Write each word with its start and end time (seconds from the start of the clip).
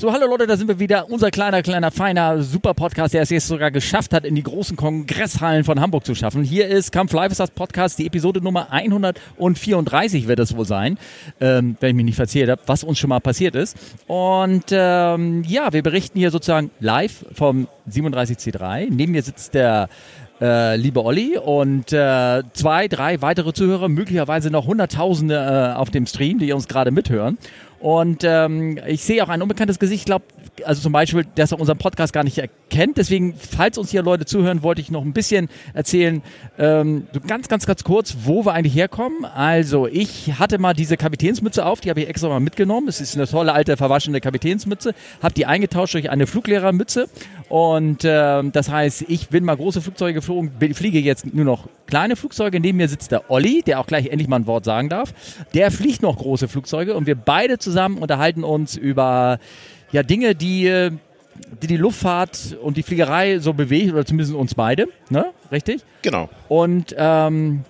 So, 0.00 0.12
hallo 0.12 0.28
Leute, 0.28 0.46
da 0.46 0.56
sind 0.56 0.68
wir 0.68 0.78
wieder. 0.78 1.10
Unser 1.10 1.32
kleiner, 1.32 1.60
kleiner, 1.60 1.90
feiner 1.90 2.40
Super-Podcast, 2.40 3.14
der 3.14 3.22
es 3.22 3.30
jetzt 3.30 3.48
sogar 3.48 3.72
geschafft 3.72 4.14
hat, 4.14 4.24
in 4.24 4.36
die 4.36 4.44
großen 4.44 4.76
Kongresshallen 4.76 5.64
von 5.64 5.80
Hamburg 5.80 6.06
zu 6.06 6.14
schaffen. 6.14 6.44
Hier 6.44 6.68
ist 6.68 6.92
Kampf 6.92 7.12
Live 7.12 7.32
ist 7.32 7.40
das 7.40 7.50
Podcast, 7.50 7.98
die 7.98 8.06
Episode 8.06 8.40
Nummer 8.40 8.70
134 8.70 10.28
wird 10.28 10.38
es 10.38 10.56
wohl 10.56 10.66
sein, 10.66 10.98
ähm, 11.40 11.76
wenn 11.80 11.88
ich 11.88 11.96
mich 11.96 12.04
nicht 12.04 12.14
verzählt 12.14 12.48
habe, 12.48 12.62
was 12.66 12.84
uns 12.84 13.00
schon 13.00 13.08
mal 13.08 13.18
passiert 13.18 13.56
ist. 13.56 13.76
Und 14.06 14.66
ähm, 14.70 15.42
ja, 15.48 15.72
wir 15.72 15.82
berichten 15.82 16.20
hier 16.20 16.30
sozusagen 16.30 16.70
live 16.78 17.24
vom 17.32 17.66
37C3. 17.90 18.86
Neben 18.90 19.10
mir 19.10 19.24
sitzt 19.24 19.54
der 19.54 19.88
äh, 20.40 20.76
liebe 20.76 21.04
Olli 21.04 21.36
und 21.36 21.92
äh, 21.92 22.44
zwei, 22.52 22.86
drei 22.86 23.20
weitere 23.20 23.52
Zuhörer, 23.52 23.88
möglicherweise 23.88 24.50
noch 24.50 24.68
Hunderttausende 24.68 25.72
äh, 25.74 25.76
auf 25.76 25.90
dem 25.90 26.06
Stream, 26.06 26.38
die 26.38 26.52
uns 26.52 26.68
gerade 26.68 26.92
mithören. 26.92 27.38
Und 27.80 28.24
ähm, 28.24 28.78
ich 28.86 29.02
sehe 29.04 29.22
auch 29.22 29.28
ein 29.28 29.40
unbekanntes 29.40 29.78
Gesicht, 29.78 30.00
ich 30.00 30.06
glaube, 30.06 30.24
also 30.64 30.82
zum 30.82 30.92
Beispiel, 30.92 31.24
dass 31.36 31.52
er 31.52 31.60
unseren 31.60 31.78
Podcast 31.78 32.12
gar 32.12 32.24
nicht 32.24 32.38
erkennt. 32.38 32.96
Deswegen, 32.96 33.34
falls 33.34 33.78
uns 33.78 33.90
hier 33.90 34.02
Leute 34.02 34.24
zuhören, 34.24 34.62
wollte 34.62 34.80
ich 34.80 34.90
noch 34.90 35.02
ein 35.02 35.12
bisschen 35.12 35.48
erzählen, 35.74 36.22
ähm, 36.58 37.06
ganz, 37.26 37.48
ganz, 37.48 37.66
ganz 37.66 37.84
kurz, 37.84 38.16
wo 38.24 38.44
wir 38.44 38.52
eigentlich 38.52 38.74
herkommen. 38.74 39.24
Also, 39.24 39.86
ich 39.86 40.38
hatte 40.38 40.58
mal 40.58 40.74
diese 40.74 40.96
Kapitänsmütze 40.96 41.64
auf, 41.64 41.80
die 41.80 41.90
habe 41.90 42.00
ich 42.00 42.08
extra 42.08 42.28
mal 42.28 42.40
mitgenommen. 42.40 42.88
Es 42.88 43.00
ist 43.00 43.14
eine 43.14 43.26
tolle 43.26 43.52
alte 43.52 43.76
verwaschene 43.76 44.20
Kapitänsmütze. 44.20 44.94
Habe 45.22 45.34
die 45.34 45.46
eingetauscht 45.46 45.94
durch 45.94 46.10
eine 46.10 46.26
Fluglehrermütze. 46.26 47.08
Und 47.48 48.04
äh, 48.04 48.42
das 48.50 48.70
heißt, 48.70 49.06
ich 49.08 49.28
bin 49.28 49.44
mal 49.44 49.56
große 49.56 49.80
Flugzeuge 49.80 50.14
geflogen, 50.14 50.52
fliege 50.74 50.98
jetzt 50.98 51.32
nur 51.34 51.44
noch 51.44 51.68
kleine 51.86 52.16
Flugzeuge. 52.16 52.60
Neben 52.60 52.76
mir 52.76 52.88
sitzt 52.88 53.10
der 53.10 53.30
Olli, 53.30 53.62
der 53.62 53.80
auch 53.80 53.86
gleich 53.86 54.06
endlich 54.06 54.28
mal 54.28 54.36
ein 54.36 54.46
Wort 54.46 54.64
sagen 54.64 54.88
darf. 54.88 55.14
Der 55.54 55.70
fliegt 55.70 56.02
noch 56.02 56.18
große 56.18 56.48
Flugzeuge 56.48 56.94
und 56.94 57.06
wir 57.06 57.14
beide 57.14 57.58
zusammen 57.58 57.98
unterhalten 57.98 58.44
uns 58.44 58.76
über 58.76 59.38
ja, 59.92 60.02
Dinge, 60.02 60.34
die, 60.34 60.90
die 61.62 61.66
die 61.66 61.76
Luftfahrt 61.76 62.58
und 62.62 62.76
die 62.76 62.82
Fliegerei 62.82 63.38
so 63.38 63.54
bewegt, 63.54 63.92
oder 63.92 64.04
zumindest 64.04 64.34
uns 64.34 64.54
beide, 64.54 64.86
ne? 65.08 65.26
Richtig? 65.50 65.82
Genau. 66.02 66.28
Und, 66.48 66.94
ähm, 66.98 67.64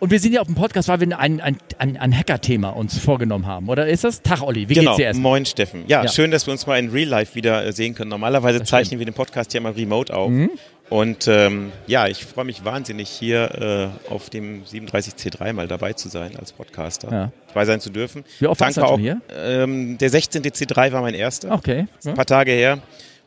und 0.00 0.10
wir 0.10 0.20
sind 0.20 0.32
ja 0.32 0.40
auf 0.40 0.46
dem 0.46 0.54
Podcast, 0.56 0.88
weil 0.88 1.00
wir 1.00 1.18
ein, 1.18 1.40
ein, 1.40 1.56
ein, 1.78 1.96
ein 1.96 2.16
Hacker-Thema 2.16 2.70
uns 2.70 2.98
vorgenommen 2.98 3.46
haben. 3.46 3.68
Oder 3.68 3.86
ist 3.88 4.04
das? 4.04 4.22
Tag, 4.22 4.42
Olli, 4.42 4.68
wie 4.68 4.74
genau. 4.74 4.90
geht's 4.92 4.96
dir 4.98 5.04
erst? 5.06 5.20
Moin, 5.20 5.46
Steffen. 5.46 5.84
Ja, 5.86 6.02
Ja. 6.04 6.08
schön, 6.10 6.30
dass 6.30 6.46
wir 6.46 6.52
uns 6.52 6.66
mal 6.66 6.78
in 6.78 6.90
Real 6.90 7.08
Life 7.08 7.34
wieder 7.34 7.64
äh, 7.64 7.72
sehen 7.72 7.94
können. 7.94 8.10
Normalerweise 8.10 8.58
Das 8.60 8.68
zeichnen 8.68 8.86
stimmt. 8.86 9.00
wir 9.00 9.06
den 9.06 9.14
Podcast 9.14 9.52
ja 9.54 9.60
mal 9.60 9.72
remote 9.72 10.14
auf. 10.14 10.30
Mhm. 10.30 10.50
Und 10.88 11.26
ähm, 11.26 11.72
ja, 11.88 12.06
ich 12.06 12.24
freue 12.24 12.44
mich 12.44 12.64
wahnsinnig, 12.64 13.08
hier 13.08 13.90
äh, 14.08 14.12
auf 14.12 14.30
dem 14.30 14.62
37C3 14.64 15.52
mal 15.52 15.66
dabei 15.66 15.94
zu 15.94 16.08
sein 16.08 16.36
als 16.36 16.52
Podcaster. 16.52 17.10
Ja. 17.10 17.32
Dabei 17.48 17.64
sein 17.64 17.80
zu 17.80 17.90
dürfen. 17.90 18.24
Wie 18.38 18.46
oft 18.46 18.60
warst 18.60 18.76
Danke 18.76 18.86
du 18.88 18.92
auch. 18.92 18.96
schon 18.96 19.00
hier? 19.02 19.20
Ähm, 19.34 19.98
der 19.98 20.10
16. 20.10 20.42
C3 20.44 20.92
war 20.92 21.00
mein 21.02 21.14
erster. 21.14 21.50
Okay. 21.52 21.86
Ein 22.04 22.14
paar 22.14 22.26
Tage 22.26 22.52
her. 22.52 22.78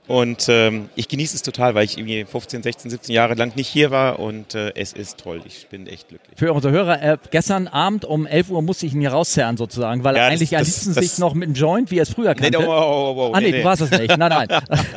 Und 0.10 0.48
ähm, 0.50 0.90
ich 0.96 1.08
genieße 1.08 1.36
es 1.36 1.44
total, 1.44 1.76
weil 1.76 1.86
ich 1.86 1.98
irgendwie 1.98 2.26
15, 2.26 2.64
16, 2.64 2.90
17 2.92 3.14
Jahre 3.16 3.36
lang 3.36 3.56
nicht 3.56 3.68
hier 3.68 3.92
war 3.92 4.20
und 4.20 4.56
äh, 4.56 4.74
es 4.76 4.92
ist 4.92 5.20
toll. 5.20 5.40
Ich 5.46 5.68
bin 5.68 5.86
echt 5.88 6.08
glücklich. 6.10 6.38
Für 6.38 6.52
unsere 6.52 6.74
Hörer, 6.74 7.02
äh, 7.02 7.18
gestern 7.30 7.68
Abend 7.68 8.06
um 8.06 8.26
11 8.26 8.50
Uhr 8.50 8.62
musste 8.64 8.88
ich 8.88 8.94
ihn 8.94 9.02
hier 9.02 9.12
rauszerren 9.12 9.56
sozusagen, 9.56 10.04
weil 10.04 10.16
Ja, 10.16 10.24
er 10.24 10.30
das- 10.32 10.40
eigentlich 10.40 10.56
am 10.58 10.62
das- 10.62 10.68
liebsten 10.68 10.96
das- 10.96 11.06
sich 11.06 11.20
noch 11.20 11.34
mit 11.36 11.44
einem 11.48 11.54
Joint, 11.56 11.92
wie 11.92 12.00
er 12.00 12.04
es 12.04 12.10
früher 12.10 12.34
Nee, 12.34 12.50
kannte. 12.50 12.60
oh, 12.68 12.72
oh, 12.72 13.14
oh, 13.16 13.30
oh, 13.30 13.32
ah 13.34 13.40
nee, 13.40 13.52
du 13.52 13.64
warst 13.64 13.84
es 13.84 13.92
nicht. 13.92 14.18
Nein, 14.18 14.30
nein. 14.30 14.48
das 14.70 14.90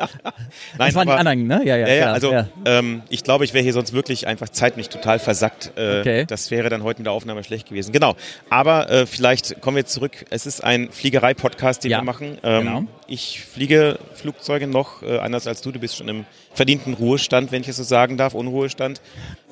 Nein, 0.79 0.95
waren 0.95 1.07
die 1.07 1.13
aber- 1.13 1.19
anderen, 1.19 1.47
ne? 1.47 1.61
Ja, 1.65 1.77
ja. 1.77 1.87
Ja, 1.89 1.95
ja, 1.95 2.13
also 2.15 2.33
ja. 2.33 2.49
Ähm, 2.65 3.03
ich 3.11 3.23
glaube, 3.23 3.45
ich 3.45 3.53
wäre 3.53 3.63
hier 3.63 3.75
sonst 3.75 3.93
wirklich 3.93 4.27
einfach 4.27 4.49
zeitlich 4.49 4.89
total 4.89 5.19
versackt. 5.19 5.73
Äh, 5.77 6.01
Okay. 6.01 6.25
Das 6.27 6.51
wäre 6.51 6.71
dann 6.71 6.83
heute 6.85 6.99
in 6.99 7.05
der 7.05 7.13
Aufnahme 7.13 7.45
schlecht 7.45 7.69
gewesen. 7.69 7.93
Genau. 7.93 8.17
Aber 8.49 8.91
äh, 8.91 9.07
vielleicht 9.07 9.61
kommen 9.61 9.77
wir 9.77 9.85
zurück. 9.85 10.25
Es 10.31 10.47
ist 10.47 10.65
ein 10.65 10.91
Fliegerei-Podcast, 10.91 11.85
den 11.85 11.91
wir 11.91 12.03
machen. 12.03 12.39
Ähm, 12.43 12.65
genau. 12.65 12.85
Ich 13.15 13.43
fliege 13.43 13.99
Flugzeuge 14.15 14.67
noch, 14.67 15.03
äh, 15.03 15.19
anders 15.19 15.47
als 15.47 15.61
du. 15.61 15.71
Du 15.71 15.79
bist 15.79 15.97
schon 15.99 16.09
im 16.09 16.25
verdienten 16.55 16.95
Ruhestand, 16.95 17.53
wenn 17.53 17.61
ich 17.61 17.69
es 17.69 17.77
so 17.77 17.83
sagen 17.83 18.17
darf, 18.17 18.33
Unruhestand. 18.33 19.03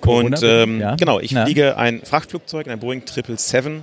Corona, 0.01 0.29
Und 0.39 0.43
ähm, 0.43 0.81
ja. 0.81 0.95
genau, 0.97 1.21
ich 1.21 1.33
Ja. 1.33 1.45
fliege 1.45 1.77
ein 1.77 2.01
Frachtflugzeug, 2.03 2.69
ein 2.69 2.79
Boeing 2.81 3.03
777. 3.07 3.83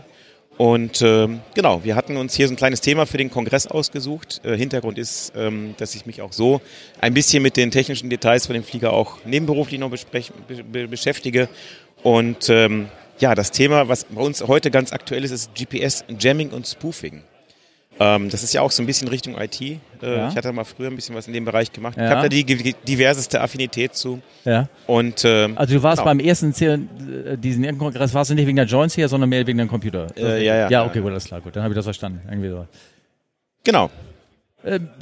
Und 0.57 1.03
ähm, 1.03 1.41
genau, 1.53 1.83
wir 1.83 1.95
hatten 1.95 2.17
uns 2.17 2.33
hier 2.33 2.47
so 2.47 2.55
ein 2.55 2.57
kleines 2.57 2.81
Thema 2.81 3.05
für 3.05 3.19
den 3.19 3.29
Kongress 3.29 3.67
ausgesucht. 3.67 4.41
Äh, 4.43 4.57
Hintergrund 4.57 4.97
ist, 4.97 5.33
ähm, 5.35 5.75
dass 5.77 5.93
ich 5.93 6.07
mich 6.07 6.23
auch 6.23 6.33
so 6.33 6.59
ein 6.99 7.13
bisschen 7.13 7.43
mit 7.43 7.55
den 7.55 7.69
technischen 7.69 8.09
Details 8.09 8.47
von 8.47 8.55
dem 8.55 8.63
Flieger 8.63 8.93
auch 8.93 9.23
nebenberuflich 9.25 9.79
noch 9.79 9.91
be, 9.91 10.87
beschäftige. 10.87 11.49
Und 12.01 12.49
ähm, 12.49 12.87
ja, 13.19 13.35
das 13.35 13.51
Thema, 13.51 13.87
was 13.89 14.05
bei 14.05 14.21
uns 14.23 14.41
heute 14.41 14.71
ganz 14.71 14.91
aktuell 14.91 15.23
ist, 15.23 15.29
ist 15.29 15.51
GPS, 15.53 16.03
Jamming 16.19 16.49
und 16.49 16.65
Spoofing. 16.65 17.21
Ähm, 17.99 18.29
das 18.29 18.43
ist 18.43 18.53
ja 18.53 18.61
auch 18.61 18.69
so 18.71 18.83
ein 18.83 18.85
bisschen 18.85 19.07
Richtung 19.07 19.35
IT. 19.39 19.59
Äh, 19.61 19.77
Ja. 20.01 20.29
Ich 20.29 20.35
hatte 20.35 20.51
mal 20.51 20.63
früher 20.65 20.87
ein 20.89 20.95
bisschen 20.95 21.15
was 21.15 21.27
in 21.27 21.33
dem 21.33 21.45
Bereich 21.45 21.71
gemacht. 21.71 21.97
Ja. 21.97 22.05
Ich 22.05 22.09
habe 22.11 22.21
da 22.23 22.29
die 22.29 22.43
diverseste 22.87 23.41
Affinität 23.41 23.95
zu. 23.95 24.21
ja. 24.45 24.67
Und 24.85 25.23
ähm, 25.25 25.57
Also 25.57 25.73
du 25.75 25.83
warst 25.83 25.97
Genau. 25.97 26.09
beim 26.11 26.19
ersten 26.19 26.53
Ziel, 26.53 26.87
äh, 27.25 27.37
diesen 27.37 27.77
Kongress, 27.77 28.13
warst 28.13 28.29
du 28.29 28.35
nicht 28.35 28.45
wegen 28.47 28.55
der 28.57 28.65
Joints 28.65 28.93
hier, 28.95 29.07
sondern 29.09 29.29
mehr 29.29 29.45
wegen 29.47 29.57
dem 29.57 29.67
Computer. 29.67 30.07
Äh, 30.15 30.45
ja, 30.45 30.55
ja. 30.55 30.69
Ja, 30.69 30.85
okay, 30.85 31.01
gut, 31.01 31.11
alles 31.11 31.25
klar, 31.25 31.41
gut, 31.41 31.55
dann 31.55 31.63
habe 31.63 31.73
ich 31.73 31.75
das 31.77 31.85
verstanden. 31.85 32.21
Irgendwie 32.29 32.49
so. 32.49 32.67
genau, 33.63 33.85
Äh, 33.85 33.89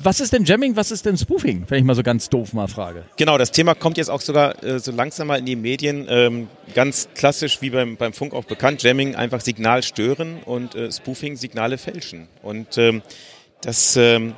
was 0.01 0.19
ist 0.19 0.33
denn 0.33 0.45
Jamming, 0.45 0.75
was 0.75 0.91
ist 0.91 1.05
denn 1.05 1.17
Spoofing, 1.17 1.65
wenn 1.67 1.79
ich 1.79 1.83
mal 1.83 1.95
so 1.95 2.03
ganz 2.03 2.29
doof 2.29 2.53
mal 2.53 2.67
frage? 2.67 3.05
Genau, 3.17 3.37
das 3.37 3.51
Thema 3.51 3.73
kommt 3.73 3.97
jetzt 3.97 4.09
auch 4.09 4.21
sogar 4.21 4.63
äh, 4.63 4.79
so 4.79 4.91
langsam 4.91 5.27
mal 5.27 5.39
in 5.39 5.45
die 5.45 5.55
Medien. 5.55 6.05
Ähm, 6.09 6.47
ganz 6.73 7.09
klassisch 7.15 7.61
wie 7.61 7.69
beim, 7.69 7.97
beim 7.97 8.13
Funk 8.13 8.33
auch 8.33 8.45
bekannt. 8.45 8.83
Jamming 8.83 9.15
einfach 9.15 9.41
Signal 9.41 9.83
stören 9.83 10.37
und 10.45 10.75
äh, 10.75 10.91
Spoofing 10.91 11.35
Signale 11.35 11.77
fälschen. 11.77 12.27
Und 12.43 12.77
ähm, 12.77 13.01
das 13.61 13.95
ähm, 13.95 14.35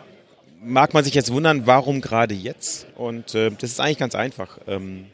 mag 0.61 0.93
man 0.93 1.03
sich 1.03 1.13
jetzt 1.13 1.31
wundern, 1.31 1.67
warum 1.67 2.01
gerade 2.01 2.33
jetzt? 2.33 2.87
Und 2.95 3.35
äh, 3.35 3.51
das 3.51 3.71
ist 3.71 3.79
eigentlich 3.79 3.97
ganz 3.97 4.15
einfach. 4.15 4.59
Ähm, 4.67 5.07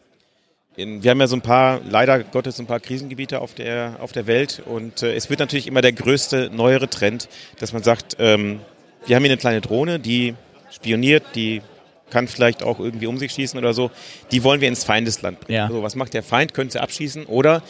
in, 0.75 1.03
wir 1.03 1.11
haben 1.11 1.19
ja 1.19 1.27
so 1.27 1.35
ein 1.35 1.41
paar, 1.41 1.81
leider 1.87 2.23
Gottes, 2.23 2.57
so 2.57 2.63
ein 2.63 2.67
paar 2.67 2.79
Krisengebiete 2.79 3.41
auf 3.41 3.53
der, 3.53 3.97
auf 3.99 4.11
der 4.11 4.25
Welt 4.25 4.63
und 4.65 5.03
äh, 5.03 5.13
es 5.13 5.29
wird 5.29 5.39
natürlich 5.39 5.67
immer 5.67 5.81
der 5.81 5.93
größte, 5.93 6.49
neuere 6.51 6.89
Trend, 6.89 7.29
dass 7.59 7.73
man 7.73 7.83
sagt, 7.83 8.15
ähm, 8.19 8.59
wir 9.05 9.15
haben 9.15 9.23
hier 9.23 9.31
eine 9.31 9.39
kleine 9.39 9.61
Drohne, 9.61 9.99
die 9.99 10.35
spioniert, 10.71 11.23
die 11.35 11.61
kann 12.09 12.27
vielleicht 12.27 12.63
auch 12.63 12.79
irgendwie 12.79 13.07
um 13.07 13.17
sich 13.17 13.31
schießen 13.31 13.57
oder 13.57 13.73
so, 13.73 13.91
die 14.31 14.43
wollen 14.43 14.61
wir 14.61 14.67
ins 14.67 14.83
Feindesland 14.83 15.39
bringen. 15.39 15.57
Ja. 15.57 15.65
Also 15.65 15.81
was 15.83 15.95
macht 15.95 16.13
der 16.13 16.23
Feind? 16.23 16.53
Könnte 16.53 16.73
sie 16.73 16.81
abschießen 16.81 17.25
oder, 17.25 17.63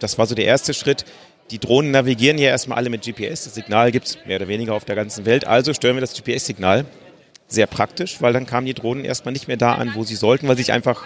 das 0.00 0.18
war 0.18 0.26
so 0.26 0.34
der 0.34 0.46
erste 0.46 0.74
Schritt, 0.74 1.04
die 1.50 1.58
Drohnen 1.58 1.90
navigieren 1.90 2.38
ja 2.38 2.48
erstmal 2.48 2.78
alle 2.78 2.90
mit 2.90 3.04
GPS, 3.04 3.44
das 3.44 3.54
Signal 3.54 3.92
gibt 3.92 4.06
es 4.06 4.18
mehr 4.26 4.36
oder 4.36 4.48
weniger 4.48 4.74
auf 4.74 4.84
der 4.84 4.96
ganzen 4.96 5.26
Welt, 5.26 5.46
also 5.46 5.74
stören 5.74 5.96
wir 5.96 6.00
das 6.00 6.14
GPS-Signal. 6.14 6.84
Sehr 7.46 7.66
praktisch, 7.66 8.22
weil 8.22 8.32
dann 8.32 8.46
kamen 8.46 8.66
die 8.66 8.72
Drohnen 8.72 9.04
erstmal 9.04 9.32
nicht 9.32 9.48
mehr 9.48 9.58
da 9.58 9.74
an, 9.74 9.92
wo 9.94 10.02
sie 10.02 10.14
sollten, 10.16 10.48
weil 10.48 10.56
sie 10.56 10.62
sich 10.62 10.72
einfach 10.72 11.04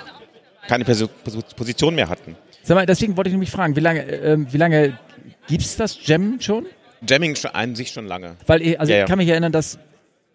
keine 0.69 0.85
Position 0.85 1.97
mehr 1.97 2.09
hatten. 2.09 2.37
Sag 2.63 2.77
mal, 2.77 2.87
deswegen 2.87 3.17
wollte 3.17 3.29
ich 3.29 3.35
nämlich 3.35 3.51
fragen, 3.51 3.75
wie 3.75 3.81
lange, 3.81 4.47
wie 4.51 4.57
lange 4.57 4.99
gibt's 5.49 5.77
das 5.77 5.99
Jam 6.07 6.41
schon? 6.41 6.67
Jamming 7.07 7.37
schon 7.37 7.51
an 7.53 7.75
sich 7.75 7.91
schon 7.91 8.07
lange. 8.07 8.37
Weil 8.47 8.63
ich, 8.63 8.81
also 8.81 8.91
Ja, 8.93 8.99
ich 8.99 9.01
ja. 9.03 9.07
kann 9.07 9.19
mich 9.19 9.29
erinnern, 9.29 9.53
dass 9.53 9.79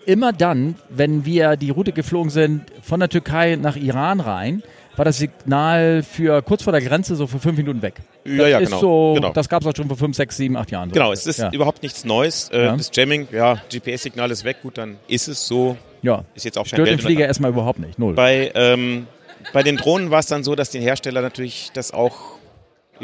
immer 0.05 0.33
dann, 0.33 0.75
wenn 0.89 1.25
wir 1.25 1.55
die 1.55 1.69
Route 1.69 1.91
geflogen 1.93 2.29
sind 2.29 2.63
von 2.81 2.99
der 2.99 3.09
Türkei 3.09 3.55
nach 3.55 3.75
Iran 3.75 4.19
rein, 4.19 4.63
war 4.95 5.05
das 5.05 5.17
Signal 5.17 6.03
für 6.03 6.41
kurz 6.43 6.61
vor 6.63 6.71
der 6.71 6.81
Grenze 6.81 7.15
so 7.15 7.25
für 7.25 7.39
fünf 7.39 7.57
Minuten 7.57 7.81
weg. 7.81 7.95
Ja, 8.25 8.37
das 8.37 8.49
ja, 8.49 8.59
ist 8.59 8.69
genau. 8.69 8.79
So, 8.81 9.13
genau. 9.15 9.33
Das 9.33 9.49
gab 9.49 9.61
es 9.63 9.67
auch 9.67 9.75
schon 9.75 9.87
vor 9.87 9.97
fünf, 9.97 10.15
sechs, 10.15 10.37
sieben, 10.37 10.55
acht 10.55 10.69
Jahren. 10.71 10.89
So. 10.89 10.93
Genau, 10.93 11.11
es 11.11 11.25
ist 11.25 11.39
ja. 11.39 11.51
überhaupt 11.51 11.81
nichts 11.81 12.05
Neues. 12.05 12.49
Äh, 12.49 12.65
Ja. 12.65 12.75
Das 12.77 12.91
Jamming, 12.93 13.27
ja, 13.31 13.55
GPS-Signal 13.71 14.29
ist 14.29 14.43
weg, 14.43 14.57
gut, 14.61 14.77
dann 14.77 14.97
ist 15.07 15.27
es 15.27 15.47
so. 15.47 15.77
ja. 16.03 16.23
Ist 16.35 16.45
jetzt 16.45 16.57
auch 16.57 16.65
Stört 16.65 16.87
den. 16.87 16.99
Flieger 16.99 17.25
erstmal 17.25 17.51
überhaupt 17.51 17.79
nicht. 17.79 17.97
Null. 17.97 18.13
Bei, 18.13 18.51
ähm, 18.53 19.07
bei 19.51 19.63
den 19.63 19.77
Drohnen 19.77 20.11
war 20.11 20.19
es 20.19 20.27
dann 20.27 20.43
so, 20.43 20.53
dass 20.53 20.69
den 20.69 20.81
Hersteller 20.83 21.21
natürlich 21.21 21.71
das 21.73 21.91
auch 21.91 22.32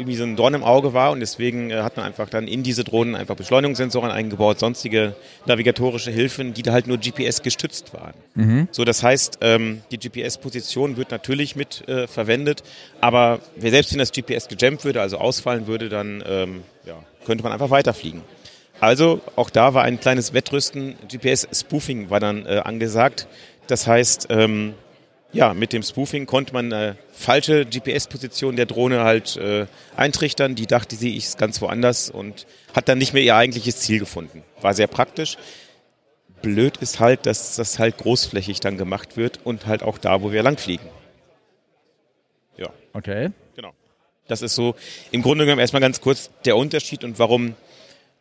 irgendwie 0.00 0.16
so 0.16 0.24
ein 0.24 0.36
Dorn 0.36 0.54
im 0.54 0.64
Auge 0.64 0.94
war 0.94 1.12
und 1.12 1.20
deswegen 1.20 1.70
äh, 1.70 1.82
hat 1.82 1.96
man 1.96 2.06
einfach 2.06 2.28
dann 2.28 2.48
in 2.48 2.62
diese 2.62 2.84
Drohnen 2.84 3.14
einfach 3.14 3.36
Beschleunigungssensoren 3.36 4.10
eingebaut, 4.10 4.58
sonstige 4.58 5.14
navigatorische 5.46 6.10
Hilfen, 6.10 6.54
die 6.54 6.62
da 6.62 6.72
halt 6.72 6.86
nur 6.86 6.98
GPS 6.98 7.42
gestützt 7.42 7.94
waren. 7.94 8.14
Mhm. 8.34 8.68
So, 8.70 8.84
das 8.84 9.02
heißt, 9.02 9.38
ähm, 9.42 9.82
die 9.90 9.98
GPS-Position 9.98 10.96
wird 10.96 11.10
natürlich 11.10 11.54
mit 11.54 11.86
äh, 11.88 12.06
verwendet, 12.06 12.62
aber 13.00 13.40
wer 13.56 13.70
selbst 13.70 13.92
wenn 13.92 13.98
das 13.98 14.12
GPS 14.12 14.48
gejammt 14.48 14.84
würde, 14.84 15.00
also 15.00 15.18
ausfallen 15.18 15.66
würde, 15.66 15.88
dann 15.88 16.24
ähm, 16.26 16.62
ja, 16.86 16.94
könnte 17.26 17.44
man 17.44 17.52
einfach 17.52 17.70
weiterfliegen. 17.70 18.22
Also 18.80 19.20
auch 19.36 19.50
da 19.50 19.74
war 19.74 19.84
ein 19.84 20.00
kleines 20.00 20.32
Wettrüsten, 20.32 20.96
GPS-Spoofing 21.08 22.08
war 22.08 22.18
dann 22.18 22.46
äh, 22.46 22.62
angesagt. 22.64 23.28
Das 23.66 23.86
heißt, 23.86 24.28
ähm, 24.30 24.74
ja, 25.32 25.54
mit 25.54 25.72
dem 25.72 25.82
Spoofing 25.82 26.26
konnte 26.26 26.52
man 26.52 26.72
eine 26.72 26.96
falsche 27.12 27.64
GPS-Position 27.64 28.56
der 28.56 28.66
Drohne 28.66 29.04
halt 29.04 29.36
äh, 29.36 29.66
eintrichtern. 29.96 30.54
Die 30.54 30.66
dachte, 30.66 30.96
sie 30.96 31.16
ist 31.16 31.38
ganz 31.38 31.60
woanders 31.60 32.10
und 32.10 32.46
hat 32.74 32.88
dann 32.88 32.98
nicht 32.98 33.12
mehr 33.12 33.22
ihr 33.22 33.36
eigentliches 33.36 33.76
Ziel 33.76 34.00
gefunden. 34.00 34.42
War 34.60 34.74
sehr 34.74 34.88
praktisch. 34.88 35.36
Blöd 36.42 36.78
ist 36.78 37.00
halt, 37.00 37.26
dass 37.26 37.56
das 37.56 37.78
halt 37.78 37.98
großflächig 37.98 38.60
dann 38.60 38.76
gemacht 38.76 39.16
wird 39.16 39.40
und 39.44 39.66
halt 39.66 39.82
auch 39.82 39.98
da, 39.98 40.22
wo 40.22 40.32
wir 40.32 40.42
langfliegen. 40.42 40.86
Ja, 42.56 42.70
Okay. 42.92 43.30
genau. 43.54 43.72
Das 44.26 44.42
ist 44.42 44.54
so 44.54 44.74
im 45.10 45.22
Grunde 45.22 45.44
genommen 45.44 45.60
erstmal 45.60 45.82
ganz 45.82 46.00
kurz 46.00 46.30
der 46.44 46.56
Unterschied 46.56 47.04
und 47.04 47.18
warum 47.18 47.54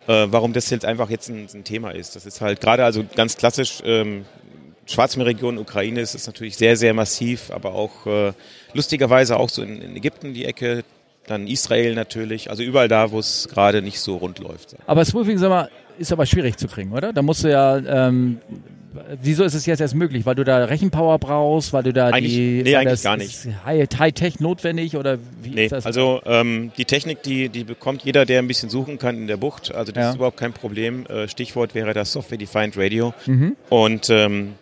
äh, 0.07 0.27
warum 0.31 0.53
das 0.53 0.69
jetzt 0.69 0.85
einfach 0.85 1.09
jetzt 1.09 1.29
ein, 1.29 1.47
ein, 1.53 1.63
Thema 1.63 1.91
ist. 1.91 2.15
Das 2.15 2.25
ist 2.25 2.41
halt 2.41 2.61
gerade 2.61 2.83
also 2.83 3.06
ganz 3.15 3.38
klassisch, 3.38 3.79
ähm, 3.83 4.25
Schwarzmeerregion 4.89 5.57
Ukraine 5.57 6.01
ist 6.01 6.15
es 6.15 6.25
natürlich 6.27 6.57
sehr, 6.57 6.75
sehr 6.75 6.94
massiv, 6.94 7.51
aber 7.51 7.74
auch 7.74 8.06
äh, 8.07 8.33
lustigerweise 8.74 9.38
auch 9.38 9.50
so 9.50 9.62
in, 9.62 9.81
in 9.81 9.95
Ägypten 9.95 10.33
die 10.33 10.45
Ecke, 10.45 10.83
dann 11.27 11.47
Israel 11.47 11.94
natürlich, 11.94 12.50
also 12.50 12.63
überall 12.63 12.88
da, 12.88 13.12
wo 13.12 13.19
es 13.19 13.47
gerade 13.50 13.81
nicht 13.81 14.00
so 14.00 14.18
rund 14.18 14.39
läuft. 14.39 14.75
Aber 14.88 15.06
Spoofing 15.06 15.38
sag 15.38 15.50
mal, 15.50 15.69
ist 16.00 16.12
aber 16.12 16.25
schwierig 16.25 16.57
zu 16.57 16.68
kriegen, 16.68 16.91
oder? 16.91 17.13
Da 17.13 17.21
musst 17.21 17.44
du 17.44 17.51
ja, 17.51 17.77
ähm, 18.07 18.39
wieso 19.21 19.44
ist 19.44 19.53
es 19.53 19.68
jetzt 19.68 19.80
erst 19.80 19.94
möglich? 19.94 20.25
Weil 20.25 20.36
du 20.36 20.44
da 20.44 20.65
Rechenpower 20.65 21.19
brauchst, 21.19 21.71
weil 21.71 21.83
du 21.83 21.94
da 21.94 22.07
eigentlich, 22.07 22.33
die... 22.33 22.63
Nee, 22.63 22.75
eigentlich 22.77 23.03
gar 23.03 23.18
nicht. 23.18 23.47
High-Tech 23.65 24.39
notwendig 24.39 24.95
oder 24.95 25.19
wie 25.44 25.50
nee, 25.50 25.65
ist 25.65 25.71
das? 25.71 25.85
also 25.85 26.21
ähm, 26.25 26.71
die 26.77 26.85
Technik, 26.85 27.21
die, 27.21 27.50
die 27.50 27.63
bekommt 27.63 28.03
jeder, 28.03 28.25
der 28.25 28.39
ein 28.39 28.47
bisschen 28.47 28.69
suchen 28.69 28.97
kann 28.97 29.18
in 29.18 29.27
der 29.27 29.38
Bucht. 29.38 29.75
Also 29.75 29.92
das 29.92 30.01
Ja. 30.01 30.09
ist 30.09 30.15
überhaupt 30.15 30.38
kein 30.38 30.53
Problem. 30.53 31.06
Äh, 31.06 31.27
Stichwort 31.27 31.75
wäre 31.75 31.94
das 31.94 32.13
Software-Defined 32.13 32.75
Radio. 32.77 33.13
Mhm. 33.27 33.56
Und 33.69 34.09
ähm, 34.09 34.56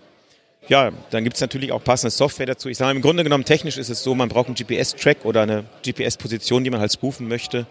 ja, 0.70 0.92
dann 1.12 1.24
gibt 1.24 1.36
es 1.36 1.42
natürlich 1.42 1.72
auch 1.72 1.84
passende 1.84 2.12
Software 2.12 2.46
dazu. 2.46 2.70
Ich 2.70 2.78
sage 2.78 2.90
mal, 2.90 2.96
im 2.96 3.02
Grunde 3.02 3.24
genommen 3.24 3.46
technisch 3.46 3.78
ist 3.78 3.90
es 3.90 4.04
so, 4.04 4.16
man 4.16 4.30
braucht 4.30 4.48
einen 4.48 4.56
GPS-Track 4.56 5.26
oder 5.26 5.42
eine 5.42 5.64
GPS-Position, 5.84 6.64
die 6.64 6.70
man 6.70 6.80
halt 6.80 6.92
spoofen 6.92 7.28
möchte 7.28 7.66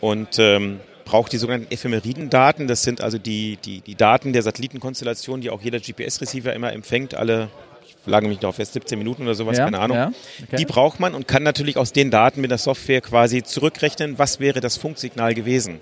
und 0.00 0.38
ähm, 0.38 0.80
braucht 1.04 1.32
die 1.32 1.38
sogenannten 1.38 1.72
Ephemeriden-Daten. 1.72 2.66
Das 2.66 2.82
sind 2.82 3.00
also 3.00 3.18
die, 3.18 3.58
die, 3.64 3.80
die 3.80 3.94
Daten 3.94 4.32
der 4.32 4.42
Satellitenkonstellation, 4.42 5.40
die 5.40 5.50
auch 5.50 5.62
jeder 5.62 5.80
GPS-Receiver 5.80 6.52
immer 6.52 6.72
empfängt, 6.72 7.14
alle, 7.14 7.48
ich 7.86 7.96
lage 8.06 8.28
mich 8.28 8.38
darauf 8.38 8.56
fest, 8.56 8.74
17 8.74 8.98
Minuten 8.98 9.22
oder 9.22 9.34
sowas, 9.34 9.56
ja, 9.56 9.64
keine 9.64 9.78
Ahnung. 9.78 9.96
Ja, 9.96 10.12
okay. 10.42 10.56
Die 10.56 10.66
braucht 10.66 11.00
man 11.00 11.14
und 11.14 11.26
kann 11.26 11.42
natürlich 11.42 11.76
aus 11.76 11.92
den 11.92 12.10
Daten 12.10 12.40
mit 12.40 12.50
der 12.50 12.58
Software 12.58 13.00
quasi 13.00 13.42
zurückrechnen, 13.42 14.18
was 14.18 14.40
wäre 14.40 14.60
das 14.60 14.76
Funksignal 14.76 15.34
gewesen. 15.34 15.80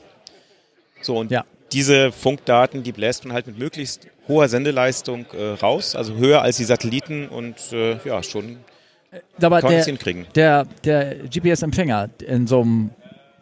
So, 1.01 1.19
und 1.19 1.31
Ja. 1.31 1.45
Diese 1.75 2.13
Funkdaten, 2.13 2.83
die 2.83 2.93
bläst 2.93 3.25
man 3.25 3.35
halt 3.35 3.47
mit 3.47 3.59
möglichst 3.59 4.07
hoher 4.29 4.49
Sendeleistung 4.49 5.27
äh, 5.37 5.51
raus, 5.61 5.95
also 5.95 6.15
höher 6.17 6.41
als 6.43 6.57
die 6.57 6.65
Satelliten 6.65 7.29
und 7.29 7.57
äh, 7.73 7.99
ja, 8.05 8.23
schon 8.23 8.59
Aber 9.41 9.61
kann 9.61 9.71
man 9.71 9.79
es 9.81 9.85
der, 9.85 9.93
hinkriegen. 9.93 10.27
der, 10.35 10.67
der 10.85 11.17
GPS-Empfänger 11.29 12.09
in 12.27 12.47
so 12.47 12.63
einem, 12.63 12.91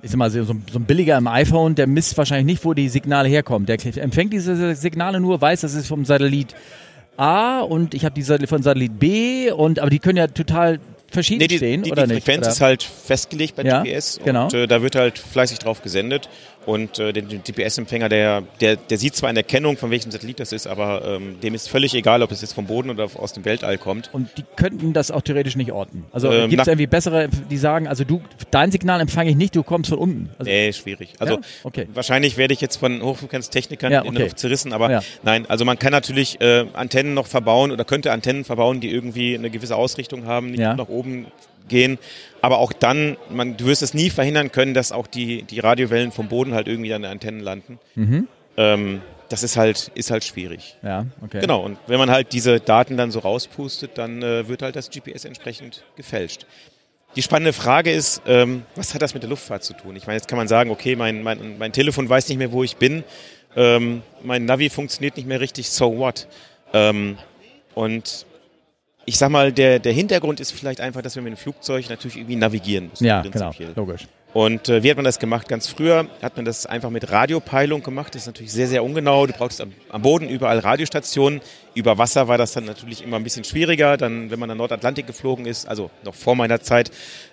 ich 0.02 0.10
sag 0.10 0.16
mal, 0.18 0.30
so, 0.30 0.42
so 0.44 0.52
ein 0.52 0.84
billiger 0.84 1.16
im 1.16 1.28
iPhone, 1.28 1.74
der 1.74 1.86
misst 1.86 2.18
wahrscheinlich 2.18 2.46
nicht, 2.46 2.64
wo 2.64 2.74
die 2.74 2.88
Signale 2.88 3.28
herkommen. 3.28 3.66
Der 3.66 3.78
empfängt 4.02 4.32
diese 4.32 4.74
Signale 4.74 5.20
nur, 5.20 5.40
weiß, 5.40 5.60
das 5.60 5.74
ist 5.74 5.86
vom 5.86 6.04
Satellit 6.04 6.54
A 7.16 7.60
und 7.60 7.94
ich 7.94 8.04
habe 8.04 8.14
die 8.20 8.46
von 8.46 8.62
Satellit 8.62 8.98
B 8.98 9.50
und 9.52 9.78
aber 9.78 9.90
die 9.90 9.98
können 9.98 10.16
ja 10.18 10.26
total 10.26 10.80
verschieden 11.12 11.40
Nee, 11.40 11.46
die, 11.48 11.56
stehen, 11.58 11.82
die, 11.82 11.92
oder 11.92 12.06
die 12.06 12.14
nicht? 12.14 12.24
Frequenz 12.24 12.46
oder? 12.46 12.52
ist 12.52 12.60
halt 12.60 12.82
festgelegt 12.82 13.56
bei 13.56 13.62
Ja, 13.62 13.82
GPS 13.82 14.18
genau. 14.24 14.44
und 14.44 14.54
äh, 14.54 14.66
da 14.66 14.82
wird 14.82 14.94
halt 14.96 15.18
fleißig 15.18 15.58
drauf 15.58 15.82
gesendet. 15.82 16.28
Und 16.66 16.98
äh, 16.98 17.12
der 17.12 17.22
GPS-Empfänger, 17.24 18.08
der, 18.08 18.42
der, 18.60 18.76
der 18.76 18.98
sieht 18.98 19.16
zwar 19.16 19.28
in 19.30 19.34
der 19.34 19.44
Kennung, 19.44 19.76
von 19.76 19.90
welchem 19.90 20.10
Satellit 20.12 20.38
das 20.40 20.52
ist, 20.52 20.66
aber 20.66 21.02
ähm, 21.04 21.40
dem 21.40 21.54
ist 21.54 21.68
völlig 21.68 21.94
egal, 21.94 22.22
ob 22.22 22.30
es 22.30 22.40
jetzt 22.40 22.52
vom 22.52 22.66
Boden 22.66 22.90
oder 22.90 23.08
aus 23.16 23.32
dem 23.32 23.44
Weltall 23.44 23.78
kommt. 23.78 24.10
Und 24.12 24.28
die 24.38 24.44
könnten 24.56 24.92
das 24.92 25.10
auch 25.10 25.22
theoretisch 25.22 25.56
nicht 25.56 25.72
orten. 25.72 26.04
Also 26.12 26.30
Ähm, 26.30 26.50
gibt 26.50 26.62
es 26.62 26.68
irgendwie 26.68 26.86
bessere, 26.86 27.28
die 27.50 27.56
sagen, 27.56 27.88
also 27.88 28.04
du, 28.04 28.22
dein 28.50 28.70
Signal 28.70 29.00
empfange 29.00 29.30
ich 29.30 29.36
nicht, 29.36 29.56
du 29.56 29.62
kommst 29.62 29.90
von 29.90 29.98
unten. 29.98 30.30
Also, 30.38 30.50
Nee, 30.50 30.72
schwierig. 30.72 31.14
Also 31.18 31.34
Ja? 31.34 31.40
Okay. 31.64 31.86
wahrscheinlich 31.92 32.36
werde 32.36 32.54
ich 32.54 32.60
jetzt 32.60 32.76
von 32.76 33.02
Hochfrequenztechnikern 33.02 33.90
Ja, 33.92 34.00
in 34.02 34.08
okay. 34.08 34.16
der 34.18 34.24
Luft 34.26 34.38
zerrissen, 34.38 34.72
aber 34.72 34.90
Ja. 34.90 35.00
nein, 35.22 35.46
also 35.48 35.64
man 35.64 35.78
kann 35.78 35.92
natürlich 35.92 36.40
äh, 36.40 36.66
Antennen 36.72 37.14
noch 37.14 37.26
verbauen 37.26 37.72
oder 37.72 37.84
könnte 37.84 38.12
Antennen 38.12 38.44
verbauen, 38.44 38.80
die 38.80 38.90
irgendwie 38.90 39.34
eine 39.34 39.50
gewisse 39.50 39.76
Ausrichtung 39.76 40.26
haben, 40.26 40.50
nicht 40.52 40.60
Ja. 40.60 40.74
nach 40.74 40.88
oben 40.88 41.26
gehen. 41.68 41.98
Aber 42.40 42.58
auch 42.58 42.72
dann, 42.72 43.16
man, 43.30 43.56
du 43.56 43.66
wirst 43.66 43.82
es 43.82 43.94
nie 43.94 44.10
verhindern 44.10 44.52
können, 44.52 44.74
dass 44.74 44.92
auch 44.92 45.06
die, 45.06 45.42
die 45.42 45.60
Radiowellen 45.60 46.12
vom 46.12 46.28
Boden 46.28 46.54
halt 46.54 46.68
irgendwie 46.68 46.92
an 46.92 47.02
den 47.02 47.10
Antennen 47.10 47.40
landen. 47.40 47.78
Mhm. 47.94 48.28
Ähm, 48.56 49.02
das 49.28 49.42
ist 49.42 49.56
halt, 49.56 49.90
ist 49.94 50.10
halt 50.10 50.24
schwierig. 50.24 50.76
Ja, 50.82 51.06
okay. 51.22 51.40
Genau, 51.40 51.62
und 51.62 51.78
wenn 51.86 51.98
man 51.98 52.10
halt 52.10 52.32
diese 52.32 52.60
Daten 52.60 52.96
dann 52.96 53.10
so 53.10 53.20
rauspustet, 53.20 53.92
dann 53.96 54.22
äh, 54.22 54.46
wird 54.46 54.62
halt 54.62 54.76
das 54.76 54.90
GPS 54.90 55.24
entsprechend 55.24 55.84
gefälscht. 55.96 56.46
Die 57.16 57.22
spannende 57.22 57.52
Frage 57.52 57.92
ist, 57.92 58.22
ähm, 58.26 58.62
was 58.74 58.94
hat 58.94 59.02
das 59.02 59.14
mit 59.14 59.22
der 59.22 59.30
Luftfahrt 59.30 59.64
zu 59.64 59.74
tun? 59.74 59.96
Ich 59.96 60.06
meine, 60.06 60.16
jetzt 60.16 60.28
kann 60.28 60.38
man 60.38 60.48
sagen, 60.48 60.70
okay, 60.70 60.96
mein, 60.96 61.22
mein, 61.22 61.58
mein 61.58 61.72
Telefon 61.72 62.08
weiß 62.08 62.28
nicht 62.28 62.38
mehr, 62.38 62.52
wo 62.52 62.62
ich 62.62 62.76
bin, 62.76 63.04
ähm, 63.54 64.02
mein 64.22 64.44
Navi 64.44 64.70
funktioniert 64.70 65.16
nicht 65.16 65.26
mehr 65.26 65.40
richtig, 65.40 65.70
so 65.70 65.98
what? 65.98 66.26
Ähm, 66.72 67.18
und 67.74 68.26
ich 69.04 69.18
sag 69.18 69.30
mal, 69.30 69.52
der, 69.52 69.78
der 69.78 69.92
Hintergrund 69.92 70.40
ist 70.40 70.52
vielleicht 70.52 70.80
einfach, 70.80 71.02
dass 71.02 71.16
wir 71.16 71.22
mit 71.22 71.32
dem 71.32 71.36
Flugzeug 71.36 71.88
natürlich 71.88 72.16
irgendwie 72.16 72.36
navigieren 72.36 72.88
müssen. 72.90 73.04
Ja, 73.04 73.22
genau, 73.22 73.52
logisch. 73.74 74.06
Und 74.34 74.70
äh, 74.70 74.82
wie 74.82 74.88
hat 74.88 74.96
man 74.96 75.04
das 75.04 75.18
gemacht? 75.18 75.46
Ganz 75.46 75.68
früher 75.68 76.06
hat 76.22 76.36
man 76.36 76.46
das 76.46 76.64
einfach 76.64 76.88
mit 76.88 77.10
Radiopeilung 77.12 77.82
gemacht. 77.82 78.14
Das 78.14 78.22
ist 78.22 78.26
natürlich 78.28 78.50
sehr, 78.52 78.66
sehr 78.66 78.82
ungenau. 78.82 79.26
Du 79.26 79.34
brauchst 79.34 79.60
am, 79.60 79.74
am 79.90 80.00
Boden 80.00 80.26
überall 80.30 80.58
Radiostationen. 80.58 81.42
Über 81.74 81.98
Wasser 81.98 82.28
war 82.28 82.38
das 82.38 82.52
dann 82.52 82.64
natürlich 82.64 83.04
immer 83.04 83.18
ein 83.18 83.24
bisschen 83.24 83.44
schwieriger. 83.44 83.98
Dann, 83.98 84.30
wenn 84.30 84.38
man 84.38 84.50
an 84.50 84.56
Nordatlantik 84.56 85.06
geflogen 85.06 85.44
ist, 85.44 85.68
also 85.68 85.90
noch 86.02 86.14
vor 86.14 86.34
meiner 86.34 86.60
Zeit, 86.62 86.90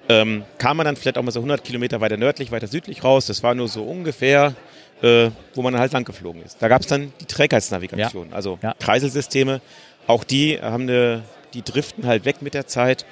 ähm, 0.09 0.43
kam 0.57 0.75
man 0.75 0.85
dann 0.85 0.97
vielleicht 0.97 1.17
auch 1.17 1.23
mal 1.23 1.31
so 1.31 1.39
100 1.39 1.63
Kilometer 1.63 2.01
weiter 2.01 2.17
nördlich, 2.17 2.51
weiter 2.51 2.67
südlich 2.67 3.01
raus. 3.01 3.27
Das 3.27 3.43
war 3.43 3.55
nur 3.55 3.69
so 3.69 3.83
ungefähr, 3.83 4.55
äh, 5.01 5.29
wo 5.55 5.61
man 5.61 5.71
dann 5.71 5.81
halt 5.81 5.93
lang 5.93 6.03
geflogen 6.03 6.43
ist. 6.43 6.57
Da 6.61 6.67
gab 6.67 6.81
es 6.81 6.87
dann 6.87 7.13
die 7.21 7.25
Trägheitsnavigation, 7.25 8.33
also 8.33 8.59
Ja. 8.61 8.73
Kreiselsysteme. 8.77 9.61
Auch 10.05 10.25
die 10.25 10.59
haben 10.61 10.83
eine, 10.83 11.23
die 11.53 11.61
driften 11.61 12.05
halt 12.05 12.25
weg 12.25 12.41
mit 12.41 12.53
der 12.53 12.67
Zeit. 12.67 13.05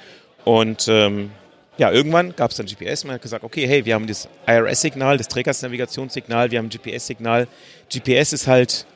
Und 0.44 0.88
ähm, 0.88 1.30
ja, 1.78 1.92
irgendwann 1.92 2.34
gab 2.34 2.50
es 2.50 2.56
dann 2.56 2.66
GPS. 2.66 3.04
Man 3.04 3.14
hat 3.14 3.22
gesagt, 3.22 3.44
okay, 3.44 3.66
hey, 3.66 3.84
wir 3.84 3.94
haben 3.94 4.06
das 4.06 4.28
IRS-Signal, 4.46 5.16
das 5.16 5.28
Trägersnavigationssignal, 5.28 6.50
wir 6.50 6.58
haben 6.58 6.66
ein 6.66 6.70
GPS-Signal. 6.70 7.46
GPS 7.88 8.32
ist 8.32 8.46
halt, 8.46 8.86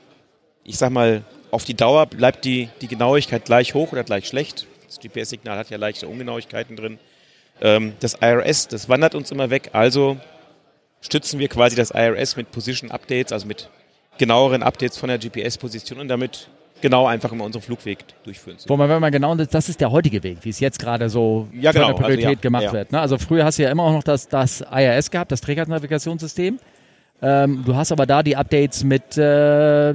ich 0.64 0.78
sag 0.78 0.90
mal, 0.90 1.22
auf 1.52 1.64
die 1.64 1.74
Dauer 1.74 2.06
bleibt 2.06 2.44
die, 2.44 2.68
die 2.80 2.88
Genauigkeit 2.88 3.44
gleich 3.44 3.74
hoch 3.74 3.92
oder 3.92 4.02
gleich 4.02 4.26
schlecht. 4.26 4.66
Das 4.86 4.98
GPS-Signal 4.98 5.58
hat 5.58 5.70
ja 5.70 5.76
leichte 5.76 6.08
Ungenauigkeiten 6.08 6.76
drin. 6.76 6.98
Ähm, 7.60 7.94
das 8.00 8.14
IRS, 8.20 8.68
das 8.68 8.88
wandert 8.88 9.14
uns 9.14 9.30
immer 9.30 9.50
weg. 9.50 9.70
Also 9.72 10.18
stützen 11.00 11.38
wir 11.38 11.48
quasi 11.48 11.76
das 11.76 11.90
IRS 11.90 12.36
mit 12.36 12.50
Position 12.50 12.90
Updates, 12.90 13.32
also 13.32 13.46
mit 13.46 13.68
genaueren 14.18 14.62
Updates 14.62 14.98
von 14.98 15.08
der 15.08 15.18
GPS-Position 15.18 16.00
und 16.00 16.08
damit 16.08 16.48
genau 16.82 17.06
einfach 17.06 17.32
immer 17.32 17.44
unseren 17.44 17.62
Flugweg 17.62 18.04
durchführen. 18.24 18.58
Wo 18.66 18.76
man, 18.76 18.88
wenn 18.88 19.00
man 19.00 19.10
genau, 19.10 19.34
das 19.34 19.68
ist 19.68 19.80
der 19.80 19.90
heutige 19.90 20.22
Weg, 20.22 20.38
wie 20.42 20.50
es 20.50 20.60
jetzt 20.60 20.78
gerade 20.78 21.08
so 21.08 21.48
Ja, 21.52 21.72
genau, 21.72 21.86
eine 21.86 21.94
Priorität 21.94 22.24
also 22.24 22.34
ja, 22.34 22.40
gemacht 22.40 22.64
ja. 22.64 22.72
wird. 22.72 22.92
Ne? 22.92 23.00
Also 23.00 23.16
früher 23.16 23.44
hast 23.44 23.58
du 23.58 23.62
ja 23.62 23.70
immer 23.70 23.84
auch 23.84 23.92
noch 23.92 24.02
das, 24.02 24.28
das 24.28 24.60
IRS 24.60 25.10
gehabt, 25.10 25.32
das 25.32 25.40
Trägernnavigationssystem. 25.40 26.58
Ähm, 27.22 27.62
du 27.64 27.76
hast 27.76 27.92
aber 27.92 28.04
da 28.04 28.22
die 28.22 28.36
Updates 28.36 28.84
mit 28.84 29.16
äh, 29.16 29.94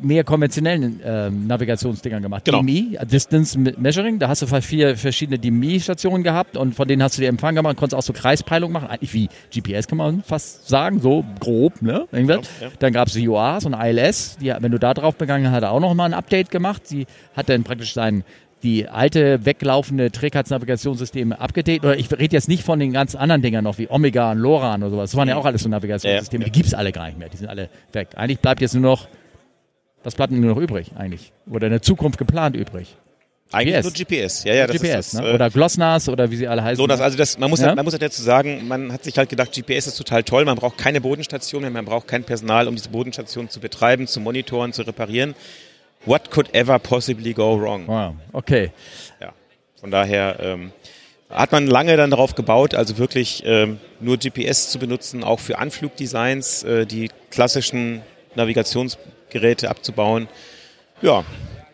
mehr 0.00 0.24
konventionellen 0.24 1.00
ähm, 1.04 1.46
Navigationsdingern 1.46 2.22
gemacht. 2.22 2.44
Genau. 2.44 2.60
DMI, 2.60 2.98
Distance 3.04 3.58
Measuring, 3.58 4.18
da 4.18 4.28
hast 4.28 4.42
du 4.42 4.46
vier 4.46 4.96
verschiedene 4.96 5.38
DMI-Stationen 5.38 6.22
gehabt 6.22 6.56
und 6.56 6.74
von 6.74 6.88
denen 6.88 7.02
hast 7.02 7.16
du 7.16 7.22
die 7.22 7.26
Empfang 7.26 7.54
gemacht, 7.54 7.76
konntest 7.76 7.96
auch 7.96 8.02
so 8.02 8.12
Kreispeilung 8.12 8.72
machen, 8.72 8.88
eigentlich 8.88 9.14
wie 9.14 9.28
GPS 9.52 9.86
kann 9.86 9.98
man 9.98 10.22
fast 10.22 10.68
sagen, 10.68 11.00
so 11.00 11.24
grob, 11.40 11.80
ne? 11.82 12.06
Irgendwas. 12.12 12.48
Ja. 12.60 12.68
Dann 12.78 12.92
gab 12.92 13.08
es 13.08 13.16
UAs 13.16 13.64
und 13.64 13.74
ILS, 13.74 14.38
die, 14.40 14.52
wenn 14.58 14.72
du 14.72 14.78
da 14.78 14.94
drauf 14.94 15.16
begangen 15.16 15.46
hast, 15.46 15.54
hat 15.54 15.62
er 15.62 15.70
auch 15.72 15.80
noch 15.80 15.94
mal 15.94 16.06
ein 16.06 16.14
Update 16.14 16.50
gemacht. 16.50 16.86
Sie 16.86 17.06
hat 17.36 17.48
dann 17.48 17.64
praktisch 17.64 17.94
sein 17.94 18.24
die 18.64 18.88
alte 18.88 19.44
weglaufende 19.44 20.10
Trägheitsnavigationssysteme 20.10 21.38
abgedatet. 21.38 21.84
Oder 21.84 21.98
ich 21.98 22.10
rede 22.10 22.34
jetzt 22.34 22.48
nicht 22.48 22.64
von 22.64 22.80
den 22.80 22.92
ganz 22.92 23.14
anderen 23.14 23.42
Dingern 23.42 23.62
noch, 23.62 23.78
wie 23.78 23.88
Omega 23.90 24.32
und 24.32 24.38
Loran 24.38 24.82
oder 24.82 24.90
sowas. 24.90 25.10
Das 25.10 25.18
waren 25.18 25.28
ja 25.28 25.36
auch 25.36 25.44
alles 25.44 25.62
so 25.62 25.68
Navigationssysteme. 25.68 26.44
Ja, 26.44 26.46
ja. 26.48 26.52
Die 26.52 26.58
gibt's 26.58 26.74
alle 26.74 26.90
gar 26.90 27.06
nicht 27.06 27.18
mehr. 27.18 27.28
Die 27.28 27.36
sind 27.36 27.48
alle 27.48 27.68
weg. 27.92 28.08
Eigentlich 28.16 28.40
bleibt 28.40 28.62
jetzt 28.62 28.72
nur 28.74 28.82
noch, 28.82 29.06
was 30.04 30.14
bleibt 30.14 30.32
denn 30.32 30.40
nur 30.40 30.54
noch 30.54 30.60
übrig 30.60 30.92
eigentlich? 30.96 31.32
Oder 31.50 31.66
in 31.66 31.72
der 31.72 31.82
Zukunft 31.82 32.18
geplant 32.18 32.54
übrig? 32.56 32.96
Eigentlich 33.52 33.74
GPS. 33.76 33.84
nur 33.84 33.92
GPS. 33.92 34.44
Ja, 34.44 34.54
ja, 34.54 34.66
das 34.66 34.76
GPS, 34.76 35.06
ist 35.06 35.14
das. 35.14 35.20
ne? 35.22 35.28
äh, 35.30 35.34
Oder 35.34 35.50
Glossners 35.50 36.08
oder 36.08 36.30
wie 36.30 36.36
sie 36.36 36.48
alle 36.48 36.62
heißen. 36.64 36.76
So, 36.76 36.86
das, 36.86 37.00
also 37.00 37.16
das, 37.16 37.38
man, 37.38 37.50
muss 37.50 37.60
Ja? 37.60 37.66
halt, 37.68 37.76
man 37.76 37.84
muss 37.84 37.92
halt 37.94 38.02
dazu 38.02 38.20
sagen, 38.22 38.66
man 38.66 38.92
hat 38.92 39.04
sich 39.04 39.16
halt 39.16 39.28
gedacht, 39.28 39.52
GPS 39.52 39.86
ist 39.86 39.96
total 39.96 40.24
toll, 40.24 40.44
man 40.44 40.56
braucht 40.56 40.76
keine 40.78 41.00
Bodenstation 41.00 41.62
mehr, 41.62 41.70
man 41.70 41.84
braucht 41.84 42.08
kein 42.08 42.24
Personal, 42.24 42.66
um 42.68 42.74
diese 42.74 42.88
Bodenstation 42.88 43.48
zu 43.48 43.60
betreiben, 43.60 44.06
zu 44.08 44.18
monitoren, 44.20 44.72
zu 44.72 44.82
reparieren. 44.82 45.34
What 46.04 46.30
could 46.30 46.52
ever 46.54 46.78
possibly 46.78 47.32
go 47.32 47.60
wrong? 47.60 47.86
wow. 47.86 48.14
Okay. 48.32 48.72
Ja. 49.20 49.32
Von 49.80 49.90
daher 49.90 50.36
ähm, 50.40 50.72
hat 51.30 51.52
man 51.52 51.66
lange 51.68 51.96
dann 51.96 52.10
darauf 52.10 52.34
gebaut, 52.34 52.74
also 52.74 52.98
wirklich 52.98 53.42
ähm, 53.46 53.78
nur 54.00 54.16
GPS 54.16 54.70
zu 54.70 54.78
benutzen, 54.80 55.22
auch 55.22 55.38
für 55.40 55.58
Anflugdesigns, 55.58 56.62
äh, 56.64 56.86
die 56.86 57.10
klassischen 57.30 58.02
Navigationsgeräte 59.34 59.70
abzubauen. 59.70 60.28
Ja, 61.02 61.24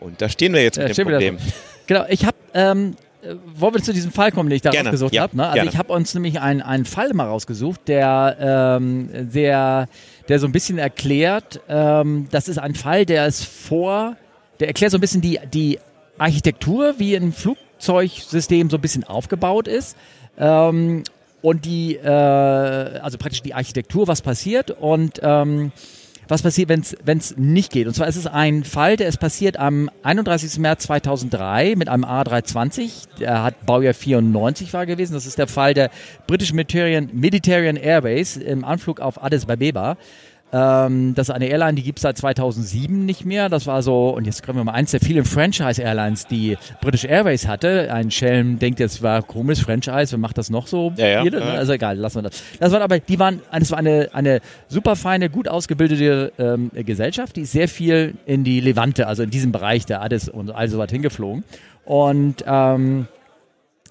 und 0.00 0.20
da 0.20 0.28
stehen 0.28 0.52
wir 0.54 0.62
jetzt 0.62 0.78
Ja, 0.78 0.88
mit 0.88 0.96
dem 0.96 1.08
Problem. 1.08 1.38
Genau, 1.86 2.04
ich 2.08 2.24
habe, 2.24 2.36
ähm, 2.54 2.96
äh, 3.22 3.34
wollen 3.54 3.74
wir 3.74 3.82
zu 3.82 3.92
diesem 3.92 4.12
Fall 4.12 4.32
kommen, 4.32 4.48
den 4.48 4.56
ich 4.56 4.62
da 4.62 4.70
Gerne, 4.70 4.88
rausgesucht 4.90 5.14
ja, 5.14 5.22
habe. 5.22 5.36
Ne? 5.36 5.44
Also 5.44 5.54
gerne. 5.54 5.70
ich 5.70 5.76
habe 5.76 5.92
uns 5.92 6.14
nämlich 6.14 6.40
einen, 6.40 6.62
einen 6.62 6.84
Fall 6.84 7.12
mal 7.12 7.26
rausgesucht, 7.26 7.88
der, 7.88 8.78
ähm, 8.80 9.10
der, 9.12 9.88
der 10.28 10.38
so 10.38 10.46
ein 10.46 10.52
bisschen 10.52 10.78
erklärt, 10.78 11.60
ähm, 11.68 12.28
das 12.30 12.48
ist 12.48 12.58
ein 12.58 12.74
Fall, 12.74 13.06
der 13.06 13.26
ist 13.26 13.44
vor, 13.44 14.16
der 14.58 14.68
erklärt 14.68 14.92
so 14.92 14.98
ein 14.98 15.00
bisschen 15.00 15.20
die, 15.20 15.38
die 15.52 15.78
Architektur, 16.18 16.94
wie 16.98 17.16
ein 17.16 17.32
Flugzeugsystem 17.32 18.70
so 18.70 18.76
ein 18.76 18.80
bisschen 18.80 19.04
aufgebaut 19.04 19.68
ist. 19.68 19.96
Ähm, 20.38 21.02
und 21.42 21.64
die, 21.64 21.96
äh, 21.96 22.06
also 22.06 23.16
praktisch 23.16 23.42
die 23.42 23.54
Architektur, 23.54 24.06
was 24.06 24.20
passiert 24.20 24.70
und 24.70 25.20
ähm, 25.22 25.72
was 26.30 26.42
passiert, 26.42 26.68
wenn 26.68 27.18
es 27.18 27.36
nicht 27.36 27.72
geht. 27.72 27.86
Und 27.86 27.94
zwar 27.94 28.08
ist 28.08 28.16
es 28.16 28.26
ein 28.26 28.64
Fall, 28.64 28.96
der 28.96 29.08
ist 29.08 29.18
passiert 29.18 29.58
am 29.58 29.90
31. 30.02 30.58
März 30.58 30.84
2003 30.84 31.74
mit 31.76 31.88
einem 31.88 32.04
A320. 32.04 33.18
Der 33.18 33.42
hat 33.42 33.66
Baujahr 33.66 33.94
94 33.94 34.72
war 34.72 34.86
gewesen. 34.86 35.14
Das 35.14 35.26
ist 35.26 35.38
der 35.38 35.48
Fall 35.48 35.74
der 35.74 35.90
British 36.26 36.52
Mediterranean, 36.52 37.10
Mediterranean 37.12 37.76
Airways 37.76 38.36
im 38.36 38.64
Anflug 38.64 39.00
auf 39.00 39.22
Addis 39.22 39.48
Abeba. 39.48 39.96
Ähm, 40.52 41.14
das 41.14 41.28
ist 41.28 41.34
eine 41.34 41.46
Airline, 41.46 41.74
die 41.74 41.82
gibt 41.82 41.98
es 41.98 42.02
seit 42.02 42.18
2007 42.18 43.04
nicht 43.04 43.24
mehr. 43.24 43.48
Das 43.48 43.66
war 43.66 43.82
so, 43.82 44.08
und 44.08 44.26
jetzt 44.26 44.44
kommen 44.44 44.58
wir 44.58 44.64
mal 44.64 44.72
eins 44.72 44.90
der 44.90 45.00
vielen 45.00 45.24
Franchise-Airlines, 45.24 46.26
die 46.26 46.58
British 46.80 47.04
Airways 47.04 47.46
hatte. 47.46 47.92
Ein 47.92 48.10
Schelm 48.10 48.58
denkt 48.58 48.80
jetzt, 48.80 49.02
war 49.02 49.22
komisch, 49.22 49.62
Franchise, 49.62 50.12
wer 50.12 50.18
macht 50.18 50.38
das 50.38 50.50
noch 50.50 50.66
so? 50.66 50.92
Ja, 50.96 51.22
ja, 51.22 51.24
ja. 51.24 51.38
Also 51.38 51.72
egal, 51.72 51.96
lassen 51.96 52.16
wir 52.16 52.22
das. 52.30 52.42
Das 52.58 52.72
war 52.72 52.80
aber, 52.80 52.98
die 52.98 53.18
waren, 53.18 53.40
das 53.52 53.70
war 53.70 53.78
eine, 53.78 54.10
eine 54.12 54.40
super 54.68 54.96
feine, 54.96 55.30
gut 55.30 55.48
ausgebildete 55.48 56.32
ähm, 56.38 56.70
Gesellschaft, 56.74 57.36
die 57.36 57.42
ist 57.42 57.52
sehr 57.52 57.68
viel 57.68 58.14
in 58.26 58.42
die 58.42 58.60
Levante, 58.60 59.06
also 59.06 59.22
in 59.22 59.30
diesem 59.30 59.52
Bereich 59.52 59.86
der 59.86 60.02
Addis 60.02 60.28
und 60.28 60.50
all 60.50 60.68
so 60.68 60.78
was 60.78 60.90
hingeflogen. 60.90 61.44
Und 61.84 62.44
ähm, 62.46 63.06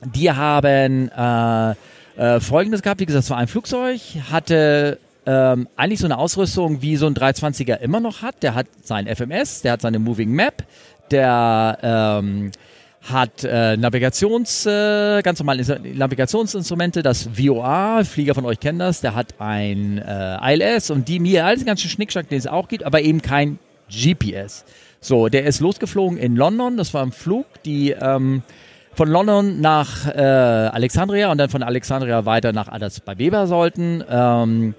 die 0.03 0.31
haben 0.31 1.09
äh, 1.09 1.75
äh, 2.17 2.39
Folgendes 2.39 2.81
gehabt, 2.81 2.99
wie 2.99 3.05
gesagt, 3.05 3.23
es 3.23 3.29
war 3.29 3.37
ein 3.37 3.47
Flugzeug, 3.47 3.99
hatte 4.29 4.99
ähm, 5.29 5.67
eigentlich 5.75 5.99
so 5.99 6.07
eine 6.07 6.17
Ausrüstung, 6.17 6.81
wie 6.81 6.95
so 6.95 7.05
ein 7.05 7.13
320er 7.13 7.75
immer 7.75 7.99
noch 7.99 8.23
hat. 8.23 8.41
Der 8.41 8.55
hat 8.55 8.65
sein 8.81 9.05
FMS, 9.05 9.61
der 9.61 9.73
hat 9.73 9.81
seine 9.81 9.99
Moving 9.99 10.31
Map, 10.31 10.63
der 11.11 11.77
ähm, 11.83 12.51
hat 13.03 13.43
äh, 13.43 13.77
Navigations, 13.77 14.65
äh, 14.65 15.21
ganz 15.21 15.37
normale 15.37 15.61
Inst- 15.61 15.95
Navigationsinstrumente, 15.95 17.03
das 17.03 17.29
VOA, 17.31 18.03
Flieger 18.05 18.33
von 18.33 18.45
euch 18.45 18.59
kennen 18.59 18.79
das, 18.79 19.01
der 19.01 19.13
hat 19.13 19.35
ein 19.37 19.99
äh, 19.99 20.53
ILS 20.53 20.89
und 20.89 21.07
die 21.07 21.19
mir 21.19 21.45
alles 21.45 21.63
ganzen 21.63 21.89
Schnickschnack, 21.89 22.27
den 22.27 22.39
es 22.39 22.47
auch 22.47 22.67
gibt, 22.67 22.83
aber 22.83 23.01
eben 23.01 23.21
kein 23.21 23.59
GPS. 23.87 24.65
So, 25.01 25.27
der 25.27 25.45
ist 25.45 25.59
losgeflogen 25.59 26.17
in 26.17 26.35
London, 26.35 26.75
das 26.75 26.93
war 26.95 27.03
ein 27.03 27.11
Flug, 27.11 27.45
die 27.63 27.91
ähm, 27.91 28.41
von 28.95 29.09
London 29.09 29.61
nach 29.61 30.07
äh, 30.07 30.19
Alexandria 30.19 31.31
und 31.31 31.37
dann 31.37 31.49
von 31.49 31.63
Alexandria 31.63 32.25
weiter 32.25 32.51
nach 32.51 32.67
Addis 32.67 33.01
Abeba 33.05 33.47
sollten. 33.47 34.03
Ähm, 34.09 34.75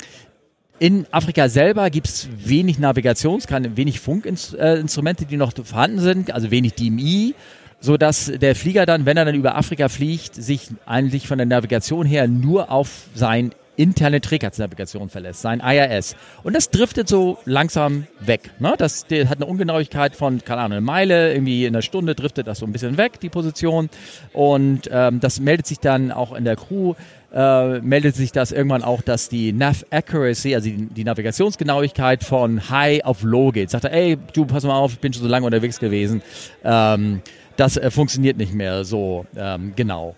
in 0.80 1.06
Afrika 1.10 1.48
selber 1.50 1.90
gibt 1.90 2.08
es 2.08 2.28
wenig 2.38 2.78
Navigations-, 2.78 3.46
wenig 3.76 4.00
Funkinstrumente, 4.00 5.26
die 5.26 5.36
noch 5.36 5.52
vorhanden 5.62 6.00
sind, 6.00 6.32
also 6.32 6.50
wenig 6.50 6.72
DMI, 6.72 7.34
so 7.80 7.98
dass 7.98 8.32
der 8.34 8.56
Flieger 8.56 8.86
dann, 8.86 9.04
wenn 9.04 9.18
er 9.18 9.26
dann 9.26 9.34
über 9.34 9.56
Afrika 9.56 9.90
fliegt, 9.90 10.34
sich 10.34 10.68
eigentlich 10.86 11.28
von 11.28 11.36
der 11.36 11.46
Navigation 11.46 12.06
her 12.06 12.26
nur 12.28 12.72
auf 12.72 13.08
sein 13.14 13.52
interne 13.76 14.20
Trägheitsnavigation 14.20 15.08
verlässt, 15.08 15.42
sein 15.42 15.60
IRS. 15.60 16.16
Und 16.42 16.54
das 16.54 16.70
driftet 16.70 17.08
so 17.08 17.38
langsam 17.44 18.06
weg. 18.20 18.50
Ne? 18.58 18.74
Das 18.76 19.04
hat 19.04 19.36
eine 19.36 19.46
Ungenauigkeit 19.46 20.16
von, 20.16 20.42
keine 20.44 20.60
Ahnung, 20.60 20.78
eine 20.78 20.80
Meile, 20.82 21.32
irgendwie 21.32 21.64
in 21.64 21.74
einer 21.74 21.82
Stunde 21.82 22.14
driftet 22.14 22.46
das 22.46 22.58
so 22.58 22.66
ein 22.66 22.72
bisschen 22.72 22.98
weg, 22.98 23.20
die 23.20 23.30
Position. 23.30 23.88
Und 24.34 24.90
ähm, 24.92 25.20
das 25.20 25.40
meldet 25.40 25.66
sich 25.66 25.78
dann 25.78 26.12
auch 26.12 26.34
in 26.34 26.44
der 26.44 26.56
Crew, 26.56 26.94
äh, 27.32 27.80
meldet 27.80 28.16
sich 28.16 28.32
das 28.32 28.52
irgendwann 28.52 28.82
auch, 28.82 29.02
dass 29.02 29.28
die 29.28 29.52
Nav 29.52 29.84
Accuracy, 29.90 30.54
also 30.54 30.68
die, 30.68 30.86
die 30.86 31.04
Navigationsgenauigkeit 31.04 32.24
von 32.24 32.70
High 32.70 33.04
auf 33.04 33.22
Low 33.22 33.52
geht. 33.52 33.70
Sagt 33.70 33.84
er, 33.84 33.92
ey, 33.92 34.18
du 34.32 34.46
pass 34.46 34.64
mal 34.64 34.74
auf, 34.74 34.92
ich 34.92 35.00
bin 35.00 35.12
schon 35.12 35.22
so 35.22 35.28
lange 35.28 35.46
unterwegs 35.46 35.78
gewesen. 35.78 36.22
Ähm, 36.64 37.22
das 37.56 37.76
äh, 37.76 37.90
funktioniert 37.90 38.36
nicht 38.36 38.54
mehr 38.54 38.84
so 38.84 39.26
ähm, 39.36 39.72
genau. 39.76 40.16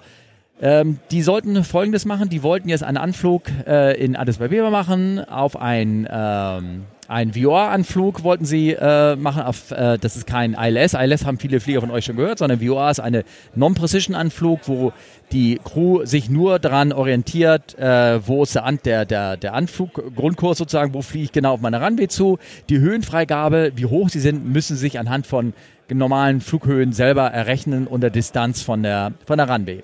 Ähm, 0.60 1.00
die 1.10 1.22
sollten 1.22 1.64
Folgendes 1.64 2.04
machen. 2.04 2.28
Die 2.28 2.42
wollten 2.44 2.68
jetzt 2.68 2.84
einen 2.84 2.96
Anflug 2.96 3.42
äh, 3.66 4.00
in 4.02 4.14
Addis 4.14 4.40
Abeba 4.40 4.70
machen 4.70 5.18
auf 5.18 5.60
ein 5.60 6.08
ähm, 6.10 6.84
ein 7.12 7.34
VOA-Anflug 7.34 8.24
wollten 8.24 8.46
sie 8.46 8.70
äh, 8.72 9.16
machen. 9.16 9.42
Auf, 9.42 9.70
äh, 9.70 9.98
das 9.98 10.16
ist 10.16 10.26
kein 10.26 10.54
ILS. 10.54 10.94
ILS 10.94 11.26
haben 11.26 11.38
viele 11.38 11.60
Flieger 11.60 11.80
von 11.80 11.90
euch 11.90 12.06
schon 12.06 12.16
gehört, 12.16 12.38
sondern 12.38 12.60
VOA 12.60 12.90
ist 12.90 13.00
eine 13.00 13.24
Non-Precision-Anflug, 13.54 14.60
wo 14.66 14.92
die 15.30 15.60
Crew 15.62 16.04
sich 16.04 16.30
nur 16.30 16.58
daran 16.58 16.92
orientiert, 16.92 17.78
äh, 17.78 18.26
wo 18.26 18.42
ist 18.42 18.54
der, 18.54 18.64
An 18.64 18.78
der, 18.84 19.04
der, 19.04 19.36
der 19.36 19.52
Anflug, 19.52 20.02
sozusagen, 20.40 20.94
wo 20.94 21.02
fliege 21.02 21.24
ich 21.24 21.32
genau 21.32 21.52
auf 21.52 21.60
meine 21.60 21.84
Runway 21.84 22.08
zu. 22.08 22.38
Die 22.70 22.78
Höhenfreigabe, 22.78 23.72
wie 23.76 23.86
hoch 23.86 24.08
sie 24.08 24.20
sind, 24.20 24.50
müssen 24.50 24.76
sich 24.76 24.98
anhand 24.98 25.26
von 25.26 25.52
normalen 25.90 26.40
Flughöhen 26.40 26.94
selber 26.94 27.26
errechnen 27.26 27.86
und 27.86 28.00
der 28.00 28.08
Distanz 28.08 28.62
von 28.62 28.82
der, 28.82 29.12
von 29.26 29.36
der 29.36 29.50
Runway. 29.50 29.82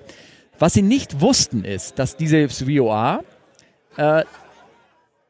Was 0.57 0.73
sie 0.73 0.81
nicht 0.81 1.21
wussten, 1.21 1.63
ist, 1.63 1.99
dass 1.99 2.17
dieses 2.17 2.63
VOA 2.63 3.19
äh, 3.97 4.23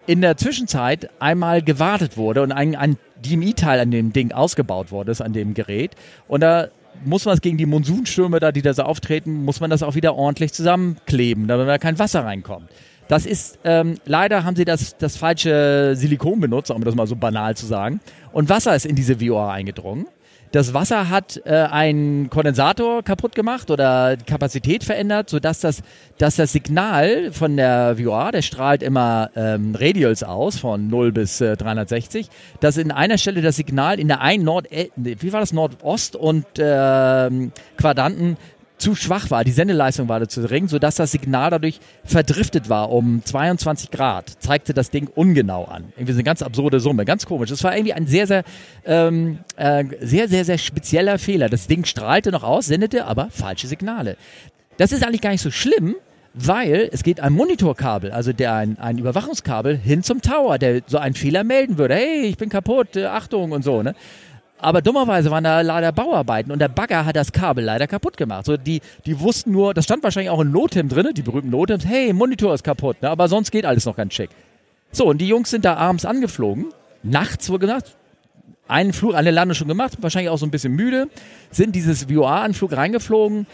in 0.09 0.21
der 0.21 0.37
Zwischenzeit 0.37 1.11
einmal 1.19 1.61
gewartet 1.61 2.17
wurde 2.17 2.41
und 2.41 2.51
ein, 2.51 2.75
ein 2.75 2.97
DMI-Teil 3.23 3.79
an 3.79 3.91
dem 3.91 4.11
Ding 4.11 4.31
ausgebaut 4.31 4.91
wurde, 4.91 5.11
ist 5.11 5.21
an 5.21 5.33
dem 5.33 5.53
Gerät. 5.53 5.91
Und 6.27 6.41
da 6.41 6.69
muss 7.05 7.25
man 7.25 7.35
es 7.35 7.41
gegen 7.41 7.57
die 7.57 7.67
Monsunstürme 7.67 8.39
da, 8.39 8.51
die 8.51 8.63
da 8.63 8.73
so 8.73 8.81
auftreten, 8.81 9.45
muss 9.45 9.59
man 9.59 9.69
das 9.69 9.83
auch 9.83 9.93
wieder 9.93 10.15
ordentlich 10.15 10.51
zusammenkleben, 10.51 11.47
damit 11.47 11.67
da 11.67 11.77
kein 11.77 11.99
Wasser 11.99 12.25
reinkommt. 12.25 12.71
Das 13.07 13.27
ist, 13.27 13.59
ähm, 13.63 13.97
leider 14.05 14.43
haben 14.43 14.55
sie 14.55 14.65
das, 14.65 14.97
das 14.97 15.15
falsche 15.15 15.93
Silikon 15.95 16.39
benutzt, 16.39 16.71
um 16.71 16.83
das 16.83 16.95
mal 16.95 17.05
so 17.05 17.15
banal 17.15 17.55
zu 17.55 17.67
sagen. 17.67 18.01
Und 18.31 18.49
Wasser 18.49 18.75
ist 18.75 18.87
in 18.87 18.95
diese 18.95 19.17
VOA 19.17 19.53
eingedrungen. 19.53 20.07
Das 20.51 20.73
Wasser 20.73 21.09
hat 21.09 21.39
äh, 21.45 21.51
einen 21.51 22.31
Kondensator 22.31 23.03
kaputt 23.03 23.35
gemacht 23.35 23.69
oder 23.69 24.17
Kapazität 24.17 24.83
verändert, 24.83 25.29
sodass 25.29 25.59
das, 25.59 25.83
dass 26.17 26.37
das 26.37 26.53
Signal 26.53 27.31
von 27.31 27.55
der 27.55 27.97
VOA, 27.97 28.31
der 28.31 28.41
strahlt 28.41 28.81
immer 28.81 29.29
ähm, 29.35 29.75
Radials 29.79 30.23
aus 30.23 30.57
von 30.57 30.87
0 30.87 31.11
bis 31.11 31.39
äh, 31.39 31.55
360, 31.55 32.29
dass 32.61 32.77
in 32.77 32.91
einer 32.91 33.19
Stelle 33.19 33.43
das 33.43 33.57
Signal 33.57 33.99
in 33.99 34.07
der 34.07 34.21
einen 34.21 34.43
Nord, 34.43 34.67
wie 34.95 35.33
war 35.33 35.39
das, 35.39 35.53
Nordost 35.53 36.15
und 36.15 36.45
ähm, 36.57 37.51
Quadranten 37.77 38.37
zu 38.79 38.95
schwach 38.95 39.29
war, 39.29 39.43
die 39.43 39.51
Sendeleistung 39.51 40.07
war 40.07 40.27
zu 40.27 40.41
gering, 40.41 40.67
sodass 40.67 40.95
das 40.95 41.11
Signal 41.11 41.51
dadurch 41.51 41.79
verdriftet 42.03 42.69
war 42.69 42.91
um 42.91 43.21
22 43.23 43.91
Grad. 43.91 44.29
Zeigte 44.39 44.73
das 44.73 44.89
Ding 44.89 45.07
ungenau 45.13 45.65
an. 45.65 45.93
Irgendwie 45.95 46.13
so 46.13 46.17
eine 46.17 46.23
ganz 46.23 46.41
absurde 46.41 46.79
Summe, 46.79 47.05
ganz 47.05 47.25
komisch. 47.25 47.49
Das 47.49 47.63
war 47.63 47.75
irgendwie 47.75 47.93
ein 47.93 48.07
sehr, 48.07 48.25
sehr, 48.25 48.43
ähm, 48.85 49.39
äh, 49.57 49.83
sehr, 50.01 50.27
sehr, 50.27 50.45
sehr 50.45 50.57
spezieller 50.57 51.19
Fehler. 51.19 51.49
Das 51.49 51.67
Ding 51.67 51.85
strahlte 51.85 52.31
noch 52.31 52.43
aus, 52.43 52.67
sendete 52.67 53.05
aber 53.05 53.29
falsche 53.29 53.67
Signale. 53.67 54.17
Das 54.77 54.91
ist 54.91 55.03
eigentlich 55.03 55.21
gar 55.21 55.31
nicht 55.31 55.41
so 55.41 55.51
schlimm, 55.51 55.95
weil 56.33 56.89
es 56.93 57.03
geht 57.03 57.19
ein 57.19 57.33
Monitorkabel, 57.33 58.11
also 58.11 58.33
der 58.33 58.53
ein, 58.53 58.77
ein 58.79 58.97
Überwachungskabel 58.97 59.75
hin 59.77 60.03
zum 60.03 60.21
Tower, 60.21 60.57
der 60.57 60.81
so 60.87 60.97
einen 60.97 61.15
Fehler 61.15 61.43
melden 61.43 61.77
würde. 61.77 61.95
Hey, 61.95 62.27
ich 62.27 62.37
bin 62.37 62.49
kaputt, 62.49 62.95
äh, 62.95 63.05
Achtung 63.05 63.51
und 63.51 63.63
so. 63.63 63.83
Ne? 63.83 63.95
Aber 64.61 64.81
dummerweise 64.81 65.31
waren 65.31 65.43
da 65.43 65.61
leider 65.61 65.91
Bauarbeiten 65.91 66.51
und 66.51 66.59
der 66.59 66.67
Bagger 66.67 67.05
hat 67.05 67.15
das 67.15 67.31
Kabel 67.31 67.63
leider 67.63 67.87
kaputt 67.87 68.17
gemacht. 68.17 68.45
So 68.45 68.57
die, 68.57 68.81
die 69.05 69.19
wussten 69.19 69.51
nur, 69.51 69.73
das 69.73 69.85
stand 69.85 70.03
wahrscheinlich 70.03 70.29
auch 70.29 70.41
in 70.41 70.51
Notem 70.51 70.89
drin, 70.89 71.09
die 71.13 71.21
berühmten 71.21 71.49
Notems, 71.49 71.85
hey, 71.85 72.11
Monitor 72.11 72.53
ist 72.53 72.63
kaputt, 72.63 73.01
ne? 73.01 73.09
aber 73.09 73.29
sonst 73.29 73.51
geht 73.51 73.65
alles 73.65 73.85
noch 73.85 73.95
ganz 73.95 74.13
schick. 74.13 74.29
So, 74.91 75.05
und 75.05 75.19
die 75.19 75.27
Jungs 75.27 75.49
sind 75.49 75.65
da 75.65 75.75
abends 75.75 76.03
angeflogen, 76.03 76.73
nachts 77.03 77.49
wohl 77.49 77.59
gesagt, 77.59 77.95
einen 78.67 78.93
Flug, 78.93 79.15
eine 79.15 79.31
Landung 79.31 79.55
schon 79.55 79.67
gemacht, 79.67 79.93
wahrscheinlich 80.01 80.29
auch 80.29 80.37
so 80.37 80.45
ein 80.45 80.51
bisschen 80.51 80.73
müde, 80.73 81.07
sind 81.51 81.75
dieses 81.75 82.05
VOA-Anflug 82.05 82.75
reingeflogen. 82.75 83.47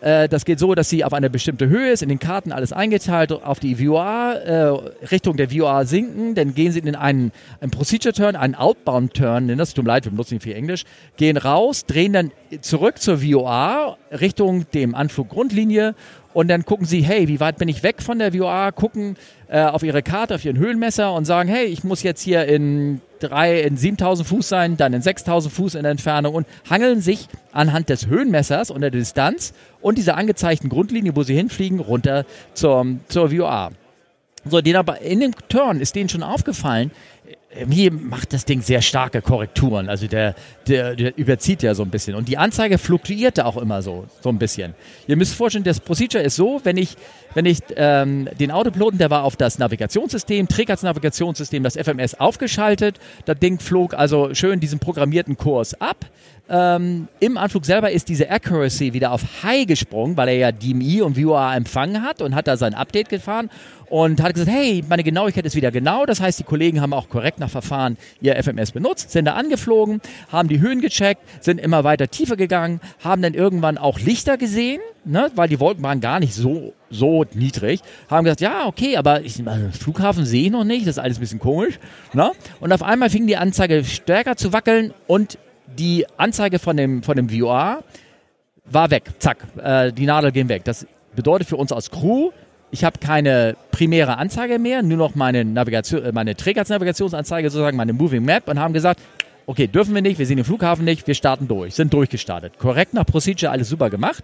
Äh, 0.00 0.28
das 0.28 0.44
geht 0.44 0.58
so, 0.58 0.74
dass 0.74 0.88
sie 0.88 1.04
auf 1.04 1.12
eine 1.12 1.28
bestimmte 1.28 1.68
Höhe 1.68 1.90
ist, 1.90 2.02
in 2.02 2.08
den 2.08 2.18
Karten 2.18 2.52
alles 2.52 2.72
eingeteilt, 2.72 3.32
auf 3.32 3.60
die 3.60 3.76
VOA, 3.76 4.32
äh, 4.32 4.66
Richtung 5.10 5.36
der 5.36 5.50
VOA 5.50 5.84
sinken, 5.84 6.34
dann 6.34 6.54
gehen 6.54 6.72
sie 6.72 6.80
in 6.80 6.94
einen, 6.94 7.32
einen 7.60 7.70
Procedure 7.70 8.14
Turn, 8.14 8.36
einen 8.36 8.54
Outbound 8.54 9.14
Turn, 9.14 9.46
nennen 9.46 9.58
das 9.58 9.74
tut 9.74 9.84
mir 9.84 9.90
leid, 9.90 10.04
wir 10.04 10.10
benutzen 10.10 10.34
nicht 10.34 10.44
viel 10.44 10.54
Englisch, 10.54 10.84
gehen 11.16 11.36
raus, 11.36 11.84
drehen 11.84 12.12
dann 12.12 12.32
zurück 12.62 12.98
zur 12.98 13.18
VOA, 13.18 13.96
Richtung 14.10 14.66
dem 14.72 14.94
Anflug 14.94 15.28
Grundlinie 15.28 15.94
und 16.32 16.48
dann 16.48 16.64
gucken 16.64 16.86
sie, 16.86 17.02
hey, 17.02 17.28
wie 17.28 17.40
weit 17.40 17.58
bin 17.58 17.68
ich 17.68 17.82
weg 17.82 18.02
von 18.02 18.18
der 18.18 18.32
VOA, 18.32 18.70
gucken 18.70 19.16
äh, 19.48 19.62
auf 19.62 19.82
ihre 19.82 20.02
Karte, 20.02 20.34
auf 20.36 20.44
ihren 20.44 20.58
Höhenmesser 20.58 21.12
und 21.12 21.24
sagen, 21.24 21.48
hey, 21.48 21.66
ich 21.66 21.82
muss 21.82 22.02
jetzt 22.02 22.22
hier 22.22 22.44
in 22.46 23.00
drei, 23.18 23.60
in 23.62 23.76
7000 23.76 24.26
Fuß 24.26 24.48
sein, 24.48 24.76
dann 24.76 24.92
in 24.92 25.02
6000 25.02 25.52
Fuß 25.52 25.74
in 25.74 25.82
der 25.82 25.92
Entfernung 25.92 26.34
und 26.34 26.46
hangeln 26.68 27.00
sich 27.00 27.28
anhand 27.52 27.88
des 27.88 28.06
Höhenmessers 28.06 28.70
und 28.70 28.80
der 28.80 28.90
Distanz 28.90 29.52
und 29.80 29.98
dieser 29.98 30.16
angezeigten 30.16 30.68
Grundlinie, 30.68 31.16
wo 31.16 31.22
sie 31.22 31.34
hinfliegen, 31.34 31.80
runter 31.80 32.24
zur, 32.54 32.86
zur 33.08 33.30
VOA. 33.30 33.70
So, 34.44 34.60
den 34.60 34.76
aber 34.76 35.00
in 35.02 35.20
dem 35.20 35.32
Turn 35.48 35.80
ist 35.80 35.96
denen 35.96 36.08
schon 36.08 36.22
aufgefallen, 36.22 36.92
mir 37.66 37.90
macht 37.92 38.32
das 38.32 38.44
Ding 38.44 38.62
sehr 38.62 38.80
starke 38.80 39.22
Korrekturen. 39.22 39.88
Also 39.88 40.06
der, 40.06 40.36
der, 40.68 40.94
der 40.94 41.18
überzieht 41.18 41.62
ja 41.62 41.74
so 41.74 41.82
ein 41.82 41.90
bisschen. 41.90 42.14
Und 42.14 42.28
die 42.28 42.38
Anzeige 42.38 42.78
fluktuierte 42.78 43.44
auch 43.44 43.56
immer 43.56 43.82
so, 43.82 44.06
so 44.20 44.28
ein 44.28 44.38
bisschen. 44.38 44.74
Ihr 45.08 45.16
müsst 45.16 45.34
vorstellen, 45.34 45.64
das 45.64 45.80
Procedure 45.80 46.22
ist 46.22 46.36
so, 46.36 46.60
wenn 46.62 46.76
ich, 46.76 46.96
wenn 47.34 47.46
ich 47.46 47.58
ähm, 47.74 48.28
den 48.38 48.52
Autopiloten, 48.52 48.98
der 48.98 49.10
war 49.10 49.24
auf 49.24 49.36
das 49.36 49.58
Navigationssystem, 49.58 50.46
Trägernavigationssystem, 50.46 51.64
das 51.64 51.76
FMS 51.76 52.14
aufgeschaltet. 52.14 53.00
Das 53.24 53.38
Ding 53.40 53.58
flog 53.58 53.94
also 53.94 54.32
schön 54.32 54.60
diesen 54.60 54.78
programmierten 54.78 55.36
Kurs 55.36 55.80
ab. 55.80 56.06
Ähm, 56.52 57.06
Im 57.20 57.38
Anflug 57.38 57.64
selber 57.64 57.92
ist 57.92 58.08
diese 58.08 58.28
Accuracy 58.28 58.92
wieder 58.92 59.12
auf 59.12 59.22
High 59.44 59.66
gesprungen, 59.66 60.16
weil 60.16 60.28
er 60.30 60.36
ja 60.36 60.52
DMI 60.52 61.00
und 61.02 61.16
VOA 61.16 61.54
empfangen 61.54 62.02
hat 62.02 62.20
und 62.20 62.34
hat 62.34 62.48
da 62.48 62.56
sein 62.56 62.74
Update 62.74 63.08
gefahren 63.08 63.50
und 63.88 64.20
hat 64.20 64.34
gesagt, 64.34 64.50
hey, 64.50 64.84
meine 64.88 65.04
Genauigkeit 65.04 65.46
ist 65.46 65.54
wieder 65.54 65.70
genau. 65.70 66.06
Das 66.06 66.20
heißt, 66.20 66.40
die 66.40 66.44
Kollegen 66.44 66.80
haben 66.80 66.92
auch 66.92 67.08
korrekt 67.08 67.38
nach 67.38 67.50
Verfahren 67.50 67.96
ihr 68.20 68.34
FMS 68.42 68.72
benutzt, 68.72 69.12
sind 69.12 69.26
da 69.26 69.34
angeflogen, 69.34 70.00
haben 70.32 70.48
die 70.48 70.60
Höhen 70.60 70.80
gecheckt, 70.80 71.22
sind 71.40 71.60
immer 71.60 71.84
weiter 71.84 72.08
tiefer 72.08 72.36
gegangen, 72.36 72.80
haben 73.02 73.22
dann 73.22 73.34
irgendwann 73.34 73.78
auch 73.78 74.00
Lichter 74.00 74.36
gesehen, 74.36 74.80
ne, 75.04 75.30
weil 75.36 75.48
die 75.48 75.60
Wolken 75.60 75.84
waren 75.84 76.00
gar 76.00 76.18
nicht 76.18 76.34
so, 76.34 76.72
so 76.90 77.24
niedrig, 77.32 77.80
haben 78.08 78.24
gesagt, 78.24 78.40
ja, 78.40 78.66
okay, 78.66 78.96
aber 78.96 79.22
ich, 79.22 79.46
also 79.46 79.68
Flughafen 79.70 80.24
sehe 80.24 80.46
ich 80.46 80.50
noch 80.50 80.64
nicht, 80.64 80.82
das 80.82 80.96
ist 80.96 81.02
alles 81.02 81.18
ein 81.18 81.20
bisschen 81.20 81.40
komisch. 81.40 81.78
Ne? 82.12 82.32
Und 82.58 82.72
auf 82.72 82.82
einmal 82.82 83.08
fing 83.10 83.28
die 83.28 83.36
Anzeige 83.36 83.84
stärker 83.84 84.36
zu 84.36 84.52
wackeln 84.52 84.92
und 85.06 85.38
die 85.80 86.04
Anzeige 86.18 86.58
von 86.58 86.76
dem, 86.76 87.02
von 87.02 87.16
dem 87.16 87.30
VR 87.30 87.82
war 88.66 88.90
weg. 88.90 89.04
Zack, 89.18 89.38
äh, 89.62 89.92
die 89.92 90.04
Nadel 90.04 90.30
ging 90.30 90.48
weg. 90.48 90.62
Das 90.64 90.86
bedeutet 91.16 91.48
für 91.48 91.56
uns 91.56 91.72
als 91.72 91.90
Crew, 91.90 92.30
ich 92.70 92.84
habe 92.84 92.98
keine 93.00 93.56
primäre 93.72 94.18
Anzeige 94.18 94.58
mehr, 94.58 94.82
nur 94.82 94.98
noch 94.98 95.14
meine, 95.14 95.44
Navigation, 95.44 96.04
äh, 96.04 96.12
meine 96.12 96.36
Trägersnavigationsanzeige, 96.36 97.50
sozusagen 97.50 97.76
meine 97.76 97.94
Moving 97.94 98.24
Map 98.24 98.46
und 98.48 98.60
haben 98.60 98.74
gesagt, 98.74 99.00
okay, 99.46 99.66
dürfen 99.66 99.94
wir 99.94 100.02
nicht, 100.02 100.18
wir 100.18 100.26
sehen 100.26 100.36
den 100.36 100.44
Flughafen 100.44 100.84
nicht, 100.84 101.06
wir 101.06 101.14
starten 101.14 101.48
durch, 101.48 101.74
sind 101.74 101.92
durchgestartet. 101.92 102.58
Korrekt 102.58 102.94
nach 102.94 103.06
Procedure, 103.06 103.50
alles 103.50 103.70
super 103.70 103.90
gemacht 103.90 104.22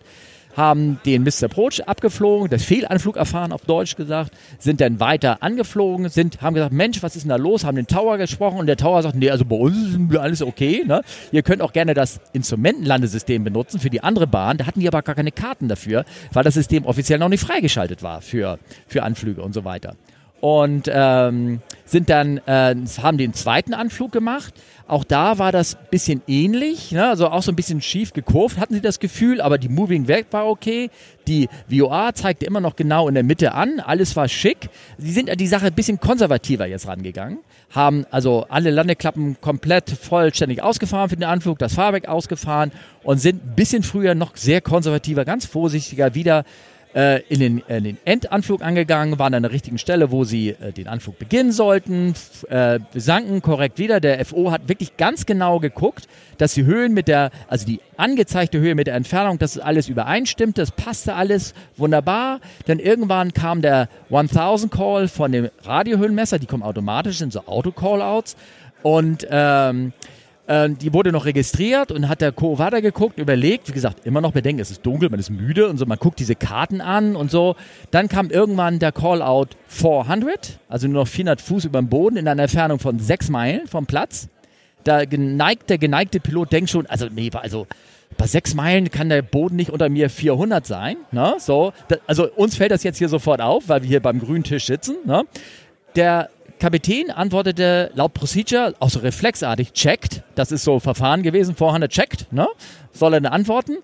haben 0.57 0.99
den 1.05 1.23
Mr. 1.23 1.45
Approach 1.45 1.81
abgeflogen, 1.87 2.49
das 2.49 2.65
Fehlanflug 2.65 3.17
erfahren, 3.17 3.53
auf 3.53 3.63
Deutsch 3.63 3.97
gesagt, 3.97 4.33
sind 4.59 4.81
dann 4.81 5.01
weiter 5.01 5.43
angeflogen, 5.43 6.09
sind, 6.09 6.41
haben 6.41 6.55
gesagt, 6.55 6.73
Mensch, 6.73 7.03
was 7.03 7.15
ist 7.15 7.23
denn 7.23 7.31
da 7.31 7.37
los? 7.37 7.65
Haben 7.65 7.77
den 7.77 7.87
Tower 7.87 8.17
gesprochen 8.17 8.59
und 8.59 8.67
der 8.67 8.77
Tower 8.77 9.03
sagt, 9.03 9.17
nee, 9.17 9.31
also 9.31 9.45
bei 9.45 9.57
uns 9.57 9.77
ist 9.77 10.17
alles 10.17 10.43
okay. 10.43 10.83
Ne? 10.87 11.03
Ihr 11.31 11.43
könnt 11.43 11.61
auch 11.61 11.73
gerne 11.73 11.95
das 11.95 12.21
Instrumentenlandesystem 12.33 13.45
benutzen 13.45 13.81
für 13.81 13.91
die 13.91 14.03
andere 14.03 14.27
Bahn. 14.27 14.57
Da 14.57 14.67
hatten 14.67 14.81
die 14.81 14.89
aber 14.89 15.03
gar 15.03 15.15
keine 15.15 15.33
Karten 15.33 15.69
dafür, 15.69 16.05
weil 16.33 16.45
das 16.45 16.55
System 16.55 16.87
offiziell 16.87 17.19
noch 17.19 17.29
nicht 17.29 17.45
freigeschaltet 17.45 18.03
war 18.03 18.23
für, 18.23 18.59
für 18.87 19.03
Anflüge 19.03 19.43
und 19.43 19.53
so 19.53 19.65
weiter. 19.65 19.97
Und 20.41 20.91
ähm, 20.93 21.61
sind 21.85 22.11
dann, 22.11 22.39
äh, 22.47 22.75
haben 23.03 23.19
den 23.19 23.33
zweiten 23.33 23.75
Anflug 23.75 24.13
gemacht 24.13 24.55
auch 24.89 25.05
da 25.05 25.39
war 25.39 25.53
das 25.53 25.77
bisschen 25.91 26.23
ähnlich, 26.29 26.93
ne? 26.93 27.09
also 27.09 27.29
auch 27.29 27.43
so 27.43 27.51
ein 27.51 27.57
bisschen 27.57 27.81
schief 27.81 28.13
gekurvt, 28.13 28.59
hatten 28.59 28.75
sie 28.75 28.81
das 28.81 29.01
Gefühl, 29.01 29.41
aber 29.41 29.59
die 29.59 29.69
Moving 29.69 30.07
Weg 30.07 30.27
war 30.31 30.47
okay. 30.47 30.91
Die 31.27 31.49
VOA 31.69 32.15
zeigte 32.15 32.47
immer 32.47 32.61
noch 32.61 32.77
genau 32.77 33.09
in 33.09 33.15
der 33.15 33.25
Mitte 33.25 33.53
an, 33.53 33.81
alles 33.81 34.15
war 34.15 34.29
schick. 34.29 34.69
Sie 34.97 35.11
sind 35.11 35.29
an 35.29 35.37
die 35.37 35.49
Sache 35.49 35.67
ein 35.67 35.75
bisschen 35.75 35.99
konservativer 35.99 36.67
jetzt 36.67 36.87
rangegangen, 36.87 37.39
haben 37.75 38.07
also 38.11 38.47
alle 38.49 38.71
Landeklappen 38.71 39.41
komplett 39.41 39.91
vollständig 39.91 40.63
ausgefahren 40.63 41.09
für 41.09 41.17
den 41.17 41.25
Anflug, 41.25 41.59
das 41.59 41.75
Fahrwerk 41.75 42.07
ausgefahren 42.07 42.71
und 43.03 43.19
sind 43.19 43.45
ein 43.45 43.55
bisschen 43.57 43.83
früher 43.83 44.15
noch 44.15 44.37
sehr 44.37 44.61
konservativer, 44.61 45.25
ganz 45.25 45.47
vorsichtiger 45.47 46.15
wieder 46.15 46.45
äh, 46.97 47.21
in, 47.29 47.41
den, 47.41 47.59
in 47.69 47.85
den 47.85 47.99
Endanflug 48.07 48.63
angegangen, 48.63 49.19
waren 49.19 49.35
an 49.35 49.43
der 49.43 49.53
richtigen 49.53 49.77
Stelle, 49.77 50.11
wo 50.11 50.25
sie 50.25 50.51
äh, 50.51 50.73
den 50.73 50.89
Anflug 50.89 51.19
beginnen 51.19 51.53
sollten, 51.53 52.15
äh, 52.49 52.81
sanken 52.95 53.43
korrekt 53.43 53.79
wieder. 53.79 54.01
Der 54.01 54.25
FO 54.25 54.51
hat 54.51 54.69
wirklich 54.69 54.97
ganz 54.97 55.27
genau 55.27 55.61
geguckt, 55.61 56.09
dass 56.39 56.55
die 56.55 56.65
Höhen 56.65 56.95
mit 56.95 57.07
der, 57.07 57.31
also 57.49 57.67
die 57.67 57.81
angezeigte 57.99 58.59
Höhe 58.59 58.75
mit 58.75 58.87
der 58.87 58.95
Entfernung, 58.95 59.39
dass 59.39 59.59
alles 59.59 59.89
übereinstimmt, 59.89 60.57
das 60.57 60.71
passte 60.71 61.15
alles 61.15 61.53
wunderbar. 61.77 62.41
Dann 62.65 62.79
irgendwann 62.79 63.35
kam 63.35 63.61
der 63.61 63.91
1000 64.11 64.73
Call 64.73 65.09
von 65.09 65.33
dem 65.33 65.51
Radiohöhenmesser, 65.65 66.39
die 66.39 66.47
kommen 66.47 66.63
automatisch, 66.63 67.19
sind 67.19 67.33
so 67.33 67.41
Auto-Callouts 67.47 68.37
und 68.83 69.27
ähm, 69.31 69.93
äh, 70.47 70.69
die 70.71 70.93
wurde 70.93 71.13
noch 71.13 71.25
registriert 71.25 71.93
und 71.93 72.09
hat 72.09 72.21
der 72.21 72.33
Co. 72.33 72.59
weitergeguckt, 72.59 73.19
überlegt, 73.19 73.69
wie 73.69 73.73
gesagt, 73.73 74.07
immer 74.07 74.21
noch 74.21 74.33
bedenken, 74.33 74.61
es 74.61 74.71
ist 74.71 74.85
dunkel, 74.85 75.11
man 75.11 75.21
ist 75.21 75.31
müde 75.31 75.69
und 75.69 75.79
so, 75.79 75.87
man 75.87 75.99
guckt 75.99 76.19
diese 76.19 76.35
Karten 76.35 76.81
an 76.81 77.17
und 77.17 77.31
so. 77.31 77.57
Dann 77.91 78.09
kam 78.09 78.31
irgendwann 78.31 78.79
der 78.79 78.93
Call-out 78.93 79.57
400, 79.69 80.59
also 80.69 80.89
nur 80.89 81.03
noch 81.03 81.09
400 81.09 81.41
Fuß 81.41 81.65
über 81.65 81.81
dem 81.81 81.89
Boden 81.89 82.17
in 82.17 82.29
einer 82.29 82.43
Entfernung 82.43 82.79
von 82.79 82.99
sechs 82.99 83.29
Meilen 83.29 83.67
vom 83.67 83.87
Platz. 83.87 84.29
Da 84.85 85.05
geneigt, 85.05 85.69
der 85.69 85.79
geneigte 85.79 86.21
Pilot 86.21 86.53
denkt 86.53 86.71
schon, 86.71 86.87
also 86.87 87.09
nee, 87.13 87.31
also 87.33 87.67
bei 88.17 88.27
sechs 88.27 88.55
Meilen 88.55 88.91
kann 88.91 89.09
der 89.09 89.23
Boden 89.23 89.57
nicht 89.57 89.71
unter 89.71 89.89
mir 89.89 90.09
400 90.11 90.65
sein. 90.67 90.97
Ne? 91.13 91.35
So, 91.39 91.73
da, 91.89 91.97
also 92.07 92.31
uns 92.31 92.57
fällt 92.57 92.71
das 92.71 92.83
jetzt 92.83 92.99
hier 92.99 93.09
sofort 93.09 93.41
auf, 93.41 93.69
weil 93.69 93.83
wir 93.83 93.89
hier 93.89 94.01
beim 94.01 94.21
grünen 94.21 94.45
Tisch 94.45 94.67
sitzen. 94.67 94.97
Ne? 95.05 95.25
Der 95.97 96.31
Kapitän 96.59 97.11
antwortete 97.11 97.91
laut 97.95 98.15
Procedure, 98.15 98.75
auch 98.81 98.89
so 98.89 99.01
reflexartig, 99.01 99.73
checkt. 99.73 100.23
Das 100.35 100.53
ist 100.53 100.65
so 100.65 100.81
Verfahren 100.81 101.23
gewesen, 101.23 101.55
vorhanden 101.55 101.89
checkt, 101.89 102.33
ne? 102.33 102.49
Soll 102.93 103.15
er 103.15 103.33
antworten? 103.33 103.79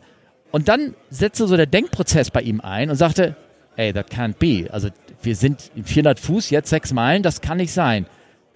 Und 0.51 0.69
dann 0.69 0.95
setzte 1.11 1.47
so 1.47 1.57
der 1.57 1.67
Denkprozess 1.67 2.31
bei 2.31 2.41
ihm 2.41 2.61
ein 2.61 2.91
und 2.91 2.97
sagte, 2.97 3.37
ey, 3.77 3.93
that 3.93 4.11
can't 4.11 4.37
be. 4.39 4.73
Also 4.73 4.89
wir 5.23 5.37
sind 5.37 5.71
400 5.83 6.19
Fuß, 6.19 6.51
jetzt 6.51 6.71
sechs 6.71 6.93
Meilen, 6.93 7.23
das 7.23 7.41
kann 7.41 7.59
nicht 7.59 7.73
sein. 7.73 8.07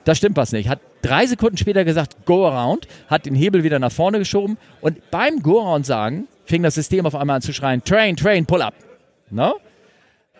Da 0.05 0.15
stimmt 0.15 0.37
was 0.37 0.53
nicht. 0.53 0.69
Hat 0.69 0.81
drei 1.03 1.27
Sekunden 1.27 1.57
später 1.57 1.85
gesagt, 1.85 2.25
go 2.25 2.47
around, 2.47 2.87
hat 3.09 3.27
den 3.27 3.35
Hebel 3.35 3.65
wieder 3.65 3.79
nach 3.79 3.93
vorne 3.93 4.19
geschoben 4.19 4.57
und 4.81 5.11
beim 5.11 5.43
go 5.43 5.61
around 5.61 5.85
sagen, 5.85 6.29
fing 6.45 6.63
das 6.63 6.75
System 6.75 7.07
auf 7.07 7.15
einmal 7.15 7.37
an 7.37 7.43
zu 7.43 7.53
schreien, 7.53 7.83
train, 7.85 8.17
train, 8.17 8.47
pull 8.47 8.63
up. 8.63 8.75
No? 9.31 9.57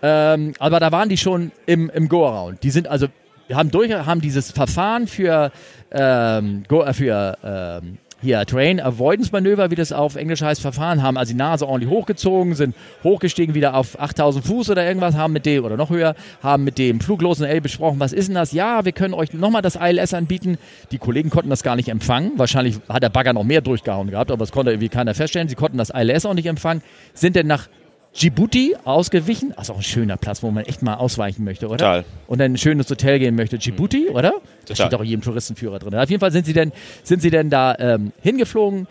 Ähm, 0.03 0.55
aber 0.59 0.79
da 0.79 0.93
waren 0.93 1.09
die 1.09 1.17
schon 1.17 1.53
im, 1.67 1.91
im 1.91 2.09
go 2.09 2.27
around. 2.27 2.63
Die 2.63 2.71
sind 2.71 2.87
also 2.87 3.09
wir 3.49 3.57
haben 3.57 3.71
durch, 3.71 3.93
haben 3.93 4.21
dieses 4.21 4.51
Verfahren 4.51 5.07
für, 5.07 5.53
ähm, 5.93 6.65
äh, 6.69 6.93
für 6.93 7.39
ähm, 7.45 7.99
hier 8.23 8.45
Train 8.47 8.81
Avoidance 8.81 9.31
Manöver, 9.31 9.71
wie 9.71 9.75
das 9.75 9.93
auf 9.93 10.17
Englisch 10.17 10.43
heißt, 10.43 10.61
Verfahren, 10.61 11.03
haben 11.03 11.17
also 11.17 11.33
die 11.33 11.37
Nase 11.39 11.67
ordentlich 11.69 11.91
hochgezogen, 11.91 12.55
sind 12.55 12.75
hochgestiegen 13.05 13.55
wieder 13.55 13.75
auf 13.75 14.01
8000 14.01 14.45
Fuß 14.45 14.71
oder 14.71 14.87
irgendwas, 14.87 15.15
haben 15.17 15.33
mit 15.33 15.45
dem, 15.45 15.65
oder 15.65 15.77
noch 15.77 15.91
höher, 15.91 16.15
haben 16.43 16.65
mit 16.65 16.79
dem 16.79 17.01
Fluglosen 17.01 17.45
L 17.45 17.61
besprochen, 17.61 18.01
was 18.01 18.13
ist 18.13 18.29
denn 18.29 18.35
das? 18.35 18.53
Ja, 18.53 18.85
wir 18.85 18.93
können 18.93 19.15
euch 19.15 19.33
nochmal 19.33 19.63
das 19.63 19.77
ILS 19.77 20.15
anbieten. 20.15 20.57
Die 20.93 20.99
Kollegen 20.99 21.31
konnten 21.31 21.51
das 21.51 21.63
gar 21.63 21.77
nicht 21.77 21.89
empfangen. 21.89 22.33
Wahrscheinlich 22.37 22.79
hat 22.89 23.03
der 23.03 23.11
Bagger 23.11 23.33
noch 23.35 23.45
mehr 23.45 23.61
durchgehauen 23.61 24.11
gehabt, 24.11 24.31
aber 24.31 24.41
das 24.41 24.51
konnte 24.51 24.73
irgendwie 24.73 24.89
keiner 24.89 25.15
feststellen. 25.15 25.49
Sie 25.49 25.55
konnten 25.55 25.79
das 25.79 25.91
ILS 25.91 26.25
auch 26.25 26.35
nicht 26.35 26.47
empfangen, 26.47 26.83
sind 27.13 27.37
dann 27.37 27.47
nach 27.47 27.69
Djibouti 28.19 28.77
ausgewichen. 28.85 29.53
Also 29.57 29.75
auch 29.75 29.79
ein 29.79 29.83
schöner 29.83 30.17
Platz, 30.17 30.43
wo 30.43 30.51
man 30.51 30.65
echt 30.65 30.83
mal 30.83 30.95
ausweichen 30.95 31.45
möchte, 31.45 31.67
oder? 31.67 31.77
Total. 31.77 32.05
Und 32.27 32.41
dann 32.41 32.53
ein 32.53 32.59
schönes 32.59 32.89
Hotel 32.89 33.19
gehen 33.19 33.35
möchte. 33.35 33.59
Djibouti, 33.59 34.09
mhm. 34.11 34.17
oder? 34.17 34.35
Da 34.67 34.75
steht 34.75 34.95
auch 34.95 35.05
jedem 35.05 35.23
Touristenführer 35.23 35.79
drin. 35.79 35.95
Auf 35.95 36.09
jeden 36.09 36.21
Fall 36.21 36.33
sind 36.33 36.47
sie 36.47 36.53
denn, 36.53 36.73
sind 37.03 37.23
sie 37.23 37.31
denn 37.31 37.51
da 37.51 37.77
ähm, 37.79 38.13
hingeflogen, 38.23 38.87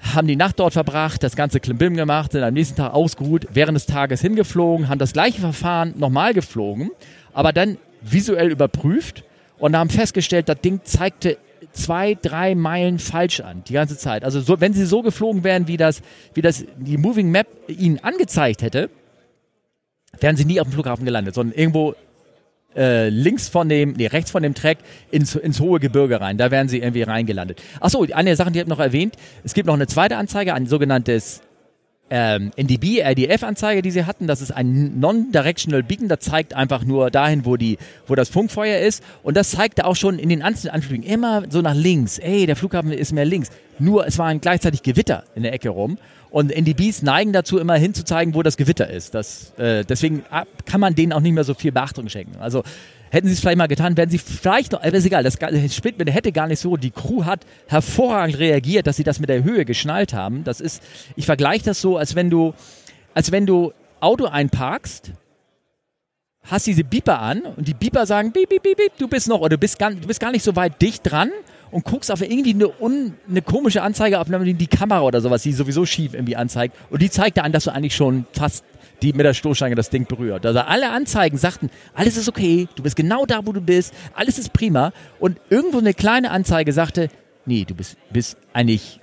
haben 0.00 0.28
die 0.28 0.36
Nacht 0.36 0.58
dort 0.60 0.72
verbracht, 0.72 1.22
das 1.22 1.36
ganze 1.36 1.60
Klimbim 1.60 1.96
gemacht, 1.96 2.32
sind 2.32 2.42
am 2.42 2.54
nächsten 2.54 2.76
Tag 2.76 2.94
ausgeruht, 2.94 3.48
während 3.52 3.76
des 3.76 3.86
Tages 3.86 4.20
hingeflogen, 4.20 4.88
haben 4.88 4.98
das 4.98 5.12
gleiche 5.12 5.40
Verfahren 5.40 5.94
nochmal 5.96 6.34
geflogen, 6.34 6.90
aber 7.32 7.52
dann 7.52 7.78
visuell 8.00 8.50
überprüft 8.50 9.24
und 9.58 9.76
haben 9.76 9.90
festgestellt, 9.90 10.48
das 10.48 10.60
Ding 10.60 10.80
zeigte 10.84 11.36
zwei, 11.78 12.14
drei 12.20 12.54
Meilen 12.54 12.98
falsch 12.98 13.40
an, 13.40 13.62
die 13.66 13.72
ganze 13.72 13.96
Zeit. 13.96 14.24
Also 14.24 14.40
so, 14.40 14.60
wenn 14.60 14.72
sie 14.72 14.84
so 14.84 15.02
geflogen 15.02 15.44
wären, 15.44 15.68
wie 15.68 15.76
das, 15.76 16.02
wie 16.34 16.42
das 16.42 16.64
die 16.76 16.98
Moving 16.98 17.30
Map 17.30 17.46
ihnen 17.68 17.98
angezeigt 18.02 18.62
hätte, 18.62 18.90
wären 20.20 20.36
sie 20.36 20.44
nie 20.44 20.60
auf 20.60 20.66
dem 20.68 20.72
Flughafen 20.72 21.04
gelandet, 21.04 21.34
sondern 21.34 21.56
irgendwo 21.56 21.94
äh, 22.76 23.08
links 23.08 23.48
von 23.48 23.68
dem, 23.68 23.92
nee, 23.92 24.06
rechts 24.06 24.30
von 24.30 24.42
dem 24.42 24.54
Track 24.54 24.78
ins, 25.10 25.34
ins 25.34 25.60
hohe 25.60 25.80
Gebirge 25.80 26.20
rein. 26.20 26.38
Da 26.38 26.50
wären 26.50 26.68
sie 26.68 26.78
irgendwie 26.78 27.02
reingelandet. 27.02 27.62
Achso, 27.80 28.06
eine 28.12 28.30
der 28.30 28.36
Sachen, 28.36 28.52
die 28.52 28.60
ich 28.60 28.66
noch 28.66 28.80
erwähnt, 28.80 29.14
es 29.44 29.54
gibt 29.54 29.66
noch 29.66 29.74
eine 29.74 29.86
zweite 29.86 30.16
Anzeige, 30.16 30.54
ein 30.54 30.66
sogenanntes 30.66 31.42
ähm, 32.10 32.50
NDB, 32.56 33.00
RDF-Anzeige, 33.02 33.82
die 33.82 33.90
sie 33.90 34.04
hatten. 34.04 34.26
Das 34.26 34.40
ist 34.40 34.50
ein 34.50 34.98
Non-Directional 35.00 35.82
Beacon. 35.82 36.08
Das 36.08 36.20
zeigt 36.20 36.54
einfach 36.54 36.84
nur 36.84 37.10
dahin, 37.10 37.44
wo, 37.44 37.56
die, 37.56 37.78
wo 38.06 38.14
das 38.14 38.28
Funkfeuer 38.28 38.78
ist. 38.78 39.02
Und 39.22 39.36
das 39.36 39.50
zeigte 39.50 39.84
auch 39.84 39.96
schon 39.96 40.18
in 40.18 40.28
den 40.28 40.42
einzelnen 40.42 40.74
Anflügen 40.74 41.02
immer 41.02 41.44
so 41.50 41.60
nach 41.60 41.74
links. 41.74 42.18
Ey, 42.18 42.46
der 42.46 42.56
Flughafen 42.56 42.92
ist 42.92 43.12
mehr 43.12 43.24
links. 43.24 43.50
Nur 43.78 44.06
es 44.06 44.18
war 44.18 44.26
ein 44.26 44.40
gleichzeitig 44.40 44.82
Gewitter 44.82 45.24
in 45.34 45.42
der 45.42 45.52
Ecke 45.52 45.68
rum. 45.68 45.98
Und 46.30 46.52
NDBs 46.52 47.02
neigen 47.02 47.32
dazu, 47.32 47.58
immer 47.58 47.76
hinzuzeigen, 47.76 48.34
wo 48.34 48.42
das 48.42 48.56
Gewitter 48.56 48.88
ist. 48.90 49.14
Das, 49.14 49.52
äh, 49.58 49.84
deswegen 49.84 50.24
ah, 50.30 50.44
kann 50.66 50.80
man 50.80 50.94
denen 50.94 51.12
auch 51.12 51.20
nicht 51.20 51.32
mehr 51.32 51.44
so 51.44 51.54
viel 51.54 51.72
Beachtung 51.72 52.08
schenken. 52.08 52.36
Also 52.38 52.62
Hätten 53.10 53.26
sie 53.26 53.32
es 53.32 53.40
vielleicht 53.40 53.58
mal 53.58 53.68
getan, 53.68 53.96
wären 53.96 54.10
sie 54.10 54.18
vielleicht 54.18 54.72
noch, 54.72 54.82
aber 54.82 54.92
ist 54.92 55.06
egal, 55.06 55.22
das 55.22 55.38
Split 55.74 55.94
hätte 56.12 56.32
gar 56.32 56.46
nicht 56.46 56.60
so, 56.60 56.76
die 56.76 56.90
Crew 56.90 57.24
hat 57.24 57.46
hervorragend 57.66 58.38
reagiert, 58.38 58.86
dass 58.86 58.96
sie 58.96 59.04
das 59.04 59.18
mit 59.18 59.30
der 59.30 59.44
Höhe 59.44 59.64
geschnallt 59.64 60.12
haben. 60.12 60.44
Das 60.44 60.60
ist, 60.60 60.82
ich 61.16 61.24
vergleiche 61.24 61.64
das 61.64 61.80
so, 61.80 61.96
als 61.96 62.14
wenn 62.14 62.28
du, 62.28 62.52
als 63.14 63.32
wenn 63.32 63.46
du 63.46 63.72
Auto 64.00 64.26
einparkst, 64.26 65.12
hast 66.42 66.66
diese 66.66 66.84
Beeper 66.84 67.20
an 67.20 67.42
und 67.42 67.66
die 67.66 67.74
Beeper 67.74 68.04
sagen, 68.04 68.32
beep, 68.32 68.48
beep, 68.50 68.62
beep, 68.62 68.76
beep, 68.76 68.92
du 68.98 69.08
bist 69.08 69.28
noch, 69.28 69.40
oder 69.40 69.50
du 69.50 69.58
bist 69.58 69.78
gar, 69.78 69.90
du 69.90 70.06
bist 70.06 70.20
gar 70.20 70.30
nicht 70.30 70.44
so 70.44 70.54
weit 70.54 70.80
dicht 70.82 71.10
dran 71.10 71.30
und 71.70 71.84
guckst 71.84 72.10
auf 72.10 72.22
irgendwie 72.22 72.54
eine, 72.54 72.68
un, 72.80 73.14
eine 73.28 73.42
komische 73.42 73.82
Anzeige 73.82 74.20
auf 74.20 74.28
die 74.28 74.66
Kamera 74.66 75.02
oder 75.02 75.20
sowas, 75.20 75.42
die 75.42 75.52
sowieso 75.52 75.84
schief 75.84 76.14
irgendwie 76.14 76.36
anzeigt 76.36 76.76
und 76.90 77.02
die 77.02 77.10
zeigt 77.10 77.36
dir 77.36 77.44
an, 77.44 77.52
dass 77.52 77.64
du 77.64 77.72
eigentlich 77.72 77.94
schon 77.94 78.26
fast 78.32 78.64
die 79.02 79.12
mit 79.12 79.24
der 79.24 79.34
Stoßstange 79.34 79.74
das 79.74 79.90
Ding 79.90 80.06
berührt. 80.06 80.44
Also 80.44 80.60
alle 80.60 80.90
Anzeigen 80.90 81.38
sagten, 81.38 81.70
alles 81.94 82.16
ist 82.16 82.28
okay, 82.28 82.68
du 82.74 82.82
bist 82.82 82.96
genau 82.96 83.26
da, 83.26 83.46
wo 83.46 83.52
du 83.52 83.60
bist, 83.60 83.94
alles 84.14 84.38
ist 84.38 84.52
prima. 84.52 84.92
Und 85.20 85.40
irgendwo 85.50 85.78
eine 85.78 85.94
kleine 85.94 86.30
Anzeige 86.30 86.72
sagte, 86.72 87.08
nee, 87.46 87.64
du 87.64 87.74
bist, 87.74 87.96
bist 88.10 88.36
eigentlich 88.52 89.00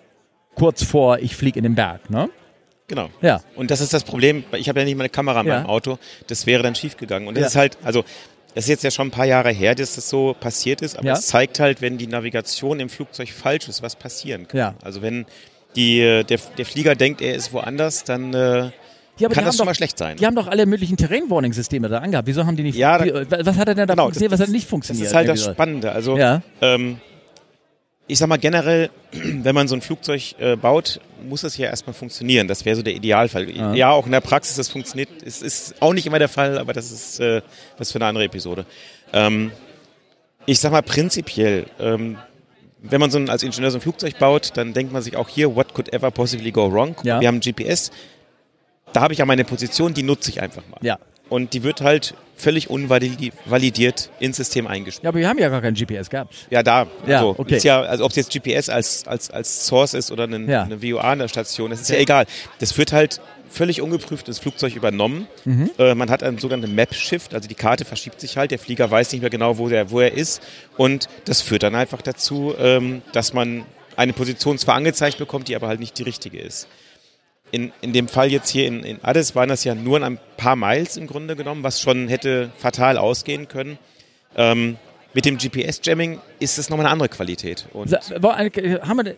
kurz 0.55 0.83
vor, 0.83 1.19
ich 1.19 1.35
fliege 1.35 1.59
in 1.59 1.63
den 1.63 1.75
Berg. 1.75 2.09
Ne? 2.09 2.29
Genau. 2.87 3.09
Ja. 3.21 3.41
Und 3.55 3.71
das 3.71 3.81
ist 3.81 3.93
das 3.93 4.03
Problem. 4.03 4.43
Ich 4.53 4.69
habe 4.69 4.79
ja 4.79 4.85
nicht 4.85 4.97
meine 4.97 5.09
Kamera 5.09 5.41
in 5.41 5.47
ja. 5.47 5.55
meinem 5.55 5.65
Auto. 5.67 5.97
Das 6.27 6.45
wäre 6.45 6.61
dann 6.61 6.75
schiefgegangen. 6.75 7.27
Und 7.27 7.35
das 7.35 7.41
ja. 7.41 7.47
ist 7.47 7.55
halt, 7.55 7.77
also 7.83 8.03
das 8.55 8.63
ist 8.65 8.69
jetzt 8.69 8.83
ja 8.83 8.89
schon 8.91 9.07
ein 9.09 9.11
paar 9.11 9.25
Jahre 9.25 9.51
her, 9.51 9.75
dass 9.75 9.95
das 9.95 10.09
so 10.09 10.33
passiert 10.39 10.81
ist, 10.81 10.97
aber 10.97 11.07
Ja. 11.07 11.13
es 11.13 11.27
zeigt 11.27 11.59
halt, 11.59 11.81
wenn 11.81 11.97
die 11.99 12.07
Navigation 12.07 12.79
im 12.79 12.89
Flugzeug 12.89 13.29
falsch 13.29 13.67
ist, 13.67 13.83
was 13.83 13.95
passieren 13.95 14.47
kann. 14.47 14.57
Ja. 14.57 14.75
Also 14.83 15.01
wenn 15.03 15.25
die, 15.75 15.99
äh, 16.01 16.23
der, 16.23 16.39
der 16.57 16.65
Flieger 16.65 16.95
denkt, 16.95 17.21
er 17.21 17.35
ist 17.35 17.51
woanders, 17.53 18.03
dann 18.05 18.33
äh, 18.33 18.71
Ja, 19.17 19.29
kann 19.29 19.45
das 19.45 19.55
schon 19.55 19.59
doch- 19.59 19.65
mal 19.65 19.75
schlecht 19.75 19.97
sein. 19.97 20.17
Die 20.17 20.25
haben 20.25 20.35
doch 20.35 20.47
alle 20.47 20.65
möglichen 20.65 20.97
Terrain-Warning-Systeme 20.97 21.87
da 21.89 21.99
angehabt. 21.99 22.27
Wieso 22.27 22.45
haben 22.45 22.55
die 22.57 22.63
nicht 22.63 22.77
Ja, 22.77 22.97
da- 22.97 23.03
die, 23.23 23.45
was 23.45 23.57
hat 23.57 23.67
er 23.67 23.75
denn 23.75 23.87
da 23.87 23.93
Genau, 23.93 24.03
funktioniert, 24.05 24.31
das- 24.31 24.39
was 24.39 24.47
hat 24.47 24.51
nicht 24.53 24.63
Das 24.65 24.69
funktioniert? 24.69 25.07
ist 25.07 25.13
halt 25.13 25.27
das. 25.29 25.43
Spannende. 25.45 25.91
Also 25.91 26.17
Ja. 26.17 26.41
ähm, 26.61 26.97
ich 28.07 28.19
sag 28.19 28.27
mal 28.27 28.37
generell, 28.37 28.89
wenn 29.11 29.55
man 29.55 29.67
so 29.67 29.75
ein 29.75 29.81
Flugzeug 29.81 30.35
äh, 30.39 30.55
baut, 30.55 30.99
muss 31.27 31.43
es 31.43 31.57
ja 31.57 31.67
erstmal 31.67 31.93
funktionieren. 31.93 32.47
Das 32.47 32.65
wäre 32.65 32.75
so 32.75 32.81
der 32.81 32.93
Idealfall. 32.93 33.49
Ja. 33.49 33.73
Ja. 33.73 33.91
auch 33.91 34.05
in 34.05 34.11
der 34.11 34.21
Praxis, 34.21 34.55
das 34.55 34.69
funktioniert. 34.69 35.09
Es 35.23 35.41
ist 35.41 35.81
auch 35.81 35.93
nicht 35.93 36.05
immer 36.05 36.19
der 36.19 36.29
Fall, 36.29 36.57
aber 36.57 36.73
das 36.73 36.91
ist 36.91 37.19
äh, 37.19 37.41
was 37.77 37.91
für 37.91 37.97
eine 37.97 38.05
andere 38.05 38.25
Episode. 38.25 38.65
Ähm, 39.13 39.51
ich 40.45 40.59
sag 40.59 40.71
mal 40.71 40.83
prinzipiell, 40.83 41.65
ähm, 41.79 42.17
wenn 42.81 42.99
man 42.99 43.09
so 43.09 43.17
ein, 43.17 43.29
als 43.29 43.41
Ingenieur 43.41 43.71
so 43.71 43.79
ein 43.79 43.81
Flugzeug 43.81 44.19
baut, 44.19 44.51
dann 44.55 44.73
denkt 44.73 44.93
man 44.93 45.01
sich 45.01 45.15
auch 45.15 45.27
hier, 45.27 45.55
what 45.55 45.73
could 45.73 45.91
ever 45.91 46.11
possibly 46.11 46.51
go 46.51 46.71
wrong? 46.71 46.95
Ja. 47.03 47.19
Wir 47.19 47.27
haben 47.27 47.39
GPS, 47.39 47.91
da 48.93 49.01
habe 49.01 49.13
ich 49.13 49.19
ja 49.19 49.25
meine 49.25 49.43
Position, 49.43 49.93
die 49.93 50.03
nutze 50.03 50.29
ich 50.29 50.41
einfach 50.41 50.63
mal. 50.69 50.79
Ja. 50.81 50.99
Und 51.29 51.53
die 51.53 51.63
wird 51.63 51.81
halt 51.81 52.13
völlig 52.37 52.69
unvalidiert 52.69 54.09
ins 54.19 54.37
System 54.37 54.67
eingespielt. 54.67 55.03
ja, 55.03 55.09
aber 55.09 55.19
wir 55.19 55.29
haben 55.29 55.39
ja 55.39 55.49
gar 55.49 55.61
kein 55.61 55.73
GPS 55.73 56.09
gehabt. 56.09 56.33
Ja, 56.49 56.63
da. 56.63 56.87
Ja, 57.07 57.21
so. 57.21 57.35
okay. 57.37 57.55
Ist 57.57 57.63
ja, 57.63 57.81
also 57.81 58.03
ob 58.03 58.11
es 58.11 58.17
jetzt 58.17 58.31
GPS 58.31 58.69
als, 58.69 59.07
als, 59.07 59.31
als 59.31 59.67
Source 59.67 59.93
ist 59.93 60.11
oder 60.11 60.25
eine, 60.25 60.39
Ja. 60.51 60.63
eine 60.63 60.81
der 60.81 61.27
Station, 61.27 61.71
das 61.71 61.81
ist 61.81 61.89
ja 61.89 61.97
egal. 61.97 62.25
Das 62.59 62.77
wird 62.77 62.91
halt 62.91 63.21
völlig 63.49 63.81
ungeprüft 63.81 64.27
ins 64.27 64.39
Flugzeug 64.39 64.75
übernommen. 64.75 65.27
Mhm. 65.45 65.71
Äh, 65.77 65.95
man 65.95 66.09
hat 66.09 66.23
einen 66.23 66.37
sogenannten 66.37 66.75
Map-Shift, 66.75 67.33
also 67.33 67.47
die 67.47 67.55
Karte 67.55 67.85
verschiebt 67.85 68.19
sich 68.19 68.35
halt, 68.37 68.51
der 68.51 68.59
Flieger 68.59 68.91
weiß 68.91 69.13
nicht 69.13 69.21
mehr 69.21 69.29
genau, 69.29 69.57
wo, 69.57 69.69
der, 69.69 69.91
wo 69.91 70.01
er 70.01 70.11
ist. 70.11 70.41
Und 70.77 71.07
das 71.25 71.41
führt 71.41 71.63
dann 71.63 71.73
einfach 71.75 72.01
dazu, 72.01 72.53
ähm, 72.59 73.01
dass 73.13 73.33
man 73.33 73.65
eine 73.95 74.11
Position 74.11 74.57
zwar 74.57 74.75
angezeigt 74.75 75.17
bekommt, 75.17 75.47
die 75.47 75.55
aber 75.55 75.67
halt 75.69 75.79
nicht 75.79 75.97
die 75.97 76.03
richtige 76.03 76.39
ist. 76.39 76.67
In, 77.51 77.71
in 77.81 77.93
dem 77.93 78.07
Fall 78.07 78.31
jetzt 78.31 78.49
hier 78.49 78.67
in, 78.67 78.83
in 78.83 78.99
Addis 79.03 79.35
waren 79.35 79.49
das 79.49 79.63
ja 79.63 79.75
nur 79.75 80.03
ein 80.03 80.19
paar 80.35 80.55
Miles 80.55 80.97
im 80.97 81.07
Grunde 81.07 81.35
genommen, 81.35 81.63
was 81.63 81.79
schon 81.79 82.07
hätte 82.07 82.51
fatal 82.57 82.97
ausgehen 82.97 83.47
können. 83.47 83.77
Ähm, 84.35 84.77
mit 85.13 85.23
dem 85.25 85.37
GPS-Jamming 85.37 86.19
ist 86.39 86.57
es 86.57 86.69
nochmal 86.69 86.87
eine 86.87 86.91
andere 86.93 87.07
Qualität. 87.07 87.67
Und 87.71 87.89
Sa- 87.89 87.99
wo- 88.19 88.31
äh, 88.31 88.79
Haben 88.81 89.05
wir, 89.05 89.15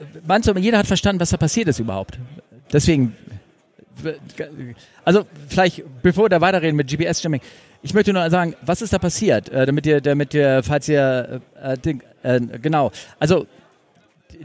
du, 0.53 0.59
jeder 0.59 0.77
hat 0.77 0.85
verstanden, 0.87 1.19
was 1.19 1.31
da 1.31 1.37
passiert 1.37 1.67
ist 1.69 1.79
überhaupt? 1.79 2.19
Deswegen, 2.71 3.15
also 5.03 5.25
vielleicht, 5.47 5.83
bevor 6.03 6.25
wir 6.25 6.29
da 6.29 6.41
weiterreden 6.41 6.75
mit 6.75 6.87
GPS-Jamming, 6.87 7.41
ich 7.81 7.93
möchte 7.93 8.13
nur 8.13 8.29
sagen, 8.29 8.55
was 8.61 8.81
ist 8.81 8.93
da 8.93 8.99
passiert, 8.99 9.49
äh, 9.49 9.65
damit 9.65 9.85
ihr, 9.85 10.01
damit 10.01 10.33
ihr, 10.33 10.61
falls 10.63 10.87
ihr, 10.89 11.41
äh, 11.63 11.77
äh, 12.23 12.39
genau, 12.61 12.91
also 13.19 13.47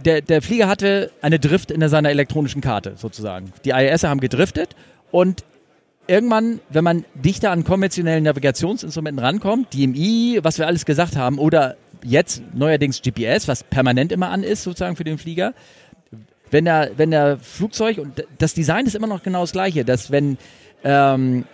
der, 0.05 0.21
der 0.21 0.43
Flieger 0.43 0.69
hatte 0.69 1.11
eine 1.21 1.39
Drift 1.39 1.71
in 1.71 1.87
seiner 1.89 2.11
elektronischen 2.11 2.61
Karte 2.61 2.95
sozusagen. 2.97 3.53
Die 3.65 3.71
IAS 3.71 4.05
haben 4.05 4.21
gedriftet 4.21 4.77
und 5.11 5.45
irgendwann, 6.07 6.61
wenn 6.69 6.85
man 6.85 7.05
dichter 7.15 7.51
an 7.51 7.65
konventionellen 7.65 8.25
Navigationsinstrumenten 8.25 9.25
rankommt, 9.25 9.73
DMI, 9.75 10.41
was 10.43 10.59
wir 10.59 10.67
alles 10.67 10.85
gesagt 10.85 11.17
haben, 11.17 11.39
oder 11.39 11.77
jetzt 12.05 12.43
neuerdings 12.55 13.01
GPS, 13.03 13.49
was 13.49 13.65
permanent 13.65 14.13
immer 14.13 14.31
an 14.31 14.43
ist 14.43 14.63
sozusagen 14.65 14.97
für 14.97 15.05
den 15.05 15.19
Flieger, 15.19 15.55
wenn 16.51 16.65
der, 16.67 16.91
wenn 16.97 17.11
der 17.11 17.39
Flugzeug, 17.39 17.99
und 17.99 18.25
das 18.39 18.55
Design 18.55 18.87
ist 18.87 18.95
immer 18.95 19.07
noch 19.07 19.23
genau 19.23 19.41
das 19.41 19.53
gleiche, 19.53 19.85
dass 19.85 20.11
wenn, 20.11 20.37
ähm, 20.85 21.45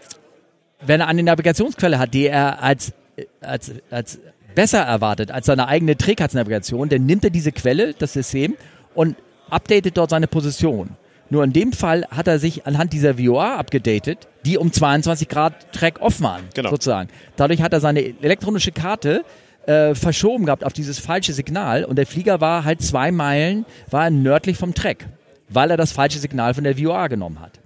wenn 0.80 1.00
er 1.00 1.06
eine 1.06 1.22
Navigationsquelle 1.22 1.98
hat, 1.98 2.14
die 2.14 2.26
er 2.26 2.62
als, 2.62 2.92
als, 3.40 3.72
als 3.90 4.18
besser 4.58 4.80
erwartet 4.80 5.30
als 5.30 5.46
seine 5.46 5.68
eigene 5.68 5.96
Trägheitsnavigation, 5.96 6.88
dann 6.88 7.06
nimmt 7.06 7.22
er 7.22 7.30
diese 7.30 7.52
Quelle, 7.52 7.94
das 7.94 8.14
System, 8.14 8.56
und 8.92 9.14
updatet 9.50 9.96
dort 9.96 10.10
seine 10.10 10.26
Position. 10.26 10.96
Nur 11.30 11.44
in 11.44 11.52
dem 11.52 11.72
Fall 11.72 12.04
hat 12.10 12.26
er 12.26 12.40
sich 12.40 12.66
anhand 12.66 12.92
dieser 12.92 13.18
VOA 13.18 13.54
abgedatet, 13.54 14.26
die 14.44 14.58
um 14.58 14.72
22 14.72 15.28
Grad 15.28 15.72
Track 15.72 16.00
off 16.00 16.20
waren, 16.22 16.42
Genau. 16.54 16.70
sozusagen. 16.70 17.08
Dadurch 17.36 17.62
hat 17.62 17.72
er 17.72 17.78
seine 17.78 18.00
elektronische 18.20 18.72
Karte 18.72 19.22
äh, 19.66 19.94
verschoben 19.94 20.46
gehabt 20.46 20.64
auf 20.64 20.72
dieses 20.72 20.98
falsche 20.98 21.34
Signal 21.34 21.84
und 21.84 21.94
der 21.94 22.06
Flieger 22.08 22.40
war 22.40 22.64
halt 22.64 22.82
zwei 22.82 23.12
Meilen, 23.12 23.64
war 23.92 24.10
nördlich 24.10 24.56
vom 24.56 24.74
Track, 24.74 25.06
weil 25.48 25.70
er 25.70 25.76
das 25.76 25.92
falsche 25.92 26.18
Signal 26.18 26.54
von 26.54 26.64
der 26.64 26.76
VOA 26.76 27.06
genommen 27.06 27.38
hat. 27.40 27.60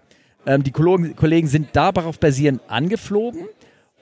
Ähm, 0.44 0.62
die 0.62 0.72
Kollegen, 0.72 1.16
Kollegen 1.16 1.48
sind 1.48 1.68
darauf 1.72 2.20
basierend 2.20 2.60
angeflogen 2.68 3.46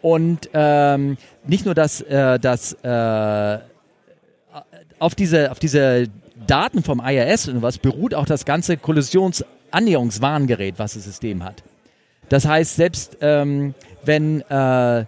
und 0.02 0.48
ähm, 0.54 1.16
nicht 1.46 1.64
nur, 1.64 1.74
dass, 1.74 2.00
äh, 2.00 2.38
dass 2.38 2.72
äh, 2.82 3.58
auf 4.98 5.14
diese, 5.14 5.50
auf 5.50 5.58
diese 5.58 6.06
Daten 6.46 6.82
vom 6.82 7.02
IRS 7.04 7.48
und 7.48 7.62
was 7.62 7.78
beruht 7.78 8.14
auch 8.14 8.26
das 8.26 8.44
ganze 8.44 8.76
Kollisionsannäherungswarngerät, 8.76 10.78
was 10.78 10.94
das 10.94 11.04
System 11.04 11.44
hat. 11.44 11.62
Das 12.28 12.46
heißt, 12.46 12.76
selbst 12.76 13.18
ähm, 13.20 13.74
wenn 14.04 14.40
äh, 14.42 15.04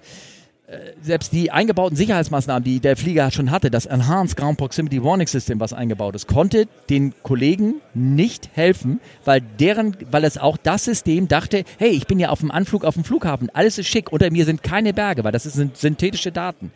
selbst 1.02 1.32
die 1.32 1.50
eingebauten 1.50 1.96
Sicherheitsmaßnahmen, 1.96 2.64
die 2.64 2.80
der 2.80 2.96
Flieger 2.96 3.30
schon 3.30 3.50
hatte, 3.50 3.70
das 3.70 3.86
Enhanced 3.86 4.36
Ground 4.36 4.58
Proximity 4.58 5.02
Warning 5.02 5.26
System, 5.26 5.60
was 5.60 5.72
eingebaut 5.72 6.14
ist, 6.14 6.26
konnte 6.26 6.66
den 6.88 7.14
Kollegen 7.22 7.76
nicht 7.94 8.50
helfen, 8.54 9.00
weil 9.24 9.40
deren, 9.40 9.96
weil 10.10 10.24
es 10.24 10.38
auch 10.38 10.56
das 10.56 10.84
System 10.84 11.28
dachte, 11.28 11.64
hey, 11.78 11.90
ich 11.90 12.06
bin 12.06 12.18
ja 12.18 12.30
auf 12.30 12.40
dem 12.40 12.50
Anflug 12.50 12.84
auf 12.84 12.94
dem 12.94 13.04
Flughafen, 13.04 13.50
alles 13.52 13.78
ist 13.78 13.88
schick, 13.88 14.12
unter 14.12 14.30
mir 14.30 14.44
sind 14.44 14.62
keine 14.62 14.92
Berge, 14.92 15.24
weil 15.24 15.32
das 15.32 15.44
sind 15.44 15.76
synthetische 15.76 16.32
Daten. 16.32 16.72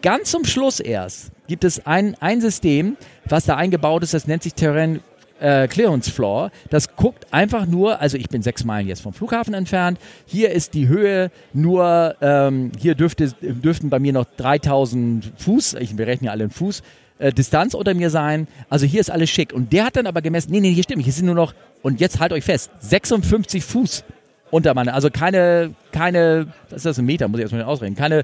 Ganz 0.00 0.30
zum 0.30 0.44
Schluss 0.44 0.78
erst 0.78 1.32
gibt 1.48 1.64
es 1.64 1.84
ein, 1.86 2.14
ein 2.20 2.40
System, 2.40 2.96
was 3.24 3.46
da 3.46 3.56
eingebaut 3.56 4.02
ist, 4.04 4.14
das 4.14 4.26
nennt 4.26 4.44
sich 4.44 4.54
Terrain 4.54 5.00
äh, 5.40 5.68
Clearance 5.68 6.10
Floor. 6.10 6.50
Das 6.70 6.96
guckt 6.96 7.26
einfach 7.32 7.66
nur, 7.66 8.00
also 8.00 8.16
ich 8.16 8.28
bin 8.28 8.42
sechs 8.42 8.64
Meilen 8.64 8.88
jetzt 8.88 9.00
vom 9.00 9.12
Flughafen 9.12 9.54
entfernt. 9.54 9.98
Hier 10.26 10.50
ist 10.50 10.74
die 10.74 10.88
Höhe 10.88 11.30
nur, 11.52 12.16
ähm, 12.20 12.72
hier 12.78 12.94
dürfte, 12.94 13.32
dürften 13.40 13.90
bei 13.90 13.98
mir 13.98 14.12
noch 14.12 14.26
3000 14.36 15.32
Fuß, 15.36 15.74
ich 15.74 15.96
berechne 15.96 16.26
ja 16.26 16.32
alle 16.32 16.44
in 16.44 16.50
Fuß, 16.50 16.82
äh, 17.18 17.32
Distanz 17.32 17.74
unter 17.74 17.94
mir 17.94 18.10
sein. 18.10 18.48
Also 18.68 18.86
hier 18.86 19.00
ist 19.00 19.10
alles 19.10 19.30
schick. 19.30 19.52
Und 19.52 19.72
der 19.72 19.86
hat 19.86 19.96
dann 19.96 20.06
aber 20.06 20.22
gemessen, 20.22 20.50
nee, 20.52 20.60
nee, 20.60 20.72
hier 20.72 20.84
stimmt, 20.84 21.04
hier 21.04 21.12
sind 21.12 21.26
nur 21.26 21.34
noch, 21.34 21.54
und 21.82 22.00
jetzt 22.00 22.20
halt 22.20 22.32
euch 22.32 22.44
fest, 22.44 22.70
56 22.80 23.64
Fuß 23.64 24.04
unter 24.50 24.74
meiner, 24.74 24.94
also 24.94 25.10
keine, 25.10 25.74
keine, 25.98 26.46
was 26.70 26.76
ist 26.76 26.86
das, 26.86 26.98
ein 26.98 27.06
Meter, 27.06 27.26
muss 27.26 27.38
ich 27.38 27.42
erstmal 27.42 27.64
ausrechnen, 27.64 27.96
keine 27.96 28.22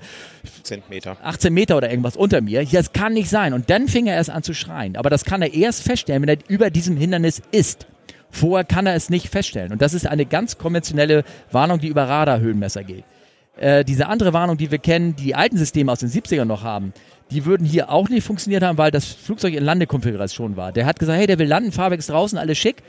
Zentimeter. 0.62 1.16
18 1.22 1.52
Meter 1.52 1.76
oder 1.76 1.90
irgendwas 1.90 2.16
unter 2.16 2.40
mir. 2.40 2.64
Das 2.64 2.92
kann 2.92 3.14
nicht 3.14 3.28
sein. 3.28 3.52
Und 3.52 3.68
dann 3.68 3.88
fing 3.88 4.06
er 4.06 4.14
erst 4.14 4.30
an 4.30 4.44
zu 4.44 4.54
schreien. 4.54 4.96
Aber 4.96 5.10
das 5.10 5.24
kann 5.24 5.42
er 5.42 5.52
erst 5.52 5.82
feststellen, 5.82 6.22
wenn 6.22 6.28
er 6.28 6.38
über 6.46 6.70
diesem 6.70 6.96
Hindernis 6.96 7.42
ist. 7.50 7.88
Vorher 8.30 8.64
kann 8.64 8.86
er 8.86 8.94
es 8.94 9.10
nicht 9.10 9.28
feststellen. 9.28 9.72
Und 9.72 9.82
das 9.82 9.92
ist 9.92 10.06
eine 10.06 10.24
ganz 10.24 10.56
konventionelle 10.56 11.24
Warnung, 11.50 11.80
die 11.80 11.88
über 11.88 12.08
Radarhöhenmesser 12.08 12.84
geht. 12.84 13.04
Äh, 13.56 13.84
diese 13.84 14.06
andere 14.06 14.32
Warnung, 14.32 14.56
die 14.56 14.70
wir 14.70 14.78
kennen, 14.78 15.16
die 15.16 15.34
alten 15.34 15.56
Systeme 15.56 15.90
aus 15.90 15.98
den 15.98 16.10
70ern 16.10 16.44
noch 16.44 16.62
haben, 16.62 16.92
die 17.32 17.44
würden 17.44 17.66
hier 17.66 17.90
auch 17.90 18.08
nicht 18.08 18.24
funktioniert 18.24 18.62
haben, 18.62 18.78
weil 18.78 18.92
das 18.92 19.06
Flugzeug 19.06 19.54
in 19.54 19.64
Landekonfiguration 19.64 20.56
war. 20.56 20.70
Der 20.70 20.86
hat 20.86 21.00
gesagt, 21.00 21.18
hey, 21.18 21.26
der 21.26 21.40
will 21.40 21.48
landen, 21.48 21.72
Fahrwerk 21.72 21.98
ist 21.98 22.10
draußen, 22.10 22.38
alles 22.38 22.56
schick. 22.56 22.84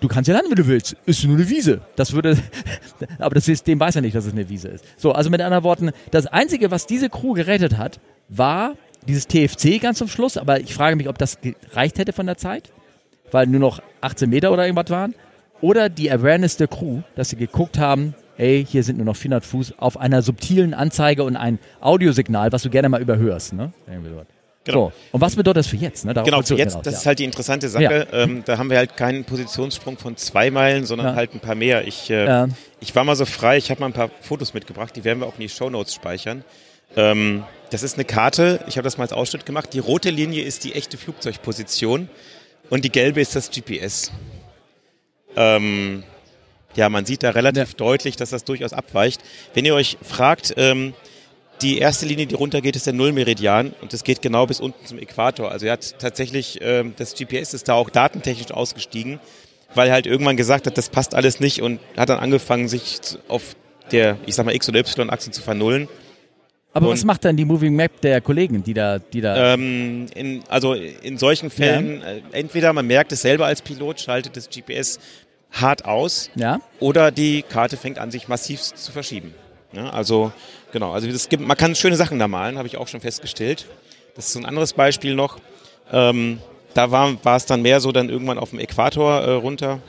Du 0.00 0.08
kannst 0.08 0.28
ja 0.28 0.34
landen, 0.34 0.50
wenn 0.50 0.56
du 0.56 0.66
willst. 0.66 0.96
Ist 1.04 1.24
nur 1.24 1.36
eine 1.36 1.48
Wiese. 1.48 1.82
Das 1.96 2.12
würde, 2.12 2.36
aber 3.18 3.34
das 3.34 3.44
System 3.44 3.78
weiß 3.78 3.94
ja 3.94 4.00
nicht, 4.00 4.16
dass 4.16 4.24
es 4.24 4.32
eine 4.32 4.48
Wiese 4.48 4.68
ist. 4.68 4.84
So, 4.96 5.12
also 5.12 5.30
mit 5.30 5.40
anderen 5.42 5.62
Worten, 5.62 5.90
das 6.10 6.26
Einzige, 6.26 6.70
was 6.70 6.86
diese 6.86 7.10
Crew 7.10 7.34
gerettet 7.34 7.76
hat, 7.76 8.00
war 8.28 8.74
dieses 9.06 9.26
TFC 9.26 9.80
ganz 9.80 9.98
zum 9.98 10.08
Schluss. 10.08 10.36
Aber 10.36 10.60
ich 10.60 10.74
frage 10.74 10.96
mich, 10.96 11.08
ob 11.08 11.18
das 11.18 11.38
gereicht 11.40 11.98
hätte 11.98 12.12
von 12.12 12.26
der 12.26 12.38
Zeit, 12.38 12.72
weil 13.30 13.46
nur 13.46 13.60
noch 13.60 13.82
18 14.00 14.30
Meter 14.30 14.52
oder 14.52 14.64
irgendwas 14.66 14.90
waren. 14.90 15.14
Oder 15.60 15.90
die 15.90 16.10
Awareness 16.10 16.56
der 16.56 16.68
Crew, 16.68 17.02
dass 17.16 17.28
sie 17.28 17.36
geguckt 17.36 17.78
haben, 17.78 18.14
ey, 18.38 18.64
hier 18.66 18.82
sind 18.82 18.96
nur 18.96 19.04
noch 19.04 19.16
400 19.16 19.44
Fuß 19.44 19.78
auf 19.78 20.00
einer 20.00 20.22
subtilen 20.22 20.72
Anzeige 20.72 21.24
und 21.24 21.36
ein 21.36 21.58
Audiosignal, 21.80 22.50
was 22.52 22.62
du 22.62 22.70
gerne 22.70 22.88
mal 22.88 23.02
überhörst. 23.02 23.52
Ne? 23.52 23.72
Irgendwie 23.86 24.10
sowas. 24.10 24.26
Genau. 24.64 24.90
So. 24.90 24.92
Und 25.12 25.20
was 25.22 25.36
bedeutet 25.36 25.58
das 25.60 25.66
für 25.68 25.76
jetzt? 25.76 26.04
Ne? 26.04 26.12
Darauf 26.12 26.26
Genau, 26.26 26.42
du 26.42 26.54
jetzt, 26.54 26.72
hinaus, 26.72 26.84
das 26.84 26.94
ja. 26.94 27.00
ist 27.00 27.06
halt 27.06 27.18
die 27.18 27.24
interessante 27.24 27.68
Sache. 27.70 28.06
Ähm, 28.12 28.42
da 28.44 28.58
haben 28.58 28.68
wir 28.68 28.76
halt 28.76 28.96
keinen 28.96 29.24
Positionssprung 29.24 29.96
von 29.96 30.16
zwei 30.18 30.50
Meilen, 30.50 30.84
sondern 30.84 31.08
Ja. 31.08 31.14
halt 31.14 31.34
ein 31.34 31.40
paar 31.40 31.54
mehr. 31.54 31.86
Ich, 31.88 32.10
äh, 32.10 32.26
Ja. 32.26 32.48
ich 32.80 32.94
war 32.94 33.04
mal 33.04 33.16
so 33.16 33.24
frei, 33.24 33.56
ich 33.56 33.70
habe 33.70 33.80
mal 33.80 33.86
ein 33.86 33.92
paar 33.94 34.10
Fotos 34.20 34.52
mitgebracht, 34.52 34.94
die 34.96 35.04
werden 35.04 35.20
wir 35.20 35.26
auch 35.26 35.34
in 35.34 35.40
die 35.40 35.48
Shownotes 35.48 35.94
speichern. 35.94 36.44
Ähm, 36.96 37.44
das 37.70 37.82
ist 37.82 37.94
eine 37.94 38.04
Karte, 38.04 38.60
ich 38.68 38.76
habe 38.76 38.84
das 38.84 38.98
mal 38.98 39.04
als 39.04 39.12
Ausschnitt 39.12 39.46
gemacht. 39.46 39.70
Die 39.72 39.78
rote 39.78 40.10
Linie 40.10 40.42
ist 40.42 40.64
die 40.64 40.74
echte 40.74 40.98
Flugzeugposition 40.98 42.08
und 42.68 42.84
die 42.84 42.90
gelbe 42.90 43.20
ist 43.20 43.34
das 43.36 43.50
GPS. 43.50 44.10
Ähm, 45.36 46.02
ja, 46.74 46.88
man 46.88 47.04
sieht 47.06 47.22
da 47.22 47.30
relativ 47.30 47.74
deutlich, 47.74 48.16
dass 48.16 48.30
das 48.30 48.44
durchaus 48.44 48.72
abweicht. 48.72 49.20
Wenn 49.54 49.64
ihr 49.64 49.74
euch 49.74 49.96
fragt, 50.02 50.54
ähm, 50.56 50.94
die 51.62 51.78
erste 51.78 52.06
Linie, 52.06 52.26
die 52.26 52.34
runtergeht, 52.34 52.76
ist 52.76 52.86
der 52.86 52.92
Nullmeridian 52.94 53.74
und 53.80 53.92
das 53.92 54.04
geht 54.04 54.22
genau 54.22 54.46
bis 54.46 54.60
unten 54.60 54.84
zum 54.86 54.98
Äquator. 54.98 55.50
Also 55.50 55.66
er 55.66 55.72
hat 55.72 55.98
tatsächlich, 55.98 56.58
ähm, 56.62 56.94
das 56.96 57.14
GPS 57.14 57.54
ist 57.54 57.68
da 57.68 57.74
auch 57.74 57.90
datentechnisch 57.90 58.50
ausgestiegen, 58.52 59.20
weil 59.74 59.88
er 59.88 59.94
halt 59.94 60.06
irgendwann 60.06 60.36
gesagt 60.36 60.66
hat, 60.66 60.76
das 60.78 60.88
passt 60.88 61.14
alles 61.14 61.40
nicht 61.40 61.62
und 61.62 61.80
hat 61.96 62.08
dann 62.08 62.18
angefangen, 62.18 62.68
sich 62.68 62.98
auf 63.28 63.54
der, 63.92 64.16
ich 64.26 64.34
sag 64.34 64.46
mal, 64.46 64.54
X- 64.54 64.68
oder 64.68 64.80
Y-Achse 64.80 65.30
zu 65.30 65.42
vernullen. 65.42 65.88
Aber 66.72 66.86
Und- 66.86 66.92
was 66.92 67.04
macht 67.04 67.24
dann 67.24 67.36
die 67.36 67.44
Moving 67.44 67.74
Map 67.74 68.00
der 68.00 68.20
Kollegen, 68.20 68.62
die 68.62 68.74
da, 68.74 68.98
die 69.00 69.20
da. 69.20 69.54
Ähm, 69.54 70.06
in, 70.14 70.42
also 70.48 70.74
in 70.74 71.18
solchen 71.18 71.50
Fällen, 71.50 72.00
äh, 72.02 72.22
entweder 72.32 72.72
man 72.72 72.86
merkt 72.86 73.10
es 73.12 73.22
selber 73.22 73.46
als 73.46 73.60
Pilot, 73.62 74.00
schaltet 74.00 74.36
das 74.36 74.48
GPS 74.48 75.00
hart 75.50 75.84
aus, 75.84 76.30
ja? 76.36 76.60
oder 76.78 77.10
die 77.10 77.42
Karte 77.42 77.76
fängt 77.76 77.98
an, 77.98 78.12
sich 78.12 78.28
massiv 78.28 78.60
zu 78.60 78.92
verschieben. 78.92 79.34
Ja, 79.72 79.90
also 79.90 80.32
genau, 80.72 80.92
also 80.92 81.08
gibt, 81.28 81.46
man 81.46 81.56
kann 81.56 81.74
schöne 81.74 81.96
Sachen 81.96 82.18
da 82.18 82.28
malen, 82.28 82.58
habe 82.58 82.68
ich 82.68 82.76
auch 82.76 82.88
schon 82.88 83.00
festgestellt. 83.00 83.66
Das 84.14 84.26
ist 84.26 84.32
so 84.32 84.38
ein 84.38 84.46
anderes 84.46 84.72
Beispiel 84.72 85.14
noch. 85.14 85.38
Ähm, 85.92 86.40
da 86.74 86.90
war, 86.90 87.24
war 87.24 87.36
es 87.36 87.46
dann 87.46 87.62
mehr 87.62 87.80
so 87.80 87.92
dann 87.92 88.08
irgendwann 88.08 88.38
auf 88.38 88.50
dem 88.50 88.58
Äquator 88.58 89.20
äh, 89.20 89.32
runter. 89.32 89.80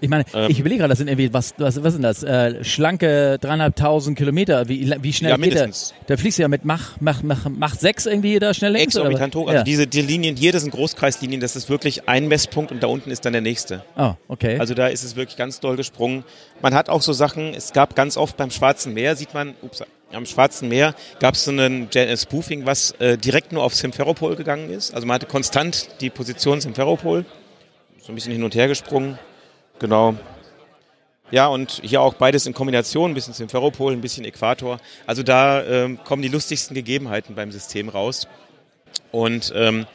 Ich 0.00 0.08
meine, 0.08 0.24
ähm, 0.34 0.50
ich 0.50 0.60
überlege 0.60 0.78
gerade, 0.80 0.90
das 0.90 0.98
sind 0.98 1.08
irgendwie, 1.08 1.32
was, 1.32 1.54
was, 1.58 1.82
was 1.82 1.92
sind 1.92 2.02
das? 2.02 2.22
Äh, 2.22 2.62
schlanke 2.64 3.38
dreieinhalbtausend 3.40 4.16
Kilometer. 4.16 4.68
Wie, 4.68 4.92
wie 5.02 5.12
schnell 5.12 5.30
Ja, 5.30 5.36
geht 5.36 5.54
der? 5.54 5.62
mindestens. 5.64 5.94
Da 6.06 6.16
fliegst 6.16 6.38
du 6.38 6.42
ja 6.42 6.48
mit 6.48 6.64
Mach, 6.64 6.92
Mach, 7.00 7.22
Mach, 7.22 7.46
Mach 7.48 7.74
6 7.74 8.06
irgendwie 8.06 8.38
da 8.38 8.54
schnell 8.54 8.72
links? 8.72 8.94
Exorbitant 8.94 9.34
hoch. 9.34 9.46
Also 9.48 9.58
ja. 9.58 9.62
diese 9.64 9.86
die 9.86 10.02
Linien 10.02 10.36
hier, 10.36 10.52
das 10.52 10.62
sind 10.62 10.70
Großkreislinien, 10.70 11.40
das 11.40 11.56
ist 11.56 11.68
wirklich 11.68 12.08
ein 12.08 12.28
Messpunkt 12.28 12.70
und 12.72 12.82
da 12.82 12.86
unten 12.86 13.10
ist 13.10 13.24
dann 13.24 13.32
der 13.32 13.42
nächste. 13.42 13.82
Oh, 13.96 14.12
okay. 14.28 14.58
Also 14.58 14.74
da 14.74 14.86
ist 14.86 15.02
es 15.02 15.16
wirklich 15.16 15.36
ganz 15.36 15.60
doll 15.60 15.76
gesprungen. 15.76 16.24
Man 16.62 16.74
hat 16.74 16.88
auch 16.88 17.02
so 17.02 17.12
Sachen, 17.12 17.54
es 17.54 17.72
gab 17.72 17.94
ganz 17.96 18.16
oft 18.16 18.36
beim 18.36 18.50
Schwarzen 18.50 18.94
Meer, 18.94 19.16
sieht 19.16 19.34
man, 19.34 19.54
ups, 19.62 19.82
am 20.12 20.24
Schwarzen 20.26 20.68
Meer 20.68 20.94
gab 21.20 21.34
es 21.34 21.44
so 21.44 21.50
einen 21.50 21.90
Gen- 21.90 22.08
äh, 22.08 22.16
Spoofing, 22.16 22.64
was 22.66 22.92
äh, 22.92 23.18
direkt 23.18 23.52
nur 23.52 23.62
auf 23.62 23.74
Simferopol 23.74 24.36
gegangen 24.36 24.70
ist. 24.70 24.94
Also 24.94 25.06
man 25.06 25.14
hatte 25.16 25.26
konstant 25.26 25.88
die 26.00 26.08
Position 26.08 26.60
Simferopol, 26.60 27.24
so 28.00 28.12
ein 28.12 28.14
bisschen 28.14 28.32
hin 28.32 28.42
und 28.42 28.54
her 28.54 28.68
gesprungen. 28.68 29.18
Genau. 29.78 30.14
Ja, 31.30 31.46
und 31.48 31.80
hier 31.84 32.00
auch 32.00 32.14
beides 32.14 32.46
in 32.46 32.54
Kombination, 32.54 33.10
ein 33.10 33.14
bisschen 33.14 33.34
Simferopol, 33.34 33.92
ein 33.92 34.00
bisschen 34.00 34.24
Äquator. 34.24 34.80
Also 35.06 35.22
da 35.22 35.62
ähm, 35.64 35.98
kommen 36.04 36.22
die 36.22 36.28
lustigsten 36.28 36.74
Gegebenheiten 36.74 37.34
beim 37.34 37.52
System 37.52 37.88
raus. 37.90 38.26
Und 39.12 39.52
ähm, 39.54 39.86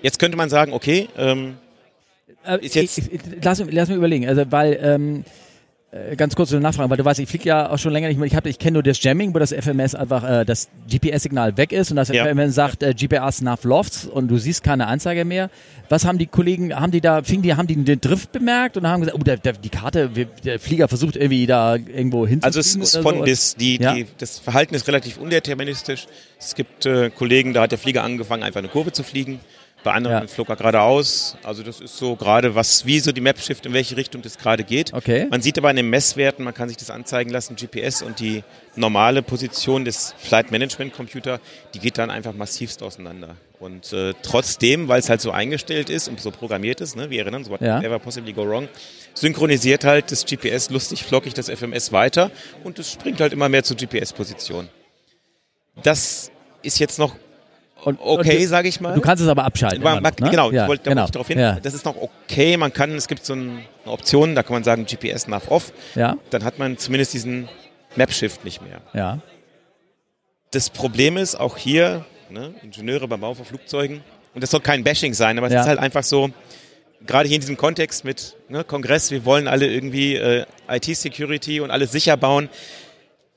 jetzt 0.00 0.18
könnte 0.20 0.36
man 0.36 0.48
sagen, 0.48 0.72
okay, 0.72 1.08
ähm, 1.16 1.56
Äh, 2.46 2.58
ist 2.64 2.74
jetzt- 2.76 2.98
ich, 2.98 3.12
ich, 3.12 3.20
lass, 3.42 3.58
mich- 3.64 3.74
lass 3.74 3.88
mich 3.88 3.96
überlegen, 3.98 4.28
also 4.28 4.44
weil 4.52 4.78
ähm, 4.80 5.24
äh, 5.26 5.43
ganz 6.16 6.34
kurz 6.34 6.50
eine 6.52 6.60
Nachfrage, 6.60 6.90
weil 6.90 6.96
du 6.96 7.04
weißt, 7.04 7.20
ich 7.20 7.28
fliege 7.28 7.48
ja 7.48 7.70
auch 7.70 7.78
schon 7.78 7.92
länger 7.92 8.08
nicht 8.08 8.16
mehr. 8.18 8.26
Ich, 8.26 8.34
hab- 8.34 8.46
ich 8.46 8.58
kenne 8.58 8.72
nur 8.74 8.82
das 8.82 9.02
Jamming, 9.02 9.34
wo 9.34 9.38
das 9.38 9.52
FMS 9.52 9.94
einfach 9.94 10.28
äh, 10.28 10.44
das 10.44 10.68
GPS-Signal 10.90 11.56
weg 11.56 11.72
ist 11.72 11.90
und 11.90 11.96
das 11.96 12.08
Ja. 12.08 12.24
FMS 12.26 12.54
sagt 12.54 12.82
äh, 12.82 12.94
GPS 12.94 13.42
nach 13.42 13.62
Lofts 13.64 14.04
und 14.06 14.28
du 14.28 14.38
siehst 14.38 14.62
keine 14.64 14.86
Anzeige 14.88 15.24
mehr. 15.24 15.50
Was 15.88 16.04
haben 16.04 16.18
die 16.18 16.26
Kollegen, 16.26 16.74
haben 16.74 16.90
die 16.90 17.00
da, 17.00 17.22
fing 17.22 17.42
die, 17.42 17.54
haben 17.54 17.66
die 17.66 17.76
den 17.76 18.00
Drift 18.00 18.32
bemerkt 18.32 18.76
und 18.76 18.86
haben 18.88 19.00
gesagt, 19.02 19.18
oh, 19.20 19.22
der, 19.22 19.36
der, 19.36 19.52
die 19.52 19.68
Karte, 19.68 20.10
der 20.44 20.58
Flieger 20.58 20.88
versucht 20.88 21.16
irgendwie 21.16 21.46
da 21.46 21.76
irgendwo 21.76 22.26
hinzufliegen? 22.26 22.42
Also 22.44 22.60
es 22.60 22.74
ist 22.74 22.96
von 23.02 23.18
so? 23.18 23.22
bis, 23.24 23.54
die, 23.54 23.80
Ja. 23.80 23.94
die, 23.94 24.06
das 24.18 24.38
Verhalten 24.38 24.74
ist 24.74 24.88
relativ 24.88 25.18
undeterministisch. 25.18 26.06
Es 26.38 26.54
gibt 26.54 26.86
äh, 26.86 27.10
Kollegen, 27.10 27.52
da 27.52 27.62
hat 27.62 27.70
der 27.72 27.78
Flieger 27.78 28.02
angefangen, 28.02 28.42
einfach 28.42 28.58
eine 28.58 28.68
Kurve 28.68 28.92
zu 28.92 29.02
fliegen. 29.02 29.40
Bei 29.84 29.92
anderen 29.92 30.22
Ja. 30.22 30.26
flog 30.26 30.48
er 30.48 30.56
geradeaus. 30.56 31.36
Also 31.42 31.62
das 31.62 31.80
ist 31.80 31.96
so 31.96 32.16
gerade 32.16 32.54
was, 32.54 32.86
wie 32.86 32.98
so 33.00 33.12
die 33.12 33.20
Map 33.20 33.38
shift, 33.38 33.66
in 33.66 33.72
welche 33.74 33.96
Richtung 33.96 34.22
das 34.22 34.38
gerade 34.38 34.64
geht. 34.64 34.92
Okay. 34.94 35.26
Man 35.30 35.42
sieht 35.42 35.58
aber 35.58 35.70
in 35.70 35.76
den 35.76 35.90
Messwerten, 35.90 36.42
man 36.44 36.54
kann 36.54 36.68
sich 36.68 36.78
das 36.78 36.90
anzeigen 36.90 37.30
lassen, 37.30 37.54
GPS 37.54 38.00
und 38.02 38.18
die 38.18 38.42
normale 38.76 39.22
Position 39.22 39.84
des 39.84 40.14
Flight 40.18 40.50
Management 40.50 40.94
Computer, 40.94 41.38
die 41.74 41.78
geht 41.78 41.98
dann 41.98 42.10
einfach 42.10 42.32
massivst 42.32 42.82
auseinander. 42.82 43.36
Und 43.60 43.92
äh, 43.92 44.14
trotzdem, 44.22 44.88
weil 44.88 45.00
es 45.00 45.08
halt 45.08 45.20
so 45.20 45.30
eingestellt 45.30 45.88
ist 45.90 46.08
und 46.08 46.20
so 46.20 46.30
programmiert 46.30 46.80
ist, 46.80 46.96
ne, 46.96 47.10
wir 47.10 47.20
erinnern 47.20 47.42
uns, 47.42 47.50
what 47.50 47.60
Ja. 47.60 47.80
ever 47.80 47.98
possibly 47.98 48.32
go 48.32 48.48
wrong, 48.48 48.68
synchronisiert 49.12 49.84
halt 49.84 50.10
das 50.10 50.24
GPS 50.24 50.70
lustig 50.70 51.04
flockig 51.04 51.34
das 51.34 51.48
FMS 51.48 51.92
weiter 51.92 52.30
und 52.64 52.78
es 52.78 52.90
springt 52.90 53.20
halt 53.20 53.32
immer 53.34 53.48
mehr 53.50 53.62
zur 53.62 53.76
GPS-Position. 53.76 54.68
Das 55.82 56.30
ist 56.62 56.78
jetzt 56.78 56.98
noch 56.98 57.16
Und- 57.84 57.98
okay, 58.00 58.44
sage 58.46 58.68
ich 58.68 58.80
mal. 58.80 58.94
Du 58.94 59.00
kannst 59.00 59.22
es 59.22 59.28
aber 59.28 59.44
abschalten. 59.44 59.82
Man, 59.82 60.02
man, 60.02 60.12
noch, 60.14 60.20
ne? 60.20 60.30
Genau, 60.30 60.50
ja, 60.50 60.62
ich 60.62 60.68
wollte 60.68 60.88
genau. 60.90 61.04
ich 61.04 61.10
darauf 61.10 61.26
hin. 61.28 61.38
Ja. 61.38 61.58
Das 61.60 61.74
ist 61.74 61.84
noch 61.84 61.96
okay. 61.96 62.56
Man 62.56 62.72
kann, 62.72 62.92
es 62.94 63.08
gibt 63.08 63.24
so 63.24 63.34
ein- 63.34 63.64
eine 63.84 63.92
Option, 63.92 64.34
da 64.34 64.42
kann 64.42 64.54
man 64.54 64.64
sagen 64.64 64.86
GPS 64.86 65.28
nach 65.28 65.48
off. 65.48 65.72
ja, 65.94 66.16
Dann 66.30 66.44
hat 66.44 66.58
man 66.58 66.78
zumindest 66.78 67.12
diesen 67.14 67.48
Map-Shift 67.96 68.44
nicht 68.44 68.62
mehr. 68.62 68.80
ja. 68.94 69.18
Das 70.50 70.70
Problem 70.70 71.16
ist 71.16 71.34
auch 71.34 71.56
hier, 71.56 72.04
ne, 72.30 72.54
Ingenieure 72.62 73.08
beim 73.08 73.20
Bau 73.20 73.34
von 73.34 73.44
Flugzeugen, 73.44 74.02
und 74.34 74.40
das 74.42 74.50
soll 74.50 74.60
kein 74.60 74.84
Bashing 74.84 75.12
sein, 75.12 75.36
aber 75.36 75.48
es 75.48 75.52
Ja. 75.52 75.62
ist 75.62 75.66
halt 75.66 75.80
einfach 75.80 76.04
so, 76.04 76.30
gerade 77.06 77.28
hier 77.28 77.34
in 77.36 77.40
diesem 77.40 77.56
Kontext 77.56 78.04
mit 78.04 78.36
ne, 78.48 78.62
Kongress, 78.64 79.10
wir 79.10 79.24
wollen 79.24 79.48
alle 79.48 79.66
irgendwie 79.66 80.14
äh, 80.14 80.44
IT-Security 80.68 81.60
und 81.60 81.70
alles 81.72 81.90
sicher 81.92 82.16
bauen. 82.16 82.48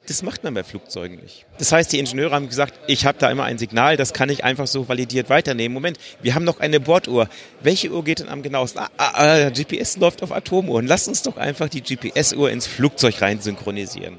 Das 0.08 0.22
macht 0.24 0.43
man 0.43 0.54
bei 0.54 0.63
Flugzeugen 0.63 1.20
nicht. 1.20 1.46
Das 1.58 1.72
heißt, 1.74 1.91
die 1.91 2.00
Ingenieure 2.00 2.34
haben 2.34 2.48
gesagt, 2.48 2.80
ich 2.88 3.06
habe 3.06 3.17
da 3.20 3.30
immer 3.30 3.43
ein 3.43 3.58
Signal, 3.58 3.98
das 3.98 4.13
kann 4.13 4.30
ich 4.30 4.43
einfach 4.43 4.65
so 4.65 4.88
validiert 4.88 5.30
weiternehmen. 5.30 5.74
Moment, 5.74 5.98
wir 6.22 6.34
haben 6.34 6.46
noch 6.46 6.62
eine 6.62 6.80
Borduhr. 6.80 7.28
Welche 7.62 7.91
Uhr 7.91 8.04
geht 8.06 8.20
denn 8.20 8.30
am 8.30 8.41
genauesten? 8.41 8.80
Ah, 8.80 8.89
ah, 8.98 9.12
ah, 9.15 9.50
GPS 9.50 9.98
läuft 9.98 10.24
auf 10.24 10.32
Atomuhren. 10.32 10.88
Lass 10.88 11.08
uns 11.10 11.24
doch 11.24 11.36
einfach 11.36 11.67
die 11.67 11.82
GPS-Uhr 11.82 12.50
ins 12.52 12.67
Flugzeug 12.67 13.22
rein 13.22 13.41
synchronisieren. 13.41 14.17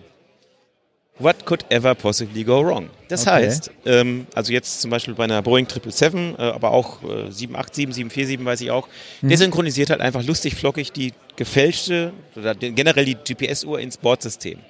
What 1.21 1.47
could 1.47 1.65
ever 1.71 1.95
possibly 1.97 2.45
go 2.45 2.63
wrong? 2.65 2.91
Das 3.09 3.23
Okay. 3.27 3.47
heißt, 3.47 3.71
ähm, 3.87 4.27
also 4.35 4.53
jetzt 4.53 4.81
zum 4.81 4.91
Beispiel 4.93 5.15
bei 5.15 5.25
einer 5.25 5.43
Boeing 5.43 5.67
777, 5.69 6.39
äh, 6.39 6.43
aber 6.53 6.71
auch 6.71 7.03
äh, 7.03 7.31
787, 7.33 7.75
747 7.97 8.45
weiß 8.45 8.61
ich 8.61 8.71
auch, 8.71 8.87
der 9.23 9.37
synchronisiert 9.37 9.91
halt 9.91 10.01
einfach 10.01 10.23
lustig 10.23 10.55
flockig 10.55 10.93
die 10.93 11.13
gefälschte 11.35 12.13
oder 12.37 12.55
generell 12.55 13.05
die 13.05 13.17
GPS-Uhr 13.17 13.81
ins 13.81 13.97
Bordsystem. 13.97 14.61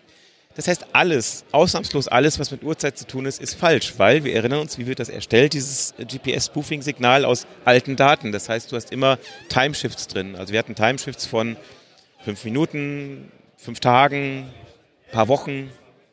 Das 0.59 0.67
heißt, 0.67 0.87
alles, 0.93 1.45
ausnahmslos 1.53 2.09
alles, 2.09 2.41
was 2.41 2.51
mit 2.51 2.65
Uhrzeit 2.65 2.99
zu 2.99 3.07
tun 3.07 3.27
ist, 3.27 3.41
ist 3.41 3.55
falsch, 3.55 3.95
weil 3.97 4.25
wir 4.25 4.35
erinnern 4.35 4.59
uns, 4.59 4.77
wie 4.77 4.89
wird 4.89 4.99
das 4.99 5.09
erstellt, 5.09 5.53
dieses 5.53 5.95
GPS-Spoofing-Signal 5.99 7.25
aus 7.25 7.47
alten 7.65 7.95
Daten. 7.95 8.33
Das 8.33 8.49
heißt, 8.49 8.73
du 8.73 8.75
hast 8.75 8.91
immer 8.91 9.19
Timeshifts 9.51 10.09
drin. 10.09 10.35
Also 10.35 10.53
wir 10.53 10.59
hatten 10.59 10.75
Timeshifts 10.75 11.27
von 11.27 11.57
fünf 12.25 12.45
Minuten, 12.45 13.31
fünf 13.57 13.79
Tagen, 13.79 14.51
paar 15.13 15.29
Wochen. 15.29 15.71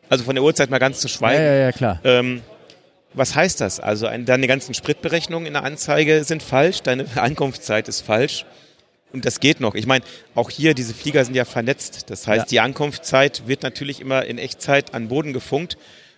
Also 0.09 0.23
von 0.23 0.35
der 0.35 0.43
Uhrzeit 0.43 0.69
mal 0.69 0.77
ganz 0.77 0.99
zu 0.99 1.07
Ja, 1.07 1.13
schweigen. 1.15 1.43
ja, 1.43 1.53
ja, 1.55 1.71
klar. 1.71 1.99
Ähm, 2.03 2.43
was 3.15 3.35
heißt 3.35 3.61
das? 3.61 3.79
Also 3.79 4.05
ein, 4.05 4.25
deine 4.25 4.45
ganzen 4.45 4.75
Spritberechnungen 4.75 5.47
in 5.47 5.53
der 5.53 5.63
Anzeige 5.63 6.23
sind 6.23 6.43
falsch, 6.43 6.83
deine 6.83 7.05
Ankunftszeit 7.15 7.87
ist 7.87 8.01
falsch. 8.01 8.45
Und 9.13 9.23
das 9.25 9.39
geht 9.39 9.59
noch. 9.61 9.75
Ich 9.75 9.85
meine, 9.87 10.03
auch 10.33 10.49
hier, 10.49 10.73
diese 10.73 10.93
Flieger 10.93 11.23
sind 11.23 11.35
ja 11.35 11.45
vernetzt. 11.45 12.09
Das 12.09 12.27
heißt, 12.27 12.45
Ja. 12.45 12.49
die 12.49 12.59
Ankunftszeit 12.59 13.43
wird 13.47 13.63
natürlich 13.63 14.01
immer 14.01 14.25
in 14.25 14.37
Echtzeit 14.37 14.93
an 14.93 15.07
Boden 15.07 15.31
gefunkt. 15.31 15.77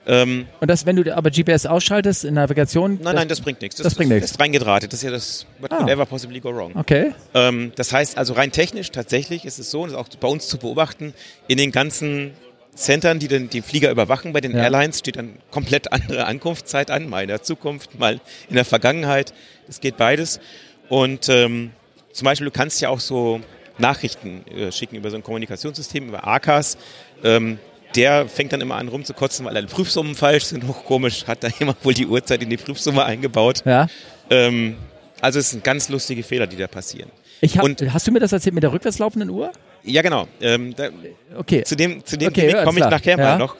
Ähm, 0.09 0.47
Und 0.61 0.69
das, 0.69 0.85
wenn 0.85 0.95
du 0.95 1.15
aber 1.15 1.29
GPS 1.29 1.65
ausschaltest 1.65 2.23
in 2.23 2.33
Navigation? 2.35 2.97
nein, 3.03 3.15
nein, 3.15 3.27
das 3.27 3.41
bringt 3.41 3.61
nichts. 3.61 3.75
das 3.75 3.93
bringt 3.93 4.09
nichts. 4.09 4.27
Das 4.27 4.31
ist 4.31 4.39
reingedrahtet. 4.39 4.93
Das 4.93 4.99
ist 4.99 5.03
ja 5.03 5.11
das, 5.11 5.45
what 5.59 5.71
Ah. 5.71 5.77
could 5.77 5.89
ever 5.89 6.05
possibly 6.05 6.39
go 6.39 6.49
wrong. 6.55 6.71
Okay. 6.75 7.11
Ähm, 7.33 7.73
das 7.75 7.91
heißt 7.91 8.17
also 8.17 8.33
rein 8.33 8.51
technisch 8.53 8.89
tatsächlich 8.91 9.43
ist 9.43 9.59
es 9.59 9.69
so, 9.69 9.81
und 9.81 9.91
das 9.91 9.99
ist 9.99 10.15
auch 10.15 10.19
bei 10.19 10.29
uns 10.29 10.47
zu 10.47 10.57
beobachten, 10.57 11.13
in 11.49 11.57
den 11.57 11.71
ganzen 11.73 12.31
Centern, 12.73 13.19
die 13.19 13.27
den, 13.27 13.49
die 13.49 13.61
Flieger 13.61 13.91
überwachen 13.91 14.31
bei 14.33 14.39
den 14.39 14.53
Ja. 14.55 14.63
Airlines, 14.63 14.99
steht 14.99 15.17
dann 15.17 15.35
komplett 15.51 15.91
andere 15.91 16.25
Ankunftszeit 16.25 16.89
an, 16.89 17.09
mal 17.09 17.23
in 17.23 17.27
der 17.27 17.43
Zukunft, 17.43 17.99
mal 17.99 18.21
in 18.47 18.55
der 18.55 18.65
Vergangenheit. 18.65 19.33
Das 19.67 19.81
geht 19.81 19.97
beides. 19.97 20.39
Und 20.87 21.27
ähm, 21.27 21.71
zum 22.17 22.25
Beispiel, 22.25 22.45
du 22.45 22.51
kannst 22.51 22.81
ja 22.81 22.89
auch 22.89 22.99
so 22.99 23.39
Nachrichten 23.77 24.43
äh, 24.47 24.71
schicken 24.71 24.95
über 24.95 25.11
so 25.11 25.17
ein 25.17 25.23
Kommunikationssystem, 25.23 26.07
über 26.07 26.25
ACAS. 26.27 26.77
Ähm, 27.23 27.59
der 27.95 28.27
fängt 28.27 28.51
dann 28.53 28.61
immer 28.61 28.75
an 28.75 28.87
rumzukotzen, 28.87 29.45
weil 29.45 29.55
alle 29.55 29.67
Prüfsummen 29.67 30.15
falsch 30.15 30.45
sind. 30.45 30.67
Hochkomisch, 30.67 31.25
hat 31.27 31.43
da 31.43 31.47
jemand 31.59 31.83
wohl 31.85 31.93
die 31.93 32.07
Uhrzeit 32.07 32.41
in 32.41 32.49
die 32.49 32.57
Prüfsumme 32.57 33.05
eingebaut. 33.05 33.61
Ja. 33.65 33.87
Ähm, 34.31 34.77
also 35.21 35.37
es 35.39 35.51
sind 35.51 35.63
ganz 35.63 35.89
lustige 35.89 36.23
Fehler, 36.23 36.47
die 36.47 36.57
da 36.57 36.65
passieren. 36.67 37.11
Hab, 37.55 37.63
Und- 37.63 37.93
hast 37.93 38.07
du 38.07 38.11
mir 38.11 38.19
das 38.19 38.31
erzählt 38.31 38.55
mit 38.55 38.63
der 38.63 38.73
rückwärts 38.73 38.97
laufenden 38.97 39.29
Uhr? 39.29 39.51
Ja, 39.83 40.01
genau. 40.01 40.27
Ähm, 40.41 40.75
da, 40.75 40.89
Okay. 41.37 41.63
zu 41.63 41.75
dem, 41.75 42.03
zu 42.03 42.17
dem 42.17 42.29
Okay, 42.29 42.51
komme 42.63 42.79
ich 42.79 42.85
nachher 42.85 43.11
Ja. 43.17 43.17
mal 43.17 43.37
noch. 43.37 43.55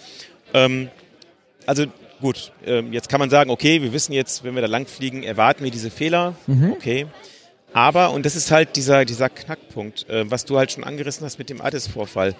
Ähm, 0.56 0.90
also 1.68 1.86
gut, 2.20 2.52
ähm, 2.66 2.92
jetzt 2.92 3.08
kann 3.08 3.20
man 3.20 3.30
sagen, 3.30 3.52
okay, 3.52 3.82
wir 3.84 3.94
wissen 3.94 4.14
jetzt, 4.14 4.44
wenn 4.44 4.56
wir 4.56 4.62
da 4.64 4.68
lang 4.68 4.88
fliegen, 4.88 5.22
erwarten 5.22 5.64
wir 5.64 5.70
diese 5.72 5.92
Fehler. 5.92 6.34
Mhm. 6.48 6.72
Okay. 6.72 7.06
Aber, 7.74 8.12
und 8.12 8.26
das 8.26 8.36
ist 8.36 8.50
halt 8.52 8.76
dieser, 8.76 9.06
dieser 9.06 9.30
Knackpunkt, 9.30 10.10
äh, 10.10 10.30
was 10.30 10.46
du 10.46 10.58
halt 10.58 10.72
schon 10.72 10.84
angerissen 10.84 11.26
hast 11.26 11.38
mit 11.38 11.50
dem 11.50 11.62
ADIS-Vorfall. 11.62 12.36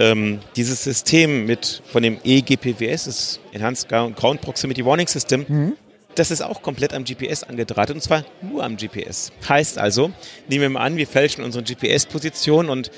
Ähm, 0.00 0.40
dieses 0.56 0.84
System 0.84 1.46
mit 1.46 1.82
von 1.90 2.02
dem 2.02 2.18
EGPWS, 2.22 3.04
das 3.04 3.40
Enhanced 3.52 3.88
Ground 3.88 4.40
Proximity 4.40 4.84
Warning 4.84 5.08
System, 5.08 5.44
Mhm. 5.48 5.72
das 6.14 6.30
ist 6.30 6.40
auch 6.42 6.62
komplett 6.62 6.92
am 6.94 7.04
GPS 7.04 7.42
angedrahtet 7.42 7.96
und 7.96 8.00
zwar 8.02 8.24
nur 8.42 8.62
am 8.62 8.76
GPS. 8.76 9.32
Heißt 9.48 9.78
also, 9.78 10.10
nehmen 10.48 10.62
wir 10.62 10.70
mal 10.70 10.80
an, 10.82 10.96
wir 10.96 11.06
fälschen 11.08 11.42
unsere 11.42 11.64
GPS-Position 11.64 12.68
und 12.68 12.90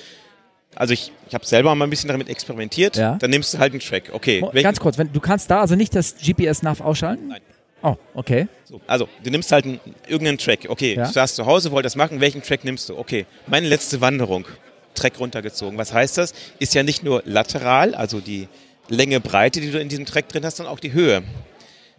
also 0.75 0.92
ich, 0.92 1.11
ich 1.27 1.35
habe 1.35 1.44
selber 1.46 1.75
mal 1.75 1.85
ein 1.87 1.90
bisschen 1.90 2.09
damit 2.09 2.29
experimentiert, 2.29 2.96
Ja. 2.96 3.16
dann 3.16 3.31
nimmst 3.31 3.55
du 3.55 3.59
halt 3.59 3.73
einen 3.73 3.81
Track. 3.81 4.11
Okay, 4.12 4.40
Mo- 4.40 4.53
Ganz 4.55 4.79
kurz, 4.79 4.99
wenn, 4.99 5.11
du 5.12 5.20
kannst 5.20 5.51
da 5.51 5.61
also 5.62 5.77
nicht 5.77 5.94
das 5.96 6.16
GPS-Nav 6.16 6.81
ausschalten? 6.83 7.29
Nein. 7.29 7.40
Oh, 7.83 7.97
okay. 8.14 8.47
So, 8.64 8.81
also, 8.87 9.09
du 9.25 9.31
nimmst 9.31 9.51
halt 9.53 9.64
einen, 9.64 9.81
irgendeinen 10.07 10.38
Track. 10.38 10.66
Okay, 10.69 10.95
Ja. 10.95 11.07
du 11.07 11.12
saßt 11.12 11.37
zu 11.37 11.47
Hause, 11.47 11.71
wolltest 11.71 11.95
das 11.95 11.99
machen. 11.99 12.21
Welchen 12.21 12.43
Track 12.43 12.64
nimmst 12.64 12.88
du? 12.88 12.99
Okay, 12.99 13.27
meine 13.47 13.69
letzte 13.69 14.01
Wanderung. 14.01 14.47
Track 14.95 15.19
runtergezogen. 15.21 15.79
Was 15.79 15.93
heißt 15.95 16.19
das? 16.19 16.35
Ist 16.59 16.75
ja 16.75 16.83
nicht 16.83 17.03
nur 17.05 17.23
lateral, 17.25 17.95
also 17.95 18.21
die 18.21 18.49
Länge, 18.88 19.21
Breite, 19.21 19.61
die 19.61 19.71
du 19.71 19.79
in 19.81 19.88
diesem 19.88 20.05
Track 20.05 20.29
drin 20.29 20.45
hast, 20.45 20.57
sondern 20.57 20.75
auch 20.75 20.81
die 20.81 20.93
Höhe. 20.93 21.23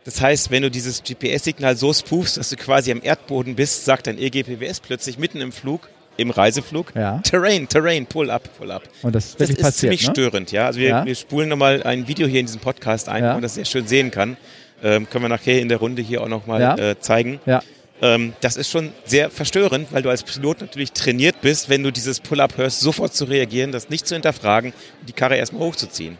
Das 0.04 0.20
heißt, 0.20 0.52
wenn 0.52 0.64
du 0.64 0.70
dieses 0.70 1.02
GPS-Signal 1.04 1.78
so 1.78 1.94
spoofst, 1.94 2.38
dass 2.38 2.50
du 2.50 2.58
quasi 2.58 2.92
am 2.92 3.02
Erdboden 3.02 3.56
bist, 3.56 3.86
sagt 3.86 4.08
dein 4.08 4.18
EGPWS 4.20 4.82
plötzlich 4.82 5.18
mitten 5.18 5.40
im 5.42 5.52
Flug, 5.52 5.90
im 6.18 6.32
Reiseflug, 6.32 6.92
Ja. 6.96 7.20
Terrain, 7.20 7.68
Terrain, 7.70 8.06
pull 8.06 8.30
up, 8.30 8.50
pull 8.58 8.72
up. 8.72 8.84
Und 9.04 9.16
das 9.16 9.28
ist 9.28 9.40
Das 9.42 9.50
ist 9.50 9.56
passiert, 9.62 9.76
ziemlich 9.76 10.08
ne? 10.08 10.12
störend, 10.14 10.52
ja. 10.52 10.66
Also 10.66 10.80
wir, 10.80 10.90
Ja. 10.90 11.06
wir 11.06 11.16
spulen 11.16 11.48
nochmal 11.50 11.84
ein 11.84 12.08
Video 12.08 12.28
hier 12.28 12.42
in 12.42 12.48
diesem 12.48 12.60
Podcast 12.62 13.08
ein, 13.10 13.24
Ja. 13.24 13.30
wo 13.30 13.34
man 13.36 13.42
das 13.44 13.56
sehr 13.56 13.66
schön 13.66 13.88
sehen 13.88 14.12
kann. 14.12 14.38
Ähm, 14.84 15.10
können 15.10 15.26
wir 15.26 15.30
nachher 15.30 15.60
in 15.62 15.70
der 15.70 15.78
Runde 15.78 16.02
hier 16.02 16.22
auch 16.22 16.28
nochmal 16.28 16.62
Ja. 16.62 16.76
äh, 16.78 17.00
zeigen. 17.00 17.40
Ja. 17.46 17.62
Ähm, 18.02 18.34
das 18.42 18.58
ist 18.58 18.70
schon 18.72 18.92
sehr 19.06 19.30
verstörend, 19.30 19.92
weil 19.92 20.02
du 20.02 20.10
als 20.10 20.24
Pilot 20.24 20.62
natürlich 20.62 20.92
trainiert 20.92 21.42
bist, 21.42 21.70
wenn 21.70 21.84
du 21.84 21.92
dieses 21.92 22.20
Pull-up 22.20 22.58
hörst, 22.58 22.80
sofort 22.80 23.14
zu 23.14 23.26
reagieren, 23.26 23.72
das 23.72 23.90
nicht 23.90 24.08
zu 24.08 24.16
hinterfragen 24.16 24.74
und 25.02 25.10
die 25.10 25.14
Karre 25.14 25.36
erstmal 25.36 25.62
hochzuziehen. 25.68 26.18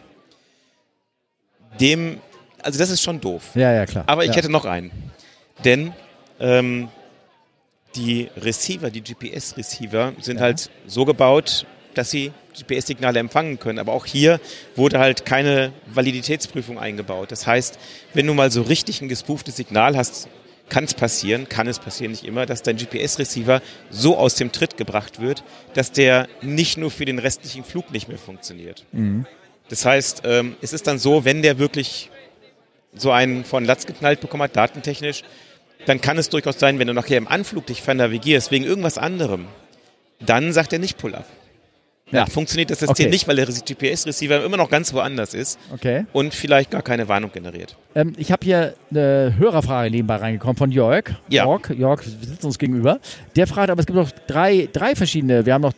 Dem, 1.80 2.20
also 2.62 2.78
das 2.78 2.90
ist 2.90 3.02
schon 3.02 3.20
doof. 3.20 3.42
Ja, 3.54 3.72
ja, 3.72 3.86
klar. 3.86 4.04
Aber 4.06 4.22
ich 4.24 4.30
ja. 4.30 4.36
hätte 4.36 4.50
noch 4.50 4.64
einen. 4.64 4.92
Denn 5.64 5.92
ähm, 6.38 6.88
die 7.96 8.28
Receiver, 8.36 8.90
die 8.90 9.02
GPS-Receiver, 9.02 10.12
sind 10.20 10.40
halt 10.40 10.70
so 10.86 11.04
gebaut, 11.04 11.66
dass 11.94 12.10
sie 12.10 12.32
GPS-Signale 12.52 13.18
empfangen 13.18 13.58
können. 13.58 13.78
Aber 13.78 13.92
auch 13.92 14.06
hier 14.06 14.40
wurde 14.76 14.98
halt 14.98 15.24
keine 15.24 15.72
Validitätsprüfung 15.86 16.78
eingebaut. 16.78 17.32
Das 17.32 17.46
heißt, 17.46 17.78
wenn 18.14 18.26
du 18.26 18.34
mal 18.34 18.50
so 18.50 18.62
richtig 18.62 19.00
ein 19.00 19.08
gespooftes 19.08 19.56
Signal 19.56 19.96
hast, 19.96 20.28
kann 20.68 20.84
es 20.84 20.94
passieren, 20.94 21.48
kann 21.48 21.66
es 21.66 21.78
passieren 21.78 22.12
nicht 22.12 22.24
immer, 22.24 22.46
dass 22.46 22.62
dein 22.62 22.76
GPS-Receiver 22.76 23.60
so 23.90 24.16
aus 24.16 24.36
dem 24.36 24.52
Tritt 24.52 24.76
gebracht 24.78 25.20
wird, 25.20 25.44
dass 25.74 25.92
der 25.92 26.28
nicht 26.40 26.78
nur 26.78 26.90
für 26.90 27.04
den 27.04 27.18
restlichen 27.18 27.62
Flug 27.62 27.92
nicht 27.92 28.08
mehr 28.08 28.18
funktioniert. 28.18 28.86
Das 29.68 29.84
heißt, 29.84 30.22
ähm, 30.24 30.56
es 30.62 30.72
ist 30.72 30.86
dann 30.86 30.98
so, 30.98 31.24
wenn 31.24 31.42
der 31.42 31.58
wirklich 31.58 32.10
so 32.94 33.10
einen 33.10 33.44
von 33.44 33.64
Latz 33.64 33.86
geknallt 33.86 34.20
bekommen 34.20 34.44
hat, 34.44 34.56
datentechnisch, 34.56 35.24
dann 35.86 36.00
kann 36.00 36.18
es 36.18 36.28
durchaus 36.28 36.58
sein, 36.58 36.78
wenn 36.78 36.88
du 36.88 36.94
nachher 36.94 37.18
im 37.18 37.28
Anflug 37.28 37.66
dich 37.66 37.82
vernavigierst, 37.82 38.50
wegen 38.50 38.64
irgendwas 38.64 38.98
anderem, 38.98 39.46
dann 40.20 40.52
sagt 40.52 40.72
er 40.72 40.78
nicht 40.78 40.98
Pull-up. 40.98 41.26
Ja. 42.12 42.26
Funktioniert 42.26 42.70
das 42.70 42.78
System 42.80 43.06
Okay. 43.06 43.10
nicht, 43.10 43.26
weil 43.26 43.36
der 43.36 43.46
GPS-Receiver 43.46 44.44
immer 44.44 44.56
noch 44.56 44.70
ganz 44.70 44.92
woanders 44.92 45.34
ist 45.34 45.58
Okay. 45.72 46.04
und 46.12 46.34
vielleicht 46.34 46.70
gar 46.70 46.82
keine 46.82 47.08
Warnung 47.08 47.32
generiert. 47.32 47.76
Ähm, 47.94 48.12
ich 48.16 48.30
habe 48.30 48.44
hier 48.44 48.74
eine 48.90 49.34
Hörerfrage 49.38 49.90
nebenbei 49.90 50.16
reingekommen 50.16 50.56
von 50.56 50.70
Jörg. 50.70 51.04
Ja. 51.28 51.44
Jörg, 51.46 51.70
Jörg, 51.70 52.02
wir 52.04 52.28
sitzen 52.28 52.46
uns 52.46 52.58
gegenüber. 52.58 53.00
Der 53.36 53.46
fragt, 53.46 53.70
aber 53.70 53.80
es 53.80 53.86
gibt 53.86 53.96
noch 53.96 54.10
drei, 54.26 54.68
drei 54.72 54.94
verschiedene, 54.94 55.46
wir 55.46 55.54
haben 55.54 55.62
noch 55.62 55.72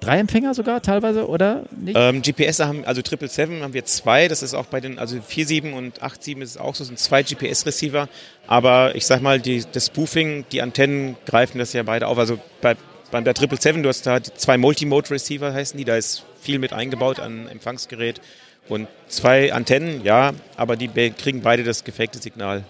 drei 0.00 0.18
Empfänger 0.18 0.54
sogar 0.54 0.80
teilweise, 0.82 1.28
oder 1.28 1.64
nicht? 1.78 1.96
Ähm, 1.98 2.22
GPS 2.22 2.60
haben, 2.60 2.84
also 2.84 3.00
777 3.02 3.62
haben 3.62 3.74
wir 3.74 3.84
zwei, 3.84 4.26
das 4.28 4.42
ist 4.42 4.54
auch 4.54 4.66
bei 4.66 4.80
den, 4.80 4.98
also 4.98 5.16
47 5.16 5.72
und 5.74 5.94
87 6.00 6.38
ist 6.38 6.50
es 6.50 6.56
auch 6.56 6.74
so, 6.74 6.84
sind 6.84 6.98
zwei 6.98 7.22
GPS-Receiver, 7.22 8.08
aber 8.46 8.94
ich 8.94 9.06
sag 9.06 9.20
mal, 9.22 9.38
die, 9.40 9.64
das 9.72 9.86
Spoofing, 9.86 10.44
die 10.50 10.62
Antennen 10.62 11.16
greifen 11.26 11.58
das 11.58 11.72
ja 11.74 11.82
beide 11.82 12.06
auf, 12.08 12.18
also 12.18 12.38
bei, 12.60 12.74
bei 13.10 13.20
der 13.20 13.34
777, 13.34 13.82
du 13.82 13.88
hast 13.88 14.06
da 14.06 14.22
zwei 14.22 14.58
Multimode-Receiver 14.58 15.52
heißen 15.52 15.78
die, 15.78 15.84
da 15.84 15.96
ist 15.96 16.24
viel 16.40 16.58
mit 16.58 16.72
eingebaut 16.72 17.20
an 17.20 17.48
Empfangsgerät 17.48 18.20
und 18.68 18.88
zwei 19.08 19.52
Antennen, 19.52 20.04
ja, 20.04 20.32
aber 20.56 20.76
die 20.76 20.88
kriegen 21.10 21.42
beide 21.42 21.64
das 21.64 21.84
gefakte 21.84 22.18
Signal. 22.18 22.64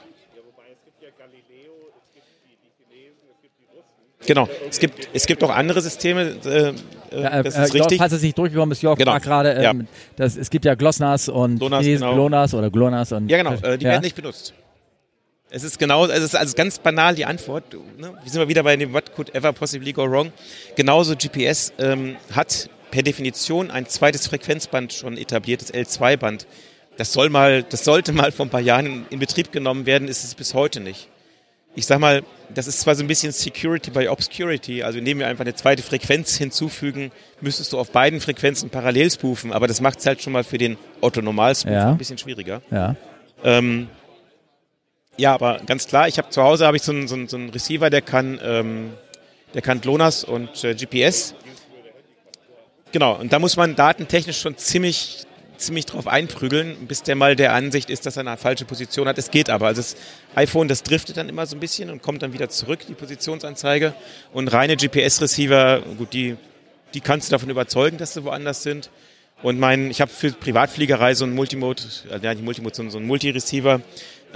Genau, 4.27 4.49
es 4.69 4.81
gibt, 4.81 5.09
es 5.13 5.27
gibt 5.27 5.45
auch 5.45 5.51
andere 5.51 5.81
Systeme, 5.81 6.35
äh, 6.45 6.49
äh, 6.49 7.23
Ja, 7.23 7.43
das 7.43 7.55
äh, 7.57 7.63
ist 7.63 7.75
Jörg, 7.75 7.85
richtig. 7.85 7.99
falls 7.99 8.13
es 8.13 8.23
nicht 8.23 8.37
durchgekommen 8.37 8.73
ist, 8.73 8.83
Jörg 8.83 8.99
Genau. 8.99 9.17
gerade, 9.21 9.63
Ja. 9.63 9.71
ähm, 9.71 9.87
das, 10.17 10.37
es 10.37 10.51
gibt 10.51 10.65
ja 10.65 10.75
Glossnas 10.75 11.29
und 11.29 11.59
GLONASS, 11.59 11.85
Chinesen 11.85 12.07
genau. 12.09 12.15
GLONASS 12.15 12.55
oder 12.55 12.71
GLONASS. 12.71 13.13
Und, 13.13 13.29
Ja, 13.31 13.37
genau, 13.39 13.53
äh, 13.63 13.79
die 13.79 13.85
ja. 13.85 13.93
werden 13.93 14.03
nicht 14.03 14.17
benutzt. 14.17 14.53
Es 15.51 15.63
ist 15.63 15.79
genau, 15.79 16.07
es 16.07 16.23
ist 16.23 16.35
also 16.35 16.55
ganz 16.57 16.79
banal 16.79 17.15
die 17.15 17.25
Antwort. 17.25 17.73
Ne? 17.99 18.13
Wir 18.23 18.31
sind 18.31 18.41
wir 18.41 18.49
wieder 18.49 18.63
bei 18.65 18.77
dem 18.77 18.93
What 18.93 19.15
could 19.15 19.35
ever 19.35 19.53
possibly 19.53 19.93
go 19.93 20.03
wrong. 20.05 20.33
Genauso 20.75 21.15
GPS 21.15 21.73
ähm, 21.79 22.17
hat 22.33 22.69
per 22.91 23.03
Definition 23.03 23.71
ein 23.71 23.87
zweites 23.87 24.27
Frequenzband 24.27 24.93
schon 24.93 25.17
etabliert, 25.17 25.63
das 25.63 25.73
L2-Band. 25.73 26.47
Das 26.97 27.13
soll 27.13 27.31
mal, 27.31 27.63
das 27.63 27.85
sollte 27.85 28.13
mal 28.13 28.33
vor 28.33 28.47
ein 28.47 28.51
paar 28.51 28.61
Jahren 28.61 28.87
in, 28.87 29.07
in 29.11 29.19
Betrieb 29.19 29.53
genommen 29.53 29.87
werden, 29.87 30.09
ist 30.09 30.25
es 30.25 30.35
bis 30.35 30.55
heute 30.55 30.81
nicht. 30.81 31.09
Ich 31.75 31.85
sag 31.87 31.99
mal, 32.01 32.23
das 32.55 32.67
ist 32.67 32.81
zwar 32.81 32.95
so 32.95 33.05
ein 33.05 33.07
bisschen 33.07 33.33
Security 33.33 33.91
by 33.91 34.09
Obscurity, 34.09 34.83
also 34.83 34.99
indem 34.99 35.19
wir 35.19 35.27
einfach 35.27 35.45
eine 35.45 35.55
zweite 35.55 35.83
Frequenz 35.83 36.35
hinzufügen, 36.37 37.13
müsstest 37.43 37.73
du 37.75 37.79
auf 37.79 37.91
beiden 37.91 38.21
Frequenzen 38.21 38.71
parallel 38.71 39.11
spoofen, 39.11 39.53
aber 39.53 39.69
das 39.69 39.83
macht 39.83 39.99
es 40.01 40.07
halt 40.07 40.23
schon 40.23 40.33
mal 40.33 40.43
für 40.43 40.57
den 40.57 40.79
Otto-Normal-Spoof 41.03 41.71
Ja. 41.71 41.91
ein 41.91 41.99
bisschen 41.99 42.17
schwieriger. 42.17 42.63
Ja. 42.71 42.97
Ähm, 43.45 43.89
ja, 45.17 45.35
aber 45.35 45.61
ganz 45.67 45.87
klar, 45.87 46.09
ich 46.09 46.19
habe 46.19 46.29
zu 46.31 46.43
Hause 46.43 46.67
habe 46.67 46.77
ich 46.77 46.83
so 46.83 46.93
einen, 46.93 47.09
so, 47.09 47.15
einen, 47.15 47.29
so 47.29 47.37
einen 47.37 47.51
Receiver, 47.51 47.91
der 47.91 48.03
kann, 48.03 48.41
ähm, 48.43 48.93
der 49.55 49.63
kann 49.63 49.81
GLONASS 49.81 50.25
und 50.25 50.63
äh, 50.65 50.75
GPS. 50.75 51.35
Genau, 52.93 53.15
und 53.15 53.33
da 53.33 53.39
muss 53.39 53.57
man 53.57 53.75
datentechnisch 53.77 54.41
schon 54.41 54.57
ziemlich, 54.57 55.27
ziemlich 55.57 55.87
drauf 55.87 56.07
einprügeln, 56.07 56.87
bis 56.87 57.03
der 57.03 57.17
mal 57.17 57.35
der 57.35 57.53
Ansicht 57.53 57.91
ist, 57.91 58.07
dass 58.07 58.17
er 58.17 58.27
eine 58.27 58.37
falsche 58.37 58.65
Position 58.65 59.09
hat. 59.09 59.19
Es 59.19 59.31
geht 59.31 59.51
aber. 59.51 59.67
Also 59.67 59.83
das 59.83 59.97
iPhone, 60.35 60.69
das 60.69 60.83
driftet 60.83 61.17
dann 61.17 61.29
immer 61.29 61.47
so 61.47 61.57
ein 61.57 61.61
bisschen 61.61 61.91
und 61.91 62.03
kommt 62.03 62.23
dann 62.23 62.33
wieder 62.33 62.49
zurück, 62.49 62.81
die 62.89 62.95
Positionsanzeige. 62.95 63.95
Und 64.33 64.49
reine 64.49 64.77
GPS-Receiver, 64.77 65.83
gut, 65.99 66.13
die, 66.13 66.37
die 66.95 67.01
kannst 67.01 67.29
du 67.29 67.33
davon 67.33 67.51
überzeugen, 67.51 67.99
dass 67.99 68.15
sie 68.15 68.25
woanders 68.25 68.63
sind. 68.63 68.91
Und 69.43 69.59
mein, 69.59 69.91
ich 69.91 70.01
habe 70.01 70.11
für 70.11 70.33
Privatfliegerei 70.33 71.15
so 71.15 71.25
einen 71.25 71.35
Multimode, 71.35 71.83
äh, 72.11 72.19
ja 72.23 72.33
nicht 72.33 72.45
Multimode, 72.45 72.75
sondern 72.75 72.93
so 72.93 72.99
einen 72.99 73.07
Multireceiver. 73.07 73.83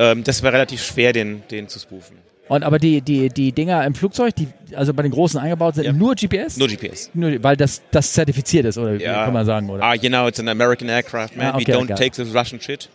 Ähm, 0.01 0.25
das 0.25 0.43
war 0.43 0.53
relativ 0.53 0.83
schwer, 0.83 1.13
den, 1.13 1.43
den 1.51 1.69
zu 1.69 1.79
spoofen. 1.79 2.17
Und 2.49 2.65
aber 2.65 2.79
die, 2.79 3.01
die, 3.03 3.29
die 3.29 3.53
Dinger 3.53 3.85
im 3.85 3.95
Flugzeug, 3.95 4.35
die 4.35 4.49
also 4.75 4.95
bei 4.95 5.03
den 5.03 5.13
großen 5.13 5.39
eingebaut 5.39 5.75
sind, 5.77 5.85
Ja. 5.85 5.93
nur 5.93 6.15
GPS? 6.15 6.57
Nur 6.57 6.69
GPS. 6.69 7.11
Nur, 7.15 7.41
weil 7.45 7.57
das, 7.57 7.83
das 7.91 8.13
zertifiziert 8.15 8.65
ist, 8.65 8.79
oder 8.79 8.95
Ja. 8.95 9.25
kann 9.27 9.35
man 9.35 9.45
sagen, 9.47 9.69
oder? 9.69 9.85
Ah, 9.85 9.95
you 9.95 10.09
know, 10.09 10.27
it's 10.27 10.41
an 10.41 10.49
American 10.49 10.89
aircraft, 10.89 11.37
man. 11.37 11.47
Ah, 11.49 11.55
okay, 11.57 11.67
We 11.69 11.73
don't 11.77 11.83
okay. 11.93 11.95
take 11.95 12.11
this 12.13 12.35
Russian 12.35 12.61
shit. 12.61 12.89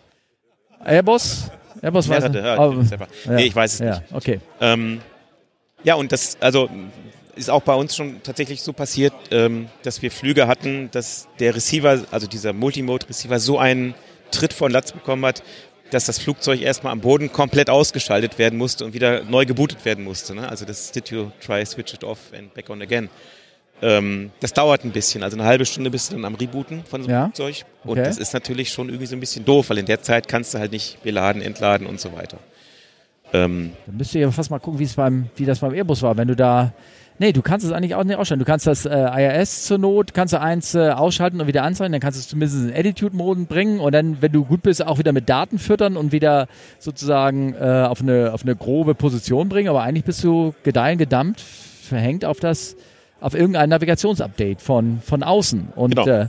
Airbus? 0.84 1.50
Airbus 1.80 2.08
weiß 2.08 2.24
nicht. 2.28 2.34
ja, 2.34 2.82
selber. 2.84 3.06
Nee, 3.28 3.44
ich 3.44 3.54
weiß 3.54 3.74
es 3.74 3.78
ja, 3.78 3.98
nicht. 4.00 4.02
okay. 4.12 4.40
Ähm, 4.60 5.00
ja, 5.84 5.94
und 5.94 6.10
das, 6.12 6.36
also 6.40 6.68
ist 7.34 7.50
auch 7.50 7.62
bei 7.62 7.74
uns 7.74 7.94
schon 7.94 8.22
tatsächlich 8.22 8.62
so 8.62 8.72
passiert, 8.72 9.12
ähm, 9.30 9.68
dass 9.82 10.02
wir 10.02 10.10
Flüge 10.10 10.48
hatten, 10.48 10.90
dass 10.90 11.28
der 11.38 11.54
Receiver, 11.54 12.02
also 12.10 12.26
dieser 12.26 12.52
Multimode-Receiver, 12.52 13.38
so 13.38 13.58
einen 13.58 13.94
Tritt 14.32 14.52
von 14.52 14.72
Latz 14.72 14.92
bekommen 14.92 15.24
hat, 15.24 15.42
dass 15.90 16.06
das 16.06 16.18
Flugzeug 16.18 16.60
erstmal 16.60 16.92
am 16.92 17.00
Boden 17.00 17.32
komplett 17.32 17.70
ausgeschaltet 17.70 18.38
werden 18.38 18.58
musste 18.58 18.84
und 18.84 18.94
wieder 18.94 19.22
neu 19.24 19.46
gebootet 19.46 19.84
werden 19.84 20.04
musste. 20.04 20.34
Ne? 20.34 20.48
Also 20.48 20.64
das 20.64 20.90
Did 20.92 21.10
you 21.10 21.30
try 21.44 21.64
switch 21.64 21.94
it 21.94 22.04
off 22.04 22.18
and 22.36 22.52
back 22.54 22.68
on 22.70 22.82
again. 22.82 23.08
Ähm, 23.82 24.30
das 24.40 24.52
dauert 24.54 24.84
ein 24.84 24.90
bisschen, 24.90 25.22
also 25.22 25.36
eine 25.36 25.44
halbe 25.46 25.66
Stunde 25.66 25.90
bist 25.90 26.10
du 26.10 26.16
dann 26.16 26.24
am 26.24 26.34
Rebooten 26.34 26.82
von 26.84 27.02
so 27.02 27.08
einem 27.08 27.14
Ja. 27.16 27.24
Flugzeug. 27.26 27.64
Und 27.84 27.90
Okay. 27.98 28.04
das 28.04 28.16
ist 28.18 28.32
natürlich 28.32 28.70
schon 28.70 28.88
irgendwie 28.88 29.06
so 29.06 29.14
ein 29.16 29.20
bisschen 29.20 29.44
doof, 29.44 29.68
weil 29.70 29.78
in 29.78 29.86
der 29.86 30.00
Zeit 30.02 30.28
kannst 30.28 30.54
du 30.54 30.58
halt 30.58 30.72
nicht 30.72 31.02
beladen, 31.02 31.42
entladen 31.42 31.86
und 31.86 32.00
so 32.00 32.12
weiter. 32.14 32.38
Ähm, 33.32 33.72
Dann 33.86 33.96
müsst 33.96 34.14
ihr 34.14 34.22
ja 34.22 34.30
fast 34.30 34.50
mal 34.50 34.58
gucken, 34.60 34.88
beim, 34.96 35.26
wie 35.36 35.44
das 35.44 35.58
beim 35.58 35.74
Airbus 35.74 36.00
war, 36.02 36.16
wenn 36.16 36.28
du 36.28 36.36
da. 36.36 36.72
Nee, 37.18 37.32
du 37.32 37.40
kannst 37.40 37.64
es 37.64 37.72
eigentlich 37.72 37.94
auch 37.94 38.04
nicht 38.04 38.16
ausschalten. 38.16 38.40
Du 38.40 38.44
kannst 38.44 38.66
das 38.66 38.84
äh, 38.84 38.90
IRS 38.94 39.64
zur 39.64 39.78
Not, 39.78 40.12
kannst 40.12 40.34
du 40.34 40.40
eins 40.40 40.74
äh, 40.74 40.90
ausschalten 40.90 41.40
und 41.40 41.46
wieder 41.46 41.62
anzeigen, 41.62 41.92
dann 41.92 42.00
kannst 42.00 42.18
du 42.18 42.20
es 42.20 42.28
zumindest 42.28 42.64
in 42.68 42.74
Attitude-Moden 42.74 43.46
bringen 43.46 43.80
und 43.80 43.92
dann, 43.94 44.20
wenn 44.20 44.32
du 44.32 44.44
gut 44.44 44.62
bist, 44.62 44.84
auch 44.86 44.98
wieder 44.98 45.12
mit 45.12 45.28
Daten 45.28 45.58
füttern 45.58 45.96
und 45.96 46.12
wieder 46.12 46.46
sozusagen 46.78 47.54
äh, 47.54 47.86
auf, 47.88 48.02
eine, 48.02 48.32
auf 48.34 48.42
eine 48.42 48.54
grobe 48.54 48.94
Position 48.94 49.48
bringen. 49.48 49.68
Aber 49.68 49.82
eigentlich 49.82 50.04
bist 50.04 50.22
du 50.24 50.54
gedeihen 50.62 50.98
gedammt, 50.98 51.40
verhängt 51.40 52.24
auf 52.26 52.38
das, 52.38 52.76
auf 53.20 53.34
irgendein 53.34 53.70
Navigationsupdate 53.70 54.60
von, 54.60 55.00
von 55.00 55.22
außen. 55.22 55.68
Und, 55.74 55.96
Genau. 55.96 56.06
äh, 56.06 56.26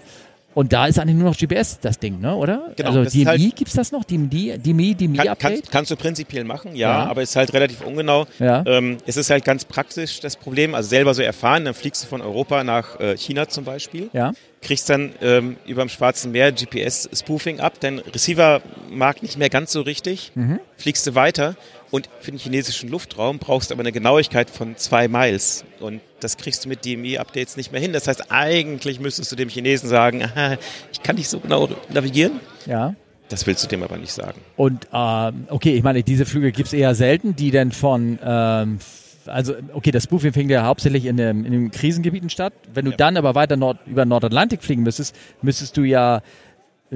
und 0.58 0.74
da 0.74 0.88
ist 0.88 0.98
eigentlich 0.98 1.16
nur 1.18 1.30
noch 1.30 1.38
GPS 1.38 1.80
das 1.80 2.00
Ding, 2.00 2.20
ne? 2.20 2.34
oder? 2.36 2.72
Genau, 2.76 2.90
also 2.90 3.04
DMI 3.04 3.26
halt- 3.26 3.56
gibt's 3.56 3.74
das 3.76 3.92
noch? 3.92 4.04
DMI, 4.04 4.58
DMI, 4.58 4.96
Kann, 4.96 4.98
DMI-Update? 4.98 5.40
kannst, 5.40 5.72
kannst 5.72 5.92
du 5.92 5.96
prinzipiell 5.96 6.44
machen, 6.46 6.76
ja, 6.76 6.90
Ja. 7.04 7.06
aber 7.06 7.22
ist 7.22 7.36
halt 7.36 7.54
relativ 7.54 7.82
ungenau. 7.86 8.26
Ja. 8.40 8.64
Ähm, 8.66 8.98
es 9.06 9.18
ist 9.18 9.30
halt 9.30 9.46
ganz 9.46 9.66
praktisch 9.66 10.20
das 10.20 10.36
Problem, 10.36 10.74
also 10.74 10.90
selber 10.90 11.14
so 11.14 11.22
erfahren, 11.22 11.66
dann 11.66 11.76
fliegst 11.76 12.04
du 12.04 12.08
von 12.08 12.22
Europa 12.22 12.64
nach 12.64 13.00
äh, 13.00 13.16
China 13.18 13.48
zum 13.48 13.66
Beispiel, 13.66 14.10
ja. 14.14 14.34
kriegst 14.64 14.90
dann 14.90 15.12
ähm, 15.22 15.58
über 15.68 15.84
dem 15.86 15.90
Schwarzen 15.90 16.32
Meer 16.32 16.52
GPS-Spoofing 16.52 17.60
ab, 17.60 17.74
dein 17.80 18.00
Receiver 18.00 18.62
mag 18.90 19.22
nicht 19.22 19.38
mehr 19.38 19.50
ganz 19.50 19.72
so 19.72 19.82
richtig, 19.82 20.32
Mhm. 20.34 20.60
fliegst 20.78 21.06
du 21.06 21.14
weiter 21.14 21.56
und 21.92 22.10
für 22.20 22.32
den 22.32 22.40
chinesischen 22.40 22.90
Luftraum 22.90 23.40
brauchst 23.40 23.70
du 23.70 23.74
aber 23.76 23.82
eine 23.82 23.92
Genauigkeit 23.92 24.50
von 24.50 24.76
zwei 24.78 25.08
Miles 25.08 25.64
und 25.80 26.02
das 26.20 26.38
kriegst 26.38 26.66
du 26.66 26.70
mit 26.70 26.84
DMI-Updates 26.86 27.58
nicht 27.58 27.72
mehr 27.72 27.80
hin. 27.82 27.94
Das 27.94 28.08
heißt, 28.08 28.32
eigentlich 28.32 29.00
müsstest 29.00 29.32
du 29.32 29.36
dem 29.36 29.50
Chinesen 29.50 29.88
sagen, 29.90 30.24
aha, 30.24 30.58
ich 30.92 31.02
kann 31.04 31.16
nicht 31.16 31.30
so 31.30 31.40
genau 31.40 31.70
navigieren. 31.94 32.40
Ja. 32.66 32.96
Das 33.30 33.46
willst 33.46 33.64
du 33.64 33.68
dem 33.68 33.84
aber 33.84 33.98
nicht 33.98 34.14
sagen. 34.14 34.40
Und 34.56 34.88
ähm, 34.94 35.48
okay, 35.50 35.76
ich 35.76 35.84
meine, 35.84 36.02
diese 36.04 36.26
Flüge 36.26 36.52
gibt's 36.52 36.72
eher 36.74 36.96
selten, 36.96 37.36
die 37.36 37.52
dann 37.52 37.72
von, 37.74 38.18
ähm, 38.24 38.80
also 39.26 39.54
okay, 39.74 39.92
das 39.92 40.06
Spoofing 40.06 40.32
findet 40.32 40.56
ja 40.56 40.64
hauptsächlich 40.66 41.06
in, 41.06 41.18
dem, 41.18 41.44
in 41.46 41.52
den 41.52 41.72
Krisengebieten 41.72 42.30
statt. 42.30 42.54
Wenn 42.74 42.86
du 42.86 42.92
Ja. 42.92 42.98
dann 42.98 43.18
aber 43.18 43.36
weiter 43.36 43.58
Nord, 43.58 43.80
über 43.86 44.06
Nordatlantik 44.06 44.64
fliegen 44.64 44.84
müsstest, 44.84 45.14
müsstest 45.42 45.76
du 45.76 45.84
ja 45.84 46.22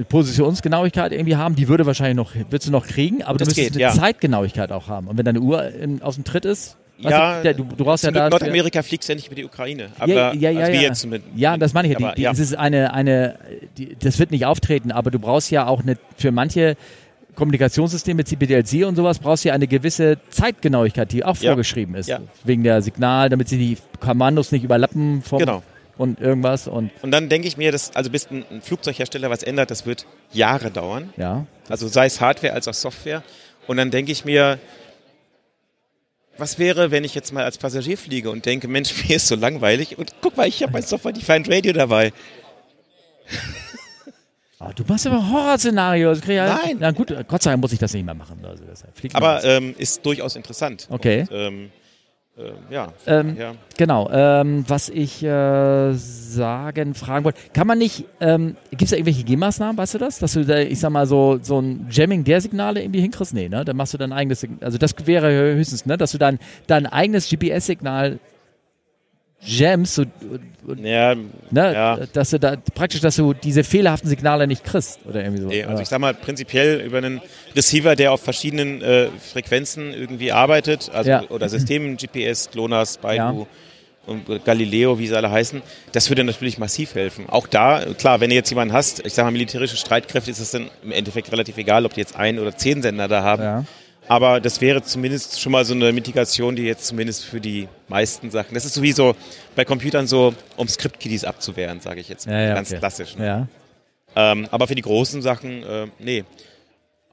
Positionsgenauigkeit 0.08 1.12
irgendwie 1.12 1.36
haben, 1.36 1.54
die 1.54 1.68
würde 1.68 1.84
wahrscheinlich 1.86 2.16
noch, 2.16 2.34
würdest 2.34 2.68
du 2.68 2.72
noch 2.72 2.86
kriegen, 2.86 3.22
aber 3.22 3.38
Das 3.38 3.48
du 3.48 3.50
müsstest 3.50 3.74
geht, 3.74 3.82
eine 3.84 3.94
ja. 3.94 4.00
Zeitgenauigkeit 4.00 4.72
auch 4.72 4.88
haben. 4.88 5.08
Und 5.08 5.18
wenn 5.18 5.24
deine 5.24 5.40
Uhr 5.40 5.68
in, 5.68 6.00
aus 6.02 6.14
dem 6.14 6.24
Tritt 6.24 6.44
ist, 6.46 6.76
Ja, 6.98 7.36
du, 7.38 7.42
der, 7.42 7.54
du, 7.54 7.64
brauchst 7.64 8.04
ja 8.04 8.10
da. 8.10 8.30
Nordamerika 8.30 8.82
fliegst 8.82 9.08
ja 9.08 9.14
nicht 9.14 9.28
mit 9.28 9.38
der 9.38 9.44
Ukraine. 9.46 9.88
Aber 9.98 10.10
ja, 10.12 10.32
ja, 10.32 10.50
ja, 10.50 10.60
also 10.60 10.72
ja. 10.72 10.80
jetzt 10.80 11.06
mit, 11.06 11.22
ja, 11.34 11.56
das 11.56 11.74
meine 11.74 11.88
ich 11.92 11.98
ja. 11.98 12.10
Die, 12.12 12.22
die, 12.22 12.24
Es 12.26 12.38
ist 12.38 12.54
eine, 12.56 12.94
eine 12.94 13.38
die, 13.76 13.96
das 13.98 14.18
wird 14.18 14.30
nicht 14.30 14.46
auftreten, 14.46 14.92
aber 14.92 15.10
du 15.10 15.18
brauchst 15.18 15.50
ja 15.50 15.66
auch 15.66 15.82
eine, 15.82 15.96
für 16.16 16.30
manche 16.32 16.76
Kommunikationssysteme, 17.34 18.24
CPDLC 18.24 18.86
und 18.86 18.94
sowas, 18.96 19.18
brauchst 19.18 19.44
du 19.44 19.48
ja 19.48 19.54
eine 19.54 19.66
gewisse 19.66 20.18
Zeitgenauigkeit, 20.28 21.12
die 21.12 21.24
auch 21.24 21.36
Ja. 21.38 21.50
vorgeschrieben 21.50 21.94
ist. 21.94 22.08
Ja. 22.08 22.20
Wegen 22.44 22.62
der 22.62 22.82
Signal, 22.82 23.28
damit 23.30 23.48
sie 23.48 23.58
die 23.58 23.78
Kommandos 24.00 24.52
nicht 24.52 24.64
überlappen 24.64 25.22
vom 25.22 25.38
Genau. 25.38 25.62
Und 26.02 26.20
irgendwas 26.20 26.68
und 26.68 26.90
Und 27.02 27.10
dann 27.12 27.28
denke 27.28 27.48
ich 27.48 27.56
mir, 27.56 27.72
dass, 27.72 27.94
also 27.96 28.10
bis 28.10 28.28
ein, 28.30 28.44
Flugzeughersteller 28.60 29.30
was 29.30 29.42
ändert, 29.42 29.70
das 29.70 29.86
wird 29.86 30.06
Jahre 30.32 30.70
dauern. 30.70 31.12
ja. 31.16 31.46
Also 31.68 31.88
sei 31.88 32.04
es 32.06 32.20
Hardware 32.20 32.52
als 32.52 32.68
auch 32.68 32.74
Software. 32.74 33.22
Und 33.66 33.76
dann 33.78 33.90
denke 33.90 34.12
ich 34.12 34.24
mir, 34.26 34.58
was 36.36 36.58
wäre, 36.58 36.90
wenn 36.90 37.04
ich 37.04 37.14
jetzt 37.14 37.32
mal 37.32 37.44
als 37.44 37.56
Passagier 37.56 37.96
fliege 37.96 38.30
und 38.30 38.44
denke, 38.44 38.68
Mensch, 38.68 38.92
mir 39.08 39.16
ist 39.16 39.28
so 39.28 39.36
langweilig. 39.36 39.96
Und 39.96 40.12
guck 40.20 40.36
mal, 40.36 40.46
ich 40.48 40.62
habe 40.62 40.72
mein 40.72 40.82
Software-Defined 40.82 41.48
Radio 41.50 41.72
dabei. 41.72 42.12
Ah, 44.58 44.72
du 44.72 44.84
machst 44.86 45.06
aber 45.06 45.28
Horrorszenario. 45.30 46.10
Das 46.10 46.20
krieg 46.20 46.30
ich 46.30 46.36
ja- 46.36 46.60
Nein. 46.62 46.76
Na 46.78 46.90
gut, 46.92 47.08
Gott 47.26 47.42
sei 47.42 47.50
Dank 47.50 47.62
muss 47.62 47.72
ich 47.72 47.78
das 47.78 47.92
nicht 47.94 48.04
mehr 48.04 48.14
machen. 48.14 48.44
Also 48.44 48.64
Aber 49.14 49.42
ähm, 49.44 49.74
ist 49.76 50.04
durchaus 50.06 50.36
interessant. 50.36 50.86
Okay. 50.90 51.22
Und, 51.22 51.28
ähm, 51.32 51.70
ähm, 52.38 52.54
ja, 52.70 52.88
Ähm, 53.06 53.36
ja. 53.38 53.54
Genau, 53.76 54.08
ähm, 54.10 54.64
was 54.66 54.88
ich 54.88 55.22
äh, 55.22 55.92
sagen, 55.92 56.94
fragen 56.94 57.26
wollte, 57.26 57.38
kann 57.52 57.66
man 57.66 57.76
nicht, 57.78 58.06
ähm, 58.20 58.56
gibt 58.70 58.82
es 58.82 58.90
da 58.90 58.96
irgendwelche 58.96 59.24
Gegenmaßnahmen, 59.24 59.76
weißt 59.76 59.94
du 59.94 59.98
das? 59.98 60.18
Dass 60.18 60.32
du 60.32 60.44
da, 60.44 60.58
ich 60.58 60.80
sag 60.80 60.90
mal, 60.90 61.06
so, 61.06 61.38
so 61.42 61.60
ein 61.60 61.88
Jamming 61.90 62.24
der 62.24 62.40
Signale 62.40 62.82
irgendwie 62.82 63.00
hinkriegst? 63.00 63.34
Nee, 63.34 63.50
ne? 63.50 63.64
Dann 63.66 63.76
machst 63.76 63.92
du 63.92 63.98
dein 63.98 64.12
eigenes 64.14 64.40
Signal, 64.40 64.64
also 64.64 64.78
das 64.78 64.94
wäre 65.04 65.54
höchstens, 65.54 65.84
ne? 65.84 65.98
Dass 65.98 66.12
du 66.12 66.18
dann 66.18 66.38
dein 66.66 66.86
eigenes 66.86 67.28
GPS-Signal 67.28 68.18
jammst, 69.44 69.94
so, 69.96 70.04
ja, 70.82 71.14
ne? 71.14 71.72
ja. 71.74 71.98
Dass 72.12 72.30
du 72.30 72.38
da, 72.38 72.56
praktisch, 72.74 73.00
dass 73.00 73.16
du 73.16 73.34
diese 73.34 73.64
fehlerhaften 73.64 74.08
Signale 74.08 74.46
nicht 74.46 74.64
kriegst 74.64 75.00
oder 75.04 75.22
irgendwie 75.22 75.42
so. 75.42 75.48
Nee, 75.48 75.64
also 75.64 75.82
ich 75.82 75.88
sag 75.88 75.98
mal 76.00 76.14
prinzipiell 76.14 76.80
über 76.80 76.98
einen 76.98 77.20
Receiver, 77.56 77.96
der 77.96 78.12
auf 78.12 78.20
verschiedenen 78.22 78.80
äh, 78.82 79.08
Frequenzen 79.32 79.92
irgendwie 79.92 80.32
arbeitet, 80.32 80.90
also 80.92 81.10
Ja. 81.10 81.22
oder 81.30 81.48
Systemen, 81.48 81.96
GPS, 82.00 82.50
GLONASS, 82.52 82.98
Baidu 82.98 83.46
und 84.06 84.44
Galileo, 84.44 84.98
wie 84.98 85.06
sie 85.06 85.16
alle 85.16 85.30
heißen, 85.30 85.62
das 85.92 86.08
würde 86.10 86.24
natürlich 86.24 86.58
massiv 86.58 86.94
helfen. 86.96 87.28
Auch 87.28 87.46
da, 87.46 87.84
klar, 87.98 88.20
wenn 88.20 88.30
du 88.30 88.36
jetzt 88.36 88.50
jemanden 88.50 88.74
hast, 88.74 89.04
ich 89.06 89.12
sag 89.14 89.24
mal 89.24 89.30
militärische 89.30 89.76
Streitkräfte, 89.76 90.30
ist 90.30 90.40
es 90.40 90.50
dann 90.50 90.70
im 90.82 90.90
Endeffekt 90.90 91.30
relativ 91.30 91.56
egal, 91.56 91.86
ob 91.86 91.94
die 91.94 92.00
jetzt 92.00 92.16
ein 92.16 92.38
oder 92.40 92.56
zehn 92.56 92.82
Sender 92.82 93.06
da 93.06 93.22
haben. 93.22 93.42
Aber 94.12 94.40
das 94.40 94.60
wäre 94.60 94.82
zumindest 94.82 95.40
schon 95.40 95.52
mal 95.52 95.64
so 95.64 95.72
eine 95.72 95.90
Mitigation, 95.90 96.54
die 96.54 96.64
jetzt 96.64 96.84
zumindest 96.84 97.24
für 97.24 97.40
die 97.40 97.66
meisten 97.88 98.30
Sachen. 98.30 98.52
Das 98.52 98.66
ist 98.66 98.74
sowieso 98.74 99.16
bei 99.56 99.64
Computern 99.64 100.06
so, 100.06 100.34
um 100.58 100.68
Script-Kiddies 100.68 101.24
abzuwehren, 101.24 101.80
sage 101.80 102.00
ich 102.00 102.10
jetzt. 102.10 102.26
Ja, 102.26 102.38
ja, 102.38 102.54
ganz 102.54 102.68
okay. 102.68 102.78
klassisch. 102.78 103.16
Ne? 103.16 103.26
ja. 103.26 103.48
Ähm, 104.14 104.48
aber 104.50 104.68
für 104.68 104.74
die 104.74 104.82
großen 104.82 105.22
Sachen, 105.22 105.62
äh, 105.62 105.86
nee. 105.98 106.24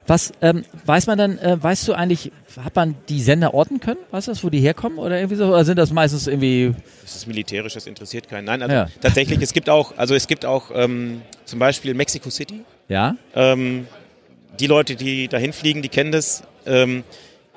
Was 0.06 0.32
ähm, 0.42 0.62
weiß 0.84 1.06
man 1.06 1.16
dann, 1.16 1.38
äh, 1.38 1.56
weißt 1.62 1.88
du 1.88 1.94
eigentlich, 1.94 2.32
hat 2.62 2.76
man 2.76 2.94
die 3.08 3.22
Sender 3.22 3.54
orten 3.54 3.80
können? 3.80 4.00
Weißt 4.10 4.26
du 4.28 4.32
das, 4.32 4.44
wo 4.44 4.50
die 4.50 4.60
herkommen 4.60 4.98
oder 4.98 5.16
irgendwie 5.16 5.36
so? 5.36 5.46
Oder 5.46 5.64
sind 5.64 5.78
das 5.78 5.92
meistens 5.92 6.26
irgendwie. 6.26 6.74
Das 7.00 7.16
ist 7.16 7.26
militärisch, 7.26 7.72
das 7.72 7.86
interessiert 7.86 8.28
keinen. 8.28 8.44
Nein, 8.44 8.60
also 8.60 8.74
Ja. 8.74 8.88
tatsächlich, 9.00 9.40
es 9.40 9.54
gibt 9.54 9.70
auch, 9.70 9.96
also 9.96 10.14
es 10.14 10.26
gibt 10.26 10.44
auch 10.44 10.70
ähm, 10.74 11.22
zum 11.46 11.60
Beispiel 11.60 11.94
Mexico 11.94 12.28
City. 12.28 12.60
Ja? 12.88 13.16
Ähm, 13.34 13.86
die 14.60 14.66
Leute, 14.66 14.94
die 14.96 15.28
dahin 15.28 15.52
fliegen, 15.52 15.82
die 15.82 15.88
kennen 15.88 16.12
das. 16.12 16.42
Ähm, 16.66 17.04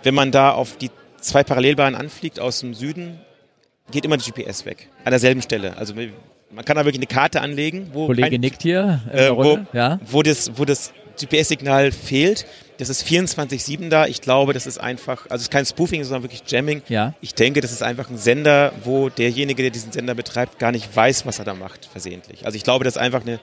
wenn 0.03 0.13
man 0.13 0.31
da 0.31 0.51
auf 0.51 0.77
die 0.77 0.89
zwei 1.19 1.43
Parallelbahnen 1.43 1.99
anfliegt 1.99 2.39
aus 2.39 2.59
dem 2.61 2.73
Süden, 2.73 3.19
geht 3.91 4.05
immer 4.05 4.17
das 4.17 4.25
GPS 4.25 4.65
weg. 4.65 4.89
An 5.05 5.11
derselben 5.11 5.41
Stelle. 5.41 5.77
Also 5.77 5.93
man 5.93 6.65
kann 6.65 6.75
da 6.75 6.85
wirklich 6.85 6.99
eine 6.99 7.07
Karte 7.07 7.41
anlegen, 7.41 7.89
wo, 7.93 8.07
Kollege 8.07 8.31
kein- 8.31 8.41
nickt 8.41 8.61
hier 8.63 9.01
äh, 9.11 9.29
wo. 9.31 9.59
Ja? 9.73 9.99
wo 10.05 10.21
das, 10.23 10.51
wo 10.57 10.65
das 10.65 10.93
GPS-Signal 11.19 11.91
fehlt. 11.91 12.45
Das 12.79 12.89
ist 12.89 13.05
24-7 13.05 13.89
da. 13.89 14.07
Ich 14.07 14.21
glaube, 14.21 14.53
das 14.53 14.65
ist 14.65 14.79
einfach, 14.79 15.25
also 15.25 15.35
es 15.35 15.43
ist 15.43 15.51
kein 15.51 15.65
Spoofing, 15.65 16.03
sondern 16.03 16.23
wirklich 16.23 16.41
Jamming. 16.47 16.81
Ja. 16.89 17.13
Ich 17.21 17.35
denke, 17.35 17.61
das 17.61 17.71
ist 17.71 17.83
einfach 17.83 18.09
ein 18.09 18.17
Sender, 18.17 18.73
wo 18.83 19.09
derjenige, 19.09 19.61
der 19.61 19.71
diesen 19.71 19.91
Sender 19.91 20.15
betreibt, 20.15 20.57
gar 20.59 20.71
nicht 20.71 20.93
weiß, 20.95 21.25
was 21.25 21.37
er 21.39 21.45
da 21.45 21.53
macht, 21.53 21.85
versehentlich. 21.85 22.45
Also 22.45 22.55
ich 22.55 22.63
glaube, 22.63 22.83
das 22.83 22.95
ist 22.95 23.01
einfach 23.01 23.21
eine 23.21 23.39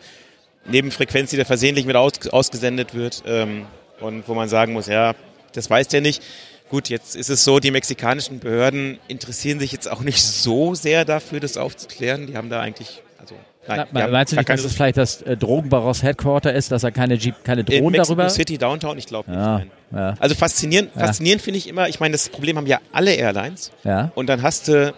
Nebenfrequenz, 0.66 1.30
die 1.30 1.36
da 1.36 1.44
versehentlich 1.44 1.86
mit 1.86 1.96
aus, 1.96 2.12
ausgesendet 2.30 2.94
wird 2.94 3.22
ähm, 3.26 3.66
und 4.00 4.28
wo 4.28 4.34
man 4.34 4.48
sagen 4.48 4.72
muss, 4.72 4.86
ja, 4.86 5.14
das 5.52 5.68
weiß 5.70 5.88
der 5.88 6.00
nicht. 6.00 6.22
Gut, 6.68 6.88
jetzt 6.88 7.16
ist 7.16 7.30
es 7.30 7.42
so, 7.42 7.58
die 7.58 7.72
mexikanischen 7.72 8.38
Behörden 8.38 8.98
interessieren 9.08 9.58
sich 9.58 9.72
jetzt 9.72 9.90
auch 9.90 10.02
nicht 10.02 10.22
so 10.22 10.74
sehr 10.76 11.04
dafür, 11.04 11.40
das 11.40 11.56
aufzuklären. 11.56 12.28
Die 12.28 12.36
haben 12.36 12.48
da 12.48 12.60
eigentlich, 12.60 13.02
also 13.18 13.34
nein, 13.66 13.86
Na, 13.90 14.02
haben 14.02 14.12
meinst 14.12 14.32
du 14.32 14.36
nicht, 14.36 14.48
dass 14.48 14.62
es 14.62 14.74
vielleicht 14.74 14.96
das 14.96 15.22
äh, 15.22 15.36
Drogenbaros 15.36 16.04
Headquarter 16.04 16.52
ist, 16.52 16.70
dass 16.70 16.84
er 16.84 16.92
keine, 16.92 17.14
Jeep, 17.14 17.42
keine 17.42 17.62
in 17.62 17.66
Drohnen 17.66 17.90
Mexico 17.92 18.14
darüber? 18.14 18.28
City 18.30 18.56
Downtown, 18.56 18.98
ich 18.98 19.06
glaube 19.06 19.28
nicht. 19.30 19.40
Ja, 19.40 19.62
ja, 19.92 20.14
Also 20.20 20.36
faszinierend, 20.36 20.92
Ja. 20.94 21.06
faszinierend 21.06 21.42
finde 21.42 21.58
ich 21.58 21.66
immer, 21.68 21.88
ich 21.88 21.98
meine, 21.98 22.12
das 22.12 22.28
Problem 22.28 22.56
haben 22.56 22.66
ja 22.68 22.78
alle 22.92 23.14
Airlines. 23.14 23.72
ja, 23.82 24.12
Und 24.14 24.28
dann 24.28 24.42
hast 24.42 24.68
du, 24.68 24.94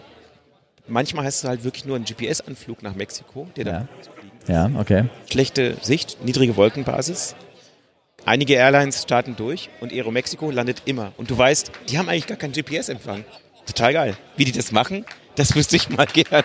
manchmal 0.87 1.25
hast 1.25 1.43
du 1.43 1.47
halt 1.47 1.63
wirklich 1.63 1.85
nur 1.85 1.95
einen 1.95 2.05
GPS-Anflug 2.05 2.83
nach 2.83 2.93
Mexiko, 2.93 3.47
der 3.55 3.65
Ja. 3.65 3.87
Ja, 4.47 4.69
okay. 4.77 5.05
schlechte 5.29 5.77
Sicht, 5.81 6.17
niedrige 6.23 6.55
Wolkenbasis. 6.57 7.35
Einige 8.25 8.53
Airlines 8.53 9.01
starten 9.03 9.35
durch 9.35 9.69
und 9.81 9.91
Aeromexico 9.91 10.49
landet 10.49 10.83
immer. 10.85 11.11
Und 11.17 11.29
du 11.29 11.37
weißt, 11.37 11.71
die 11.89 11.97
haben 11.97 12.07
eigentlich 12.07 12.27
gar 12.27 12.37
keinen 12.37 12.53
GPS-Empfang. 12.53 13.25
Total 13.65 13.93
geil. 13.93 14.17
Wie 14.37 14.45
die 14.45 14.51
das 14.51 14.71
machen, 14.71 15.05
das 15.35 15.55
wüsste 15.55 15.75
ich 15.75 15.89
mal 15.89 16.05
gerne. 16.13 16.43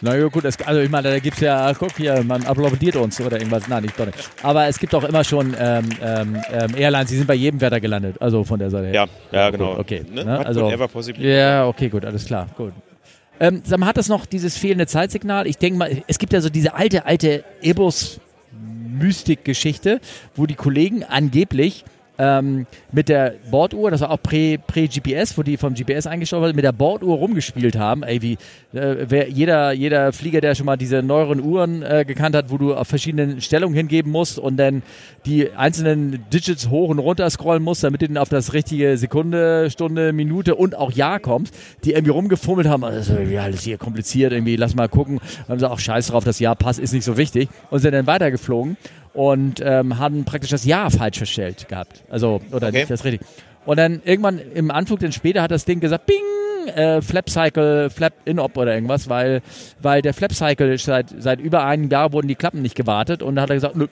Na 0.00 0.16
ja, 0.16 0.26
gut, 0.28 0.44
es, 0.44 0.60
also 0.60 0.80
ich 0.80 0.90
meine, 0.90 1.10
da 1.10 1.18
gibt's 1.18 1.40
ja, 1.40 1.72
guck 1.74 1.96
hier, 1.96 2.22
man 2.22 2.44
applaudiert 2.44 2.96
uns 2.96 3.20
oder 3.20 3.38
irgendwas. 3.38 3.68
Nein, 3.68 3.84
nicht, 3.84 3.98
doch 3.98 4.06
nicht. 4.06 4.18
Aber 4.42 4.66
es 4.66 4.78
gibt 4.78 4.94
auch 4.94 5.04
immer 5.04 5.24
schon 5.24 5.54
ähm, 5.58 5.88
ähm, 6.02 6.42
ähm, 6.52 6.76
Airlines, 6.76 7.08
die 7.10 7.16
sind 7.16 7.26
bei 7.26 7.34
jedem 7.34 7.60
Wetter 7.60 7.80
gelandet. 7.80 8.16
Also 8.20 8.44
von 8.44 8.58
der 8.58 8.70
Seite 8.70 8.86
her. 8.88 8.94
Ja, 8.94 9.06
ja, 9.32 9.50
genau. 9.50 9.70
Gut, 9.70 9.80
okay. 9.80 10.04
Ne? 10.10 10.24
Ne? 10.24 10.46
Also, 10.46 10.70
ja, 11.18 11.66
okay, 11.66 11.88
gut, 11.88 12.04
alles 12.04 12.26
klar. 12.26 12.46
Gut. 12.56 12.72
Ähm, 13.38 13.62
sag 13.64 13.78
mal, 13.78 13.86
hat 13.86 13.96
das 13.96 14.08
noch 14.08 14.26
dieses 14.26 14.56
fehlende 14.56 14.86
Zeitsignal? 14.86 15.46
Ich 15.46 15.58
denke 15.58 15.78
mal, 15.78 16.02
es 16.06 16.18
gibt 16.18 16.32
ja 16.32 16.40
so 16.40 16.48
diese 16.48 16.74
alte, 16.74 17.04
alte 17.06 17.44
Airbus 17.62 18.20
Mystik-Geschichte, 18.98 20.00
wo 20.34 20.46
die 20.46 20.54
Kollegen 20.54 21.04
angeblich 21.04 21.84
ähm, 22.18 22.66
mit 22.92 23.08
der 23.08 23.34
Borduhr, 23.50 23.90
das 23.90 24.00
war 24.00 24.10
auch 24.10 24.18
prä- 24.18 24.58
prä-GPS, 24.58 25.36
wo 25.36 25.42
die 25.42 25.56
vom 25.56 25.74
GPS 25.74 26.06
eingestellt 26.06 26.42
wurde, 26.42 26.54
mit 26.54 26.64
der 26.64 26.72
Borduhr 26.72 27.16
rumgespielt 27.16 27.76
haben. 27.76 28.02
Ey, 28.02 28.22
wie, 28.22 28.32
äh, 28.72 29.06
wer, 29.08 29.28
jeder, 29.28 29.72
jeder 29.72 30.12
Flieger, 30.12 30.40
der 30.40 30.54
schon 30.54 30.66
mal 30.66 30.76
diese 30.76 31.02
neueren 31.02 31.40
Uhren 31.40 31.82
äh, 31.82 32.04
gekannt 32.06 32.34
hat, 32.36 32.50
wo 32.50 32.58
du 32.58 32.74
auf 32.74 32.88
verschiedenen 32.88 33.40
Stellungen 33.40 33.76
hingeben 33.76 34.10
musst 34.12 34.38
und 34.38 34.56
dann 34.56 34.82
die 35.26 35.52
einzelnen 35.52 36.24
Digits 36.32 36.68
hoch 36.68 36.88
und 36.88 36.98
runter 36.98 37.28
scrollen 37.28 37.62
musst, 37.62 37.84
damit 37.84 38.02
du 38.02 38.08
dann 38.08 38.18
auf 38.18 38.28
das 38.28 38.52
richtige 38.52 38.96
Sekunde, 38.96 39.70
Stunde, 39.70 40.12
Minute 40.12 40.54
und 40.54 40.74
auch 40.76 40.92
Jahr 40.92 41.20
kommst, 41.20 41.54
die 41.84 41.92
irgendwie 41.92 42.12
rumgefummelt 42.12 42.68
haben, 42.68 42.84
also, 42.84 43.18
ja, 43.18 43.42
alles 43.42 43.62
hier 43.62 43.78
kompliziert, 43.78 44.32
irgendwie, 44.32 44.56
lass 44.56 44.74
mal 44.74 44.88
gucken. 44.88 45.20
Haben 45.48 45.58
sie 45.58 45.70
auch 45.70 45.78
scheiß 45.78 46.08
drauf, 46.08 46.24
das 46.24 46.40
Jahr 46.40 46.56
passt, 46.56 46.78
ist 46.78 46.92
nicht 46.92 47.04
so 47.04 47.16
wichtig. 47.16 47.48
Und 47.70 47.80
sind 47.80 47.92
dann 47.92 48.06
weitergeflogen 48.06 48.76
und 49.16 49.60
ähm, 49.64 49.98
haben 49.98 50.24
praktisch 50.24 50.50
das 50.50 50.64
Jahr 50.64 50.90
falsch 50.90 51.18
verstellt 51.18 51.68
gehabt. 51.68 52.02
Also, 52.10 52.40
oder 52.52 52.68
Okay. 52.68 52.78
nicht 52.80 52.90
das 52.90 53.04
richtig. 53.04 53.26
Und 53.64 53.78
dann 53.78 54.00
irgendwann 54.04 54.38
im 54.54 54.70
Anflug, 54.70 55.00
dann 55.00 55.12
später 55.12 55.42
hat 55.42 55.50
das 55.50 55.64
Ding 55.64 55.80
gesagt, 55.80 56.06
bing, 56.06 56.72
äh, 56.74 57.00
Flap 57.02 57.28
Cycle, 57.30 57.90
Flap 57.90 58.12
In-Op 58.24 58.56
oder 58.56 58.74
irgendwas, 58.74 59.08
weil, 59.08 59.40
weil 59.80 60.02
der 60.02 60.14
Flap 60.14 60.32
Cycle 60.32 60.76
seit, 60.78 61.06
seit 61.18 61.40
über 61.40 61.64
einem 61.64 61.88
Jahr 61.90 62.12
wurden 62.12 62.28
die 62.28 62.34
Klappen 62.36 62.62
nicht 62.62 62.74
gewartet 62.76 63.22
und 63.22 63.34
dann 63.36 63.42
hat 63.44 63.50
er 63.50 63.56
gesagt, 63.56 63.74
nö, 63.76 63.86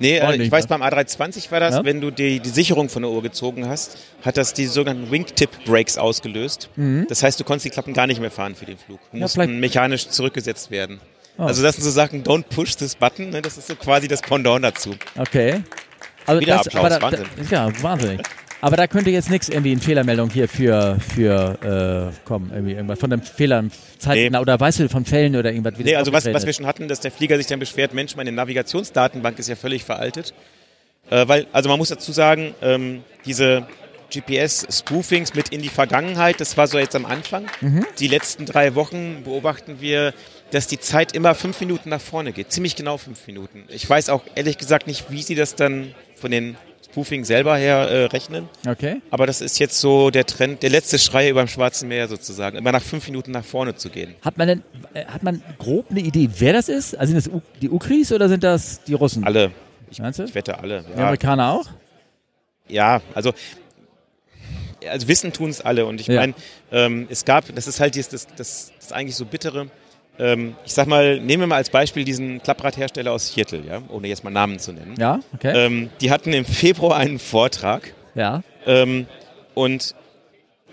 Nee, 0.00 0.16
äh, 0.18 0.36
ich 0.36 0.50
weiß, 0.50 0.68
beim 0.68 0.82
A320 0.82 1.50
war 1.50 1.60
das, 1.60 1.74
Ja? 1.74 1.84
wenn 1.84 2.00
du 2.00 2.10
die, 2.10 2.40
die 2.40 2.48
Sicherung 2.48 2.88
von 2.88 3.02
der 3.02 3.10
Uhr 3.10 3.22
gezogen 3.22 3.68
hast, 3.68 3.98
hat 4.24 4.38
das 4.38 4.54
die 4.54 4.64
sogenannten 4.64 5.10
Wingtip-Breaks 5.10 5.98
ausgelöst. 5.98 6.70
Das 7.08 7.22
heißt, 7.22 7.38
du 7.38 7.44
konntest 7.44 7.66
die 7.66 7.70
Klappen 7.70 7.92
gar 7.92 8.06
nicht 8.06 8.18
mehr 8.20 8.30
fahren 8.30 8.54
für 8.54 8.64
den 8.64 8.78
Flug. 8.78 9.00
Mhm. 9.12 9.18
Ja, 9.18 9.24
mussten 9.24 9.60
mechanisch 9.60 10.08
zurückgesetzt 10.08 10.70
werden. 10.70 11.00
Oh. 11.38 11.44
Also 11.44 11.62
das 11.62 11.76
sind 11.76 11.84
so 11.84 11.90
Sachen, 11.90 12.22
don't 12.22 12.44
push 12.44 12.76
this 12.76 12.94
button, 12.94 13.30
ne? 13.30 13.42
das 13.42 13.56
ist 13.56 13.66
so 13.66 13.74
quasi 13.74 14.08
das 14.08 14.20
Pendant 14.20 14.64
dazu. 14.64 14.94
okay. 15.16 15.62
Also 16.26 16.40
Wieder 16.40 16.58
das, 16.58 16.66
Applaus, 16.68 16.84
aber 16.84 16.90
da, 16.90 17.02
Wahnsinn. 17.02 17.26
Da, 17.50 17.68
ja, 17.68 17.82
wahnsinnig. 17.82 18.20
Aber 18.60 18.76
da 18.76 18.86
könnte 18.86 19.10
jetzt 19.10 19.28
nichts 19.28 19.48
irgendwie 19.48 19.72
in 19.72 19.80
Fehlermeldung 19.80 20.30
hier 20.30 20.48
für, 20.48 20.96
für 21.00 22.12
äh, 22.14 22.24
kommen, 22.24 22.52
irgendwie 22.54 22.74
irgendwas 22.74 23.00
von 23.00 23.12
einem 23.12 23.22
Fehler 23.22 23.58
im 23.58 23.72
Zeitnah 23.98 24.40
oder 24.40 24.58
weißt 24.58 24.78
du 24.78 24.88
von 24.88 25.04
Fällen 25.04 25.34
oder 25.34 25.50
irgendwas? 25.50 25.76
Wie 25.78 25.82
Nee, 25.82 25.96
also 25.96 26.12
was, 26.12 26.32
was 26.32 26.46
wir 26.46 26.52
schon 26.52 26.66
hatten, 26.66 26.86
dass 26.86 27.00
der 27.00 27.10
Flieger 27.10 27.36
sich 27.38 27.48
dann 27.48 27.58
beschwert, 27.58 27.92
Mensch, 27.92 28.14
meine 28.14 28.30
Navigationsdatenbank 28.30 29.40
ist 29.40 29.48
ja 29.48 29.56
völlig 29.56 29.82
veraltet. 29.82 30.32
Äh, 31.10 31.26
weil, 31.26 31.48
also 31.52 31.68
man 31.68 31.76
muss 31.76 31.88
dazu 31.88 32.12
sagen, 32.12 32.54
ähm, 32.62 33.02
diese 33.26 33.66
GPS-Spoofings 34.12 35.34
mit 35.34 35.48
in 35.48 35.62
die 35.62 35.68
Vergangenheit. 35.68 36.40
Das 36.40 36.56
war 36.56 36.66
so 36.66 36.78
jetzt 36.78 36.94
am 36.94 37.06
Anfang. 37.06 37.46
Mhm. 37.60 37.84
Die 37.98 38.08
letzten 38.08 38.46
drei 38.46 38.74
Wochen 38.74 39.22
beobachten 39.24 39.80
wir, 39.80 40.12
dass 40.52 40.66
die 40.68 40.78
Zeit 40.78 41.12
immer 41.12 41.34
fünf 41.34 41.60
Minuten 41.60 41.88
nach 41.88 42.00
vorne 42.00 42.32
geht. 42.32 42.52
Ziemlich 42.52 42.76
genau 42.76 42.96
fünf 42.98 43.26
Minuten. 43.26 43.64
Ich 43.68 43.88
weiß 43.88 44.08
auch 44.10 44.22
ehrlich 44.36 44.58
gesagt 44.58 44.86
nicht, 44.86 45.10
wie 45.10 45.22
sie 45.22 45.34
das 45.34 45.54
dann 45.56 45.94
von 46.14 46.30
den 46.30 46.56
Spoofing 46.84 47.24
selber 47.24 47.56
her 47.56 47.88
äh, 47.88 48.04
rechnen. 48.04 48.48
Okay. 48.68 49.00
Aber 49.10 49.26
das 49.26 49.40
ist 49.40 49.58
jetzt 49.58 49.80
so 49.80 50.10
der 50.10 50.26
Trend, 50.26 50.62
der 50.62 50.68
letzte 50.68 50.98
Schrei 50.98 51.30
über 51.30 51.42
dem 51.42 51.48
Schwarzen 51.48 51.88
Meer 51.88 52.06
sozusagen, 52.06 52.56
immer 52.58 52.70
nach 52.70 52.82
fünf 52.82 53.06
Minuten 53.08 53.30
nach 53.30 53.44
vorne 53.46 53.74
zu 53.76 53.88
gehen. 53.88 54.14
Hat 54.20 54.36
man 54.36 54.46
denn, 54.48 54.62
äh, 54.92 55.06
hat 55.06 55.22
man 55.22 55.42
grob 55.58 55.90
eine 55.90 56.00
Idee, 56.00 56.28
wer 56.38 56.52
das 56.52 56.68
ist? 56.68 56.94
Also 56.98 57.12
sind 57.14 57.26
das 57.26 57.32
U 57.32 57.40
die 57.62 57.70
Ukris 57.70 58.12
oder 58.12 58.28
sind 58.28 58.44
das 58.44 58.84
die 58.84 58.92
Russen? 58.94 59.24
Alle. 59.24 59.52
Ich, 59.90 60.00
ich 60.00 60.34
wette 60.34 60.58
alle. 60.58 60.84
Die 60.86 60.92
Ja, 60.92 61.04
Amerikaner 61.04 61.52
auch? 61.52 61.66
ja 62.68 63.00
also 63.14 63.32
also 64.88 65.08
wissen 65.08 65.32
tun 65.32 65.50
es 65.50 65.60
alle 65.60 65.86
und 65.86 66.00
ich 66.00 66.08
Ja. 66.08 66.20
meine, 66.20 66.34
ähm, 66.72 67.06
es 67.08 67.24
gab, 67.24 67.54
das 67.54 67.66
ist 67.66 67.78
halt 67.80 67.96
das, 67.96 68.08
das, 68.08 68.26
das, 68.36 68.72
das 68.80 68.92
eigentlich 68.92 69.16
so 69.16 69.24
bittere. 69.24 69.68
Ähm, 70.18 70.56
ich 70.64 70.72
sag 70.72 70.86
mal, 70.86 71.18
nehmen 71.18 71.42
wir 71.42 71.46
mal 71.46 71.56
als 71.56 71.70
Beispiel 71.70 72.04
diesen 72.04 72.42
Klappradhersteller 72.42 73.12
aus 73.12 73.32
Seattle, 73.32 73.62
ja, 73.66 73.82
ohne 73.88 74.08
jetzt 74.08 74.24
mal 74.24 74.30
Namen 74.30 74.58
zu 74.58 74.72
nennen. 74.72 74.94
Ja, 74.98 75.20
okay. 75.34 75.66
Ähm, 75.66 75.90
die 76.00 76.10
hatten 76.10 76.32
im 76.32 76.44
Februar 76.44 76.96
einen 76.96 77.18
Vortrag 77.18 77.94
ja. 78.14 78.42
ähm, 78.66 79.06
und 79.54 79.94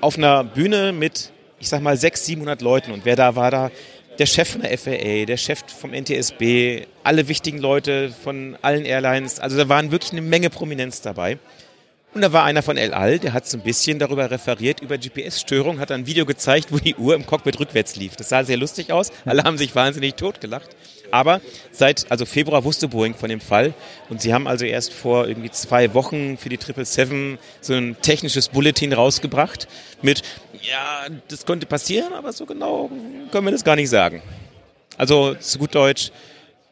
auf 0.01 0.17
einer 0.17 0.43
Bühne 0.43 0.91
mit, 0.91 1.31
ich 1.59 1.69
sag 1.69 1.81
mal, 1.81 1.95
600, 1.97 2.25
700 2.25 2.61
Leuten. 2.61 2.91
Und 2.91 3.05
wer 3.05 3.15
da 3.15 3.35
war 3.35 3.51
da? 3.51 3.71
Der 4.17 4.25
Chef 4.25 4.49
von 4.49 4.61
der 4.61 4.77
FAA, 4.77 5.25
der 5.25 5.37
Chef 5.37 5.63
vom 5.65 5.91
NTSB, 5.93 6.85
alle 7.03 7.29
wichtigen 7.29 7.59
Leute 7.59 8.09
von 8.09 8.57
allen 8.61 8.83
Airlines. 8.83 9.39
Also 9.39 9.55
da 9.57 9.69
waren 9.69 9.91
wirklich 9.91 10.11
eine 10.11 10.21
Menge 10.21 10.49
Prominenz 10.49 11.01
dabei. 11.01 11.37
Und 12.13 12.21
da 12.21 12.33
war 12.33 12.43
einer 12.43 12.63
von 12.63 12.75
El 12.75 12.93
Al, 12.93 13.19
der 13.19 13.33
hat 13.33 13.47
so 13.47 13.57
ein 13.57 13.61
bisschen 13.61 13.99
darüber 13.99 14.31
referiert, 14.31 14.81
über 14.81 14.97
GPS-Störung, 14.97 15.79
hat 15.79 15.91
ein 15.91 16.07
Video 16.07 16.25
gezeigt, 16.25 16.71
wo 16.71 16.79
die 16.79 16.95
Uhr 16.95 17.13
im 17.13 17.25
Cockpit 17.25 17.59
rückwärts 17.59 17.95
lief. 17.97 18.15
Das 18.15 18.29
sah 18.29 18.43
sehr 18.43 18.57
lustig 18.57 18.91
aus. 18.91 19.11
Alle 19.25 19.43
haben 19.43 19.59
sich 19.59 19.75
wahnsinnig 19.75 20.15
totgelacht. 20.15 20.69
Aber 21.11 21.41
seit, 21.71 22.11
also 22.11 22.25
Februar 22.25 22.63
wusste 22.63 22.87
Boeing 22.87 23.15
von 23.15 23.29
dem 23.29 23.41
Fall 23.41 23.73
und 24.09 24.21
sie 24.21 24.33
haben 24.33 24.47
also 24.47 24.65
erst 24.65 24.93
vor 24.93 25.27
irgendwie 25.27 25.49
zwei 25.51 25.93
Wochen 25.93 26.37
für 26.37 26.49
die 26.49 26.57
777 26.57 27.39
so 27.61 27.73
ein 27.73 27.95
technisches 28.01 28.49
Bulletin 28.49 28.93
rausgebracht 28.93 29.67
mit, 30.01 30.21
ja, 30.61 31.07
das 31.27 31.45
könnte 31.45 31.65
passieren, 31.65 32.13
aber 32.13 32.31
so 32.31 32.45
genau 32.45 32.89
können 33.31 33.47
wir 33.47 33.51
das 33.51 33.63
gar 33.63 33.75
nicht 33.75 33.89
sagen. 33.89 34.21
Also 34.97 35.35
zu 35.35 35.59
gut 35.59 35.73
Deutsch, 35.73 36.11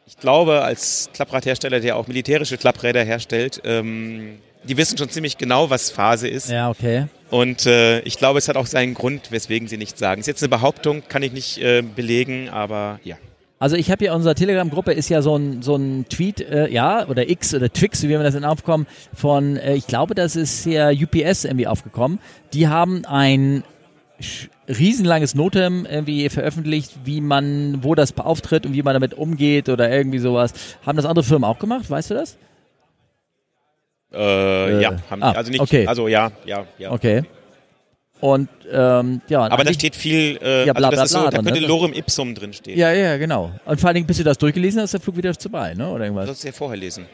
ich 0.06 0.16
glaube, 0.18 0.62
als 0.62 1.10
Klappradhersteller, 1.12 1.80
der 1.80 1.96
auch 1.96 2.06
militärische 2.06 2.58
Klappräder 2.58 3.04
herstellt, 3.04 3.60
ähm, 3.64 4.38
die 4.64 4.76
wissen 4.76 4.98
schon 4.98 5.10
ziemlich 5.10 5.38
genau, 5.38 5.70
was 5.70 5.90
Phase 5.90 6.28
ist. 6.28 6.50
Ja, 6.50 6.70
okay. 6.70 7.06
Und 7.30 7.66
äh, 7.66 8.00
ich 8.00 8.18
glaube, 8.18 8.38
es 8.38 8.48
hat 8.48 8.56
auch 8.56 8.66
seinen 8.66 8.94
Grund, 8.94 9.30
weswegen 9.30 9.68
sie 9.68 9.76
nichts 9.76 9.98
sagen. 9.98 10.20
Ist 10.20 10.26
jetzt 10.26 10.42
eine 10.42 10.48
Behauptung, 10.48 11.02
kann 11.08 11.22
ich 11.22 11.32
nicht 11.32 11.58
äh, 11.58 11.82
belegen, 11.82 12.48
aber 12.48 13.00
ja. 13.04 13.16
Also 13.60 13.74
ich 13.74 13.90
habe 13.90 14.04
hier, 14.04 14.14
unsere 14.14 14.36
Telegram-Gruppe 14.36 14.92
ist 14.92 15.08
ja 15.08 15.20
so 15.20 15.36
ein, 15.36 15.62
so 15.62 15.74
ein 15.74 16.06
Tweet, 16.08 16.40
äh, 16.40 16.70
ja, 16.70 17.06
oder 17.08 17.28
X 17.28 17.54
oder 17.54 17.72
Twix, 17.72 18.04
wie 18.04 18.08
wir 18.08 18.22
das 18.22 18.34
denn 18.34 18.44
aufkommen, 18.44 18.86
von, 19.12 19.56
äh, 19.56 19.74
ich 19.74 19.88
glaube, 19.88 20.14
das 20.14 20.36
ist 20.36 20.64
ja 20.64 20.90
UPS 20.90 21.44
irgendwie 21.44 21.66
aufgekommen. 21.66 22.20
Die 22.52 22.68
haben 22.68 23.04
ein 23.04 23.64
riesenlanges 24.68 25.34
Notem 25.34 25.86
irgendwie 25.86 26.28
veröffentlicht, 26.28 27.00
wie 27.04 27.20
man, 27.20 27.82
wo 27.82 27.94
das 27.94 28.16
auftritt 28.18 28.64
und 28.66 28.74
wie 28.74 28.82
man 28.82 28.94
damit 28.94 29.14
umgeht 29.14 29.68
oder 29.68 29.90
irgendwie 29.90 30.18
sowas. 30.18 30.52
Haben 30.84 30.96
das 30.96 31.06
andere 31.06 31.24
Firmen 31.24 31.48
auch 31.48 31.58
gemacht, 31.58 31.88
weißt 31.90 32.10
du 32.10 32.14
das? 32.14 32.36
Äh, 34.12 34.82
ja, 34.82 34.96
haben 35.10 35.22
ah, 35.22 35.32
die. 35.32 35.36
Also 35.36 35.50
nicht, 35.50 35.60
okay. 35.60 35.86
also 35.86 36.08
ja, 36.08 36.32
ja, 36.44 36.64
ja. 36.78 36.92
Okay. 36.92 37.24
Und 38.20 38.48
ähm, 38.70 39.20
ja, 39.28 39.42
Aber 39.42 39.62
da 39.62 39.72
steht 39.72 39.94
viel, 39.94 40.38
äh, 40.42 40.66
Ja, 40.66 40.72
bla, 40.72 40.88
also 40.88 40.90
das 40.90 40.90
bla, 40.90 41.04
ist 41.04 41.10
so, 41.10 41.20
bla 41.20 41.30
da 41.30 41.36
könnte 41.42 41.60
ne? 41.60 41.66
Lorem 41.66 41.92
Ipsum 41.92 42.34
drin 42.34 42.52
stehen. 42.52 42.76
Ja, 42.76 42.92
ja, 42.92 43.16
genau. 43.16 43.52
Und 43.64 43.80
vor 43.80 43.88
allen 43.88 43.94
Dingen, 43.94 44.06
bis 44.06 44.16
du 44.16 44.24
das 44.24 44.38
durchgelesen 44.38 44.80
hast, 44.80 44.86
ist 44.86 44.94
der 44.94 45.00
Flug 45.00 45.16
wieder 45.16 45.32
vorbei, 45.34 45.74
ne? 45.74 45.88
Oder 45.88 46.04
irgendwas. 46.04 46.26
Sollst 46.26 46.42
du 46.42 46.48
ja 46.48 46.52
vorher 46.52 46.76
lesen. 46.76 47.06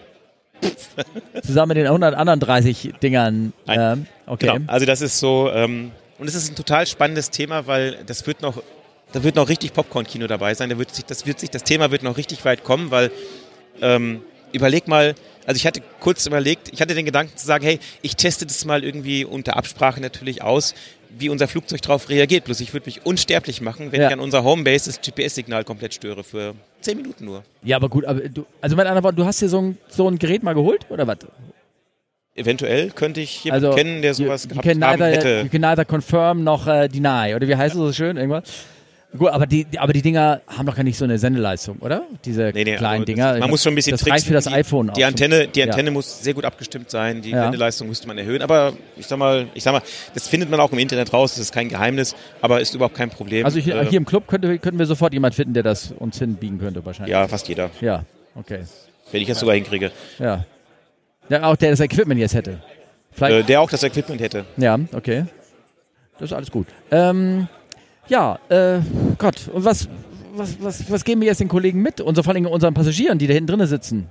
Zusammen 1.44 1.68
mit 1.68 1.76
den 1.76 1.86
100 1.86 2.14
anderen 2.14 2.40
30 2.40 2.94
Dingern. 3.02 3.52
Nein. 3.66 3.80
Ähm, 3.80 4.06
okay. 4.26 4.46
Genau. 4.46 4.72
Also 4.72 4.86
das 4.86 5.02
ist 5.02 5.18
so, 5.18 5.50
ähm, 5.52 5.90
und 6.18 6.28
es 6.28 6.34
ist 6.34 6.50
ein 6.50 6.56
total 6.56 6.86
spannendes 6.86 7.30
Thema, 7.30 7.66
weil 7.66 7.98
das 8.06 8.26
wird 8.26 8.40
noch, 8.40 8.62
da 9.12 9.22
wird 9.22 9.36
noch 9.36 9.48
richtig 9.48 9.74
Popcorn-Kino 9.74 10.26
dabei 10.26 10.54
sein. 10.54 10.70
Da 10.70 10.78
wird 10.78 10.94
sich, 10.94 11.04
das 11.04 11.26
wird 11.26 11.38
sich, 11.38 11.50
das 11.50 11.64
Thema 11.64 11.90
wird 11.90 12.02
noch 12.02 12.16
richtig 12.16 12.44
weit 12.46 12.64
kommen, 12.64 12.90
weil 12.90 13.10
ähm, 13.82 14.22
überleg 14.54 14.88
mal, 14.88 15.14
also 15.46 15.56
ich 15.56 15.66
hatte 15.66 15.82
kurz 16.00 16.24
überlegt, 16.26 16.70
ich 16.72 16.80
hatte 16.80 16.94
den 16.94 17.04
Gedanken 17.04 17.36
zu 17.36 17.44
sagen, 17.46 17.64
hey, 17.64 17.78
ich 18.02 18.16
teste 18.16 18.46
das 18.46 18.64
mal 18.64 18.82
irgendwie 18.84 19.24
unter 19.24 19.56
Absprache 19.56 20.00
natürlich 20.00 20.42
aus, 20.42 20.74
wie 21.16 21.28
unser 21.28 21.46
Flugzeug 21.46 21.82
darauf 21.82 22.08
reagiert. 22.08 22.44
Bloß 22.44 22.60
ich 22.60 22.72
würde 22.72 22.86
mich 22.86 23.04
unsterblich 23.06 23.60
machen, 23.60 23.92
wenn 23.92 24.00
Ja. 24.00 24.08
ich 24.08 24.12
an 24.14 24.20
unserer 24.20 24.42
Homebase 24.44 24.90
das 24.90 25.00
GPS-Signal 25.00 25.64
komplett 25.64 25.94
störe 25.94 26.24
für 26.24 26.54
10 26.80 26.96
Minuten 26.96 27.24
nur. 27.26 27.44
Ja, 27.62 27.76
aber 27.76 27.88
gut, 27.88 28.04
aber 28.04 28.20
du, 28.28 28.46
also 28.60 28.74
mit 28.76 28.86
anderen 28.86 29.04
Worten, 29.04 29.16
du 29.16 29.24
hast 29.24 29.40
dir 29.40 29.48
so 29.48 29.60
ein, 29.60 29.78
so 29.88 30.08
ein 30.08 30.18
Gerät 30.18 30.42
mal 30.42 30.54
geholt, 30.54 30.86
oder 30.90 31.06
was? 31.06 31.18
Eventuell 32.36 32.90
könnte 32.90 33.20
ich 33.20 33.44
jemanden 33.44 33.66
Also, 33.66 33.76
kennen, 33.76 34.02
der 34.02 34.10
you- 34.12 34.24
sowas 34.24 34.42
you 34.44 34.48
gehabt 34.50 34.66
can 34.66 34.84
haben 34.84 34.98
neither, 34.98 35.16
hätte. 35.16 35.40
You 35.44 35.48
can 35.50 35.60
neither 35.60 35.84
confirm 35.84 36.42
noch 36.42 36.66
äh, 36.66 36.88
deny, 36.88 37.34
oder 37.36 37.46
wie 37.46 37.54
heißt 37.54 37.74
es 37.76 37.80
so 37.80 37.92
schön, 37.92 38.16
irgendwas? 38.16 38.42
Gut, 39.16 39.28
aber 39.30 39.46
die, 39.46 39.64
aber 39.78 39.92
die 39.92 40.02
Dinger 40.02 40.40
haben 40.48 40.66
doch 40.66 40.74
gar 40.74 40.82
nicht 40.82 40.98
so 40.98 41.04
eine 41.04 41.18
Sendeleistung, 41.18 41.78
oder? 41.78 42.02
Diese 42.24 42.50
Nee, 42.52 42.64
nee, 42.64 42.74
kleinen 42.76 43.04
Dinger. 43.04 43.38
Man 43.38 43.48
muss 43.48 43.62
schon 43.62 43.72
ein 43.72 43.76
bisschen 43.76 43.92
Das 43.92 44.00
tricksen. 44.00 44.12
reicht 44.12 44.26
für 44.26 44.32
das 44.34 44.44
die, 44.46 44.52
iPhone 44.52 44.90
Die. 44.96 45.04
Antenne, 45.04 45.46
die 45.46 45.60
Ja. 45.60 45.66
Antenne 45.66 45.92
muss 45.92 46.22
sehr 46.22 46.34
gut 46.34 46.44
abgestimmt 46.44 46.90
sein. 46.90 47.22
Die 47.22 47.30
Ja. 47.30 47.42
Sendeleistung 47.44 47.86
müsste 47.88 48.08
man 48.08 48.18
erhöhen. 48.18 48.42
Aber 48.42 48.72
ich 48.96 49.06
sag 49.06 49.18
mal, 49.18 49.46
ich 49.54 49.62
sag 49.62 49.72
mal, 49.72 49.82
das 50.14 50.26
findet 50.26 50.50
man 50.50 50.58
auch 50.58 50.72
im 50.72 50.78
Internet 50.80 51.12
raus. 51.12 51.32
Das 51.34 51.40
ist 51.40 51.52
kein 51.54 51.68
Geheimnis, 51.68 52.16
aber 52.40 52.60
ist 52.60 52.74
überhaupt 52.74 52.96
kein 52.96 53.10
Problem. 53.10 53.44
Also 53.44 53.60
hier, 53.60 53.76
Äh, 53.76 53.86
hier 53.86 53.98
im 53.98 54.04
Club 54.04 54.26
könnte, 54.26 54.58
könnten 54.58 54.78
wir 54.80 54.86
sofort 54.86 55.12
jemand 55.12 55.34
finden, 55.36 55.54
der 55.54 55.62
das 55.62 55.92
uns 55.92 56.18
hinbiegen 56.18 56.58
könnte, 56.58 56.84
wahrscheinlich. 56.84 57.12
ja, 57.12 57.28
fast 57.28 57.46
jeder. 57.48 57.70
Ja, 57.80 58.04
okay. 58.34 58.60
Wenn 59.12 59.22
ich 59.22 59.28
das 59.28 59.38
sogar 59.38 59.54
hinkriege. 59.54 59.92
Ja. 60.18 60.44
ja. 61.28 61.42
Auch 61.44 61.54
der 61.56 61.70
das 61.70 61.78
Equipment 61.80 62.18
jetzt 62.20 62.34
hätte. 62.34 62.58
Vielleicht, 63.12 63.32
Äh, 63.36 63.42
der 63.44 63.60
auch 63.60 63.70
das 63.70 63.84
Equipment 63.84 64.20
hätte. 64.20 64.44
Ja, 64.56 64.76
okay. 64.92 65.26
Das 66.18 66.30
ist 66.30 66.32
alles 66.36 66.50
gut. 66.50 66.66
Ähm, 66.90 67.46
ja, 68.08 68.38
äh, 68.48 68.80
Gott, 69.18 69.48
und 69.52 69.64
was, 69.64 69.88
was, 70.34 70.56
was, 70.62 70.90
was 70.90 71.04
geben 71.04 71.20
wir 71.20 71.28
jetzt 71.28 71.40
den 71.40 71.48
Kollegen 71.48 71.80
mit? 71.82 72.00
Und 72.00 72.14
so 72.14 72.22
vor 72.22 72.34
allem 72.34 72.46
unseren 72.46 72.74
Passagieren, 72.74 73.18
die 73.18 73.26
da 73.26 73.34
hinten 73.34 73.48
drinnen 73.48 73.66
sitzen. 73.66 74.08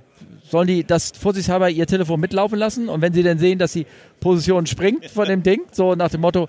Sollen 0.50 0.66
die 0.68 0.84
das 0.84 1.12
vorsichtshalber 1.12 1.70
ihr 1.70 1.86
Telefon 1.86 2.20
mitlaufen 2.20 2.58
lassen? 2.58 2.88
Und 2.88 3.00
wenn 3.00 3.12
sie 3.12 3.22
dann 3.22 3.38
sehen, 3.38 3.58
dass 3.58 3.72
die 3.72 3.86
Position 4.20 4.66
springt 4.66 5.06
von 5.06 5.26
dem 5.26 5.42
Ding, 5.42 5.60
so 5.72 5.94
nach 5.94 6.10
dem 6.10 6.20
Motto, 6.20 6.48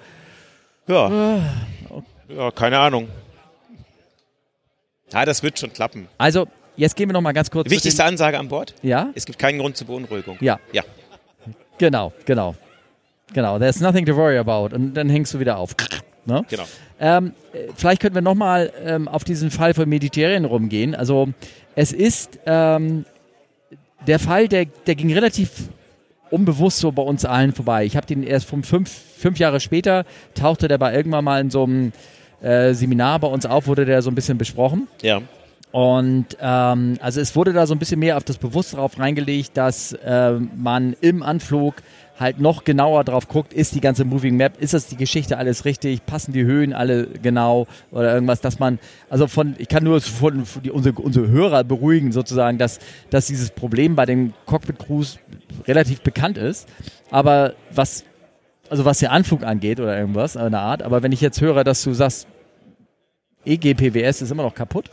Ja. 0.87 1.07
Ah, 1.07 1.39
Ja, 2.29 2.51
keine 2.51 2.77
Ahnung. 2.79 3.07
Ja, 5.11 5.23
das 5.25 5.43
wird 5.43 5.57
schon 5.59 5.71
klappen. 5.71 6.07
also, 6.17 6.47
jetzt 6.75 6.95
gehen 6.95 7.09
wir 7.09 7.13
noch 7.13 7.21
mal 7.21 7.31
ganz 7.31 7.49
kurz. 7.51 7.69
Wichtigste 7.69 8.03
Ansage 8.03 8.37
an 8.37 8.47
Bord? 8.47 8.73
ja? 8.81 9.09
Es 9.15 9.25
gibt 9.25 9.39
keinen 9.39 9.59
Grund 9.59 9.77
zur 9.77 9.87
Beunruhigung. 9.87 10.37
Ja, 10.41 10.59
Ja. 10.73 10.83
genau, 11.77 12.11
genau. 12.25 12.55
Genau, 13.33 13.57
there's 13.59 13.79
nothing 13.81 14.05
to 14.05 14.15
worry 14.15 14.37
about. 14.37 14.75
Und 14.75 14.93
dann 14.93 15.09
hängst 15.09 15.33
du 15.33 15.39
wieder 15.39 15.57
auf. 15.57 15.75
Ne? 16.25 16.43
Genau. 16.49 16.63
Ähm, 16.99 17.33
äh, 17.53 17.71
vielleicht 17.75 18.01
könnten 18.01 18.15
wir 18.15 18.21
nochmal 18.21 18.71
ähm, 18.83 19.07
auf 19.07 19.23
diesen 19.23 19.51
Fall 19.51 19.73
von 19.73 19.87
Mediterranean 19.89 20.45
rumgehen. 20.45 20.95
Also 20.95 21.29
es 21.75 21.91
ist 21.91 22.39
ähm, 22.45 23.05
der 24.07 24.19
Fall, 24.19 24.47
der, 24.47 24.65
der 24.65 24.95
ging 24.95 25.11
relativ 25.13 25.69
unbewusst 26.29 26.79
so 26.79 26.91
bei 26.91 27.03
uns 27.03 27.25
allen 27.25 27.53
vorbei. 27.53 27.85
Ich 27.85 27.95
habe 27.95 28.07
den 28.07 28.23
erst 28.23 28.47
vom 28.47 28.63
fünf, 28.63 28.89
fünf 29.17 29.39
Jahre 29.39 29.59
später, 29.59 30.05
tauchte 30.33 30.67
der 30.67 30.77
bei 30.77 30.93
irgendwann 30.93 31.23
mal 31.23 31.41
in 31.41 31.49
so 31.49 31.63
einem 31.63 31.91
äh, 32.41 32.73
Seminar 32.73 33.19
bei 33.19 33.27
uns 33.27 33.45
auf, 33.45 33.67
wurde 33.67 33.85
der 33.85 34.01
so 34.01 34.09
ein 34.09 34.15
bisschen 34.15 34.37
besprochen. 34.37 34.87
Ja. 35.01 35.21
Und 35.71 36.37
ähm, 36.39 36.97
also 37.01 37.19
es 37.19 37.35
wurde 37.35 37.51
da 37.51 37.67
so 37.67 37.73
ein 37.73 37.79
bisschen 37.79 37.99
mehr 37.99 38.15
auf 38.15 38.23
das 38.23 38.37
Bewusstsein 38.37 38.79
drauf 38.79 38.97
reingelegt, 38.97 39.57
dass 39.57 39.91
äh, 39.91 40.31
man 40.31 40.95
im 41.01 41.21
Anflug 41.21 41.75
halt 42.19 42.39
noch 42.39 42.63
genauer 42.63 43.03
drauf 43.03 43.27
guckt, 43.27 43.53
ist 43.53 43.75
die 43.75 43.81
ganze 43.81 44.05
Moving 44.05 44.37
Map, 44.37 44.61
ist 44.61 44.73
das 44.73 44.87
die 44.87 44.95
Geschichte 44.95 45.37
alles 45.37 45.65
richtig, 45.65 46.05
passen 46.05 46.31
die 46.31 46.43
Höhen 46.45 46.73
alle 46.73 47.07
genau 47.07 47.67
oder 47.91 48.13
irgendwas, 48.13 48.41
dass 48.41 48.57
man, 48.59 48.79
also 49.09 49.27
von, 49.27 49.55
ich 49.57 49.67
kann 49.67 49.83
nur 49.83 49.99
von, 50.01 50.45
von 50.45 50.63
die, 50.63 50.71
unsere, 50.71 50.95
unsere 51.01 51.27
Hörer 51.27 51.63
beruhigen 51.63 52.11
sozusagen, 52.11 52.57
dass, 52.57 52.79
dass 53.09 53.27
dieses 53.27 53.51
Problem 53.51 53.95
bei 53.95 54.05
den 54.05 54.33
Cockpit 54.45 54.79
Crews 54.79 55.19
relativ 55.67 56.01
bekannt 56.01 56.37
ist, 56.37 56.69
aber 57.11 57.53
was, 57.71 58.05
also 58.69 58.85
was 58.85 58.99
der 58.99 59.11
Anflug 59.11 59.43
angeht 59.43 59.79
oder 59.79 59.97
irgendwas, 59.97 60.37
eine 60.37 60.59
Art, 60.59 60.83
aber 60.83 61.03
wenn 61.03 61.11
ich 61.11 61.21
jetzt 61.21 61.41
höre, 61.41 61.63
dass 61.65 61.83
du 61.83 61.93
sagst, 61.93 62.27
EGPWS 63.45 64.21
ist 64.21 64.31
immer 64.31 64.43
noch 64.43 64.55
kaputt, 64.55 64.89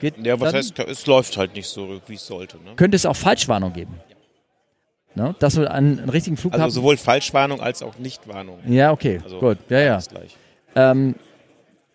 geht 0.00 0.14
Ja, 0.24 0.38
was 0.40 0.50
dann? 0.52 0.58
heißt, 0.58 0.78
es 0.80 1.06
läuft 1.06 1.36
halt 1.36 1.54
nicht 1.54 1.68
so, 1.68 2.00
wie 2.06 2.14
es 2.14 2.26
sollte. 2.26 2.56
Ne? 2.58 2.72
könnte 2.76 2.96
es 2.96 3.06
auch 3.06 3.16
Falschwarnung 3.16 3.72
geben. 3.72 3.94
Ne? 5.16 5.34
Dass 5.38 5.54
du 5.54 5.70
einen, 5.70 6.00
einen 6.00 6.08
richtigen 6.08 6.36
Flughafen. 6.36 6.62
Also 6.64 6.80
sowohl 6.80 6.96
Falschwarnung 6.96 7.60
als 7.60 7.82
auch 7.82 7.98
Nichtwarnung. 7.98 8.58
ja, 8.66 8.90
okay, 8.92 9.20
Also 9.22 9.38
gut, 9.38 9.58
ja, 9.68 9.80
ja. 9.80 9.98
Ähm, 10.76 11.14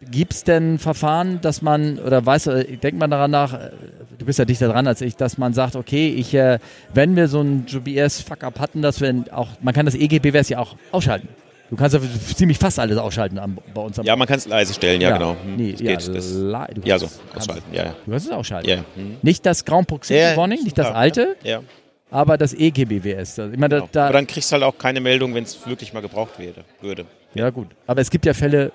Gibt 0.02 0.32
es 0.34 0.44
denn 0.46 0.80
Verfahren, 0.80 1.42
dass 1.42 1.62
man, 1.62 2.00
oder 2.00 2.26
weißt 2.26 2.48
du, 2.48 2.64
denkt 2.64 2.98
man 2.98 3.12
daran 3.12 3.32
nach, 3.32 3.54
äh, 3.54 3.72
du 4.18 4.26
bist 4.26 4.40
ja 4.40 4.46
dichter 4.46 4.70
dran 4.70 4.88
als 4.88 5.02
ich, 5.02 5.18
dass 5.18 5.38
man 5.38 5.52
sagt, 5.54 5.76
okay, 5.76 6.08
ich, 6.08 6.34
äh, 6.34 6.60
wenn 6.94 7.18
wir 7.18 7.28
so 7.28 7.42
ein 7.42 7.66
GPS-Fuck-Up 7.66 8.60
hatten, 8.62 8.82
dass 8.82 9.02
wir 9.02 9.14
auch, 9.32 9.50
man 9.62 9.74
kann 9.74 9.86
das 9.86 9.96
EGPWS 9.96 10.48
ja 10.48 10.60
auch 10.60 10.78
ausschalten. 10.94 11.28
Du 11.70 11.76
kannst 11.76 11.94
ja 11.96 12.02
ziemlich 12.36 12.58
fast 12.58 12.80
alles 12.80 12.98
ausschalten 12.98 13.38
am, 13.38 13.58
bei 13.74 13.82
uns 13.82 14.00
am 14.00 14.06
Ja, 14.06 14.16
man 14.16 14.26
kann 14.28 14.38
es 14.40 14.48
leise 14.48 14.74
stellen, 14.74 15.02
ja, 15.02 15.18
genau. 15.18 15.36
Hm, 15.44 15.56
Nee, 15.58 15.74
das 15.74 15.82
ja, 15.82 15.92
geht, 15.96 16.16
das, 16.16 16.34
ja, 16.86 16.98
so, 16.98 17.08
kannst- 17.34 17.50
ausschalten, 17.50 17.74
ja, 17.74 17.84
ja. 17.84 17.96
Du 18.06 18.12
kannst 18.12 18.26
es 18.26 18.32
ausschalten. 18.32 18.70
Ja, 18.70 18.76
ja. 18.78 18.84
Hm. 18.96 19.18
Nicht 19.22 19.46
das 19.46 19.66
Grand 19.66 19.86
Proximity 19.88 20.24
Ja, 20.24 20.32
ja, 20.32 20.38
Warning, 20.38 20.64
nicht 20.64 20.78
das 20.78 20.88
alte, 20.88 21.36
Ja, 21.44 21.60
aber 22.12 22.38
das 22.38 22.54
EGBWS. 22.54 23.40
Also, 23.40 23.54
Ich 23.54 23.60
meine, 23.60 23.76
genau. 23.76 23.90
da, 23.92 24.06
Aber 24.06 24.14
dann 24.14 24.28
kriegst 24.28 24.52
du 24.52 24.54
halt 24.54 24.64
auch 24.64 24.78
keine 24.78 25.00
Meldung, 25.02 25.34
wenn 25.36 25.44
es 25.44 25.66
wirklich 25.68 25.94
mal 25.94 26.02
gebraucht 26.02 26.38
wäre, 26.40 26.64
würde. 26.82 27.06
Ja, 27.34 27.50
gut. 27.50 27.68
Aber 27.88 28.02
es 28.02 28.10
gibt 28.10 28.26
ja 28.26 28.34
Fälle, 28.34 28.72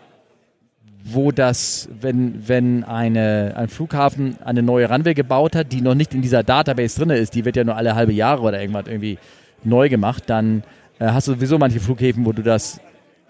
wo 1.06 1.32
das, 1.32 1.88
wenn, 2.00 2.48
wenn 2.48 2.82
eine, 2.84 3.52
ein 3.56 3.68
Flughafen 3.68 4.38
eine 4.42 4.62
neue 4.62 4.88
Runway 4.88 5.12
gebaut 5.14 5.54
hat, 5.56 5.72
die 5.72 5.80
noch 5.82 5.94
nicht 5.94 6.14
in 6.14 6.22
dieser 6.22 6.42
Database 6.42 6.98
drin 6.98 7.10
ist, 7.10 7.34
die 7.34 7.44
wird 7.44 7.56
ja 7.56 7.64
nur 7.64 7.76
alle 7.76 7.94
halbe 7.94 8.12
Jahre 8.12 8.40
oder 8.42 8.60
irgendwas 8.60 8.86
irgendwie 8.86 9.18
neu 9.64 9.88
gemacht, 9.88 10.24
dann 10.28 10.62
äh, 10.98 11.06
hast 11.06 11.28
du 11.28 11.32
sowieso 11.34 11.58
manche 11.58 11.80
Flughäfen, 11.80 12.24
wo 12.24 12.32
du 12.32 12.42
das 12.42 12.80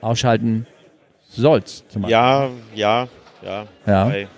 ausschalten 0.01 0.67
sollst. 1.29 1.91
Zum 1.91 2.03
Beispiel. 2.03 2.13
Ja, 2.13 2.51
ja, 2.75 3.09
ja. 3.43 3.67
Ja. 3.87 4.07
Wobei- 4.07 4.29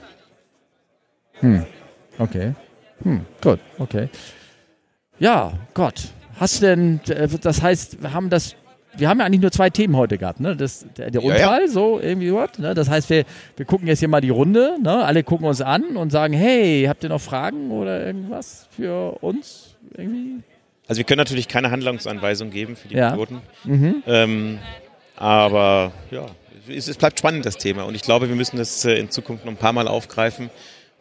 Okay. 2.18 2.54
Hm, 3.02 3.26
gut, 3.42 3.58
okay. 3.78 4.08
Ja, 5.18 5.52
Gott. 5.74 6.08
Hast 6.38 6.60
du 6.62 6.66
denn, 6.66 7.00
äh, 7.08 7.28
das 7.40 7.62
heißt, 7.62 8.02
wir 8.02 8.12
haben 8.12 8.28
das, 8.30 8.54
wir 8.96 9.08
haben 9.08 9.18
ja 9.20 9.26
eigentlich 9.26 9.40
nur 9.40 9.50
zwei 9.52 9.70
Themen 9.70 9.96
heute 9.96 10.18
gehabt, 10.18 10.40
ne? 10.40 10.54
Das, 10.56 10.84
der, 10.96 11.10
der 11.10 11.22
Ja, 11.22 11.32
Unfall, 11.34 11.68
so 11.68 11.98
irgendwie 12.00 12.32
was, 12.32 12.58
ne? 12.58 12.74
Das 12.74 12.88
heißt, 12.90 13.08
wir, 13.10 13.24
wir 13.56 13.66
gucken 13.66 13.88
jetzt 13.88 14.00
hier 14.00 14.08
mal 14.08 14.20
die 14.20 14.30
Runde, 14.30 14.76
ne? 14.82 15.04
Alle 15.04 15.22
gucken 15.22 15.46
uns 15.46 15.60
an 15.62 15.96
und 15.96 16.10
sagen, 16.10 16.34
hey, 16.34 16.84
habt 16.88 17.02
ihr 17.04 17.08
noch 17.10 17.20
Fragen 17.20 17.70
oder 17.70 18.04
irgendwas 18.06 18.68
für 18.70 19.22
uns? 19.22 19.74
Irgendwie? 19.96 20.42
Also 20.88 20.98
wir 20.98 21.04
können 21.04 21.18
natürlich 21.18 21.48
keine 21.48 21.70
Handlungsanweisung 21.70 22.50
geben 22.50 22.76
für 22.76 22.88
die 22.88 22.96
Ja. 22.96 23.10
Piloten. 23.10 23.40
Mhm. 23.64 24.02
Ähm, 24.06 24.58
aber 25.16 25.92
ja, 26.10 26.26
es, 26.68 26.88
es 26.88 26.96
bleibt 26.96 27.18
spannend, 27.18 27.46
das 27.46 27.56
Thema. 27.56 27.84
Und 27.84 27.94
ich 27.94 28.02
glaube, 28.02 28.28
wir 28.28 28.36
müssen 28.36 28.56
das 28.58 28.84
äh, 28.84 28.94
in 28.98 29.10
Zukunft 29.10 29.44
noch 29.44 29.52
ein 29.52 29.56
paar 29.58 29.72
Mal 29.72 29.88
aufgreifen. 29.88 30.50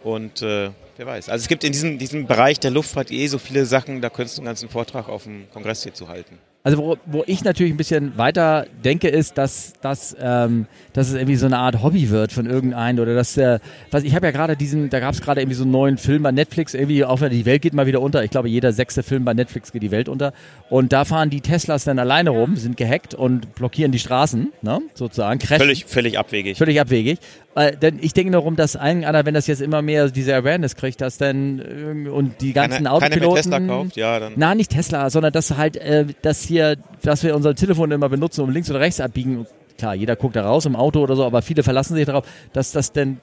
Und 0.04 0.42
äh, 0.42 0.70
wer 0.98 1.06
weiß. 1.06 1.30
Also 1.30 1.44
es 1.44 1.48
gibt 1.48 1.64
in 1.64 1.72
diesem, 1.72 1.98
diesem 1.98 2.28
Bereich 2.28 2.60
der 2.60 2.72
Luftfahrt 2.72 3.12
eh 3.12 3.28
so 3.28 3.38
viele 3.38 3.66
Sachen, 3.66 4.02
da 4.02 4.10
könntest 4.10 4.38
du 4.38 4.42
einen 4.42 4.48
ganzen 4.48 4.70
Vortrag 4.70 5.10
auf 5.10 5.24
dem 5.24 5.50
Kongress 5.52 5.84
hier 5.84 5.94
zu 5.94 6.08
halten. 6.08 6.38
Also 6.66 6.80
wo, 6.80 6.98
wo 7.06 7.24
ich 7.28 7.44
natürlich 7.44 7.72
ein 7.74 7.78
bisschen 7.78 8.18
weiter 8.18 8.66
denke, 8.84 9.08
ist, 9.08 9.38
dass, 9.38 9.74
dass, 9.82 10.18
ähm, 10.20 10.66
dass 10.94 11.10
es 11.10 11.14
irgendwie 11.14 11.36
so 11.36 11.46
eine 11.46 11.60
Art 11.60 11.84
Hobby 11.84 12.10
wird 12.10 12.32
von 12.32 12.48
irgendeinem 12.48 13.04
oder 13.04 13.14
dass 13.14 13.38
äh, 13.38 13.60
was 13.92 14.04
ich 14.04 14.16
habe 14.16 14.26
ja 14.26 14.32
gerade 14.32 14.58
diesen, 14.58 14.90
da 14.90 15.00
gab 15.00 15.14
es 15.14 15.22
gerade 15.22 15.42
irgendwie 15.42 15.58
so 15.58 15.62
einen 15.62 15.72
neuen 15.72 16.00
Film 16.00 16.24
bei 16.24 16.32
Netflix, 16.32 16.74
irgendwie 16.74 17.06
auch 17.06 17.20
die 17.20 17.46
Welt 17.46 17.62
geht 17.62 17.76
mal 17.76 17.86
wieder 17.86 18.02
unter. 18.02 18.24
Ich 18.24 18.32
glaube, 18.32 18.50
jeder 18.50 18.74
sechste 18.74 19.04
Film 19.04 19.26
bei 19.26 19.36
Netflix 19.36 19.74
geht 19.74 19.84
die 19.84 19.92
Welt 19.92 20.10
unter. 20.10 20.34
Und 20.72 20.92
da 20.92 21.06
fahren 21.06 21.30
die 21.30 21.42
Teslas 21.42 21.84
dann 21.84 22.00
alleine 22.00 22.32
rum, 22.32 22.56
sind 22.56 22.78
gehackt 22.78 23.14
und 23.14 23.54
blockieren 23.54 23.92
die 23.92 24.00
Straßen, 24.00 24.52
ne? 24.64 24.82
sozusagen. 24.96 25.38
Crashen. 25.38 25.60
Völlig, 25.60 25.86
völlig 25.86 26.18
abwegig. 26.18 26.58
Völlig 26.58 26.82
abwegig. 26.82 27.20
Äh, 27.56 27.78
denn 27.78 28.00
ich 28.02 28.12
denke 28.12 28.34
darum, 28.34 28.58
dass 28.58 28.76
irgendeiner, 28.76 29.26
wenn 29.26 29.34
das 29.34 29.48
jetzt 29.48 29.62
immer 29.62 29.82
mehr 29.82 30.10
diese 30.10 30.36
Awareness 30.36 30.76
kriegt, 30.76 31.00
dass 31.00 31.18
dann 31.18 31.62
ähm, 31.66 32.08
und 32.12 32.42
die 32.42 32.52
ganzen 32.52 32.84
mehr 32.84 32.94
Autopiloten. 32.94 33.36
Tesla 33.36 33.60
kauft, 33.62 33.96
ja, 33.96 34.20
dann. 34.20 34.34
Na, 34.36 34.56
nicht 34.56 34.72
Tesla, 34.72 35.10
sondern 35.10 35.32
dass 35.32 35.56
halt, 35.56 35.78
äh, 35.78 36.06
dass 36.22 36.44
hier, 36.44 36.76
dass 37.02 37.24
wir 37.24 37.34
unser 37.34 37.56
Telefon 37.56 37.92
immer 37.92 38.10
benutzen, 38.10 38.42
um 38.42 38.50
links 38.50 38.70
oder 38.70 38.82
rechts 38.82 39.00
abbiegen. 39.00 39.48
Klar, 39.78 39.96
jeder 39.96 40.18
guckt 40.18 40.36
da 40.36 40.46
raus 40.46 40.66
im 40.66 40.76
Auto 40.76 41.02
oder 41.02 41.16
so, 41.16 41.26
aber 41.26 41.42
viele 41.42 41.64
verlassen 41.64 41.96
sich 41.96 42.06
darauf, 42.06 42.26
dass 42.52 42.74
das 42.74 42.92
denn, 42.92 43.20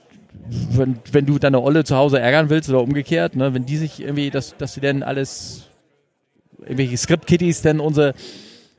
wenn, 0.70 0.98
wenn 1.12 1.26
du 1.26 1.38
deine 1.38 1.60
Olle 1.60 1.84
zu 1.84 1.96
Hause 1.96 2.18
ärgern 2.18 2.48
willst 2.48 2.70
oder 2.70 2.82
umgekehrt, 2.82 3.36
ne, 3.36 3.52
wenn 3.52 3.66
die 3.66 3.76
sich 3.76 4.00
irgendwie, 4.00 4.30
dass, 4.30 4.56
dass 4.56 4.72
sie 4.72 4.80
denn 4.80 5.02
alles, 5.02 5.68
irgendwelche 6.60 6.96
Script-Kitties 6.96 7.60
denn 7.60 7.80
unsere, 7.80 8.14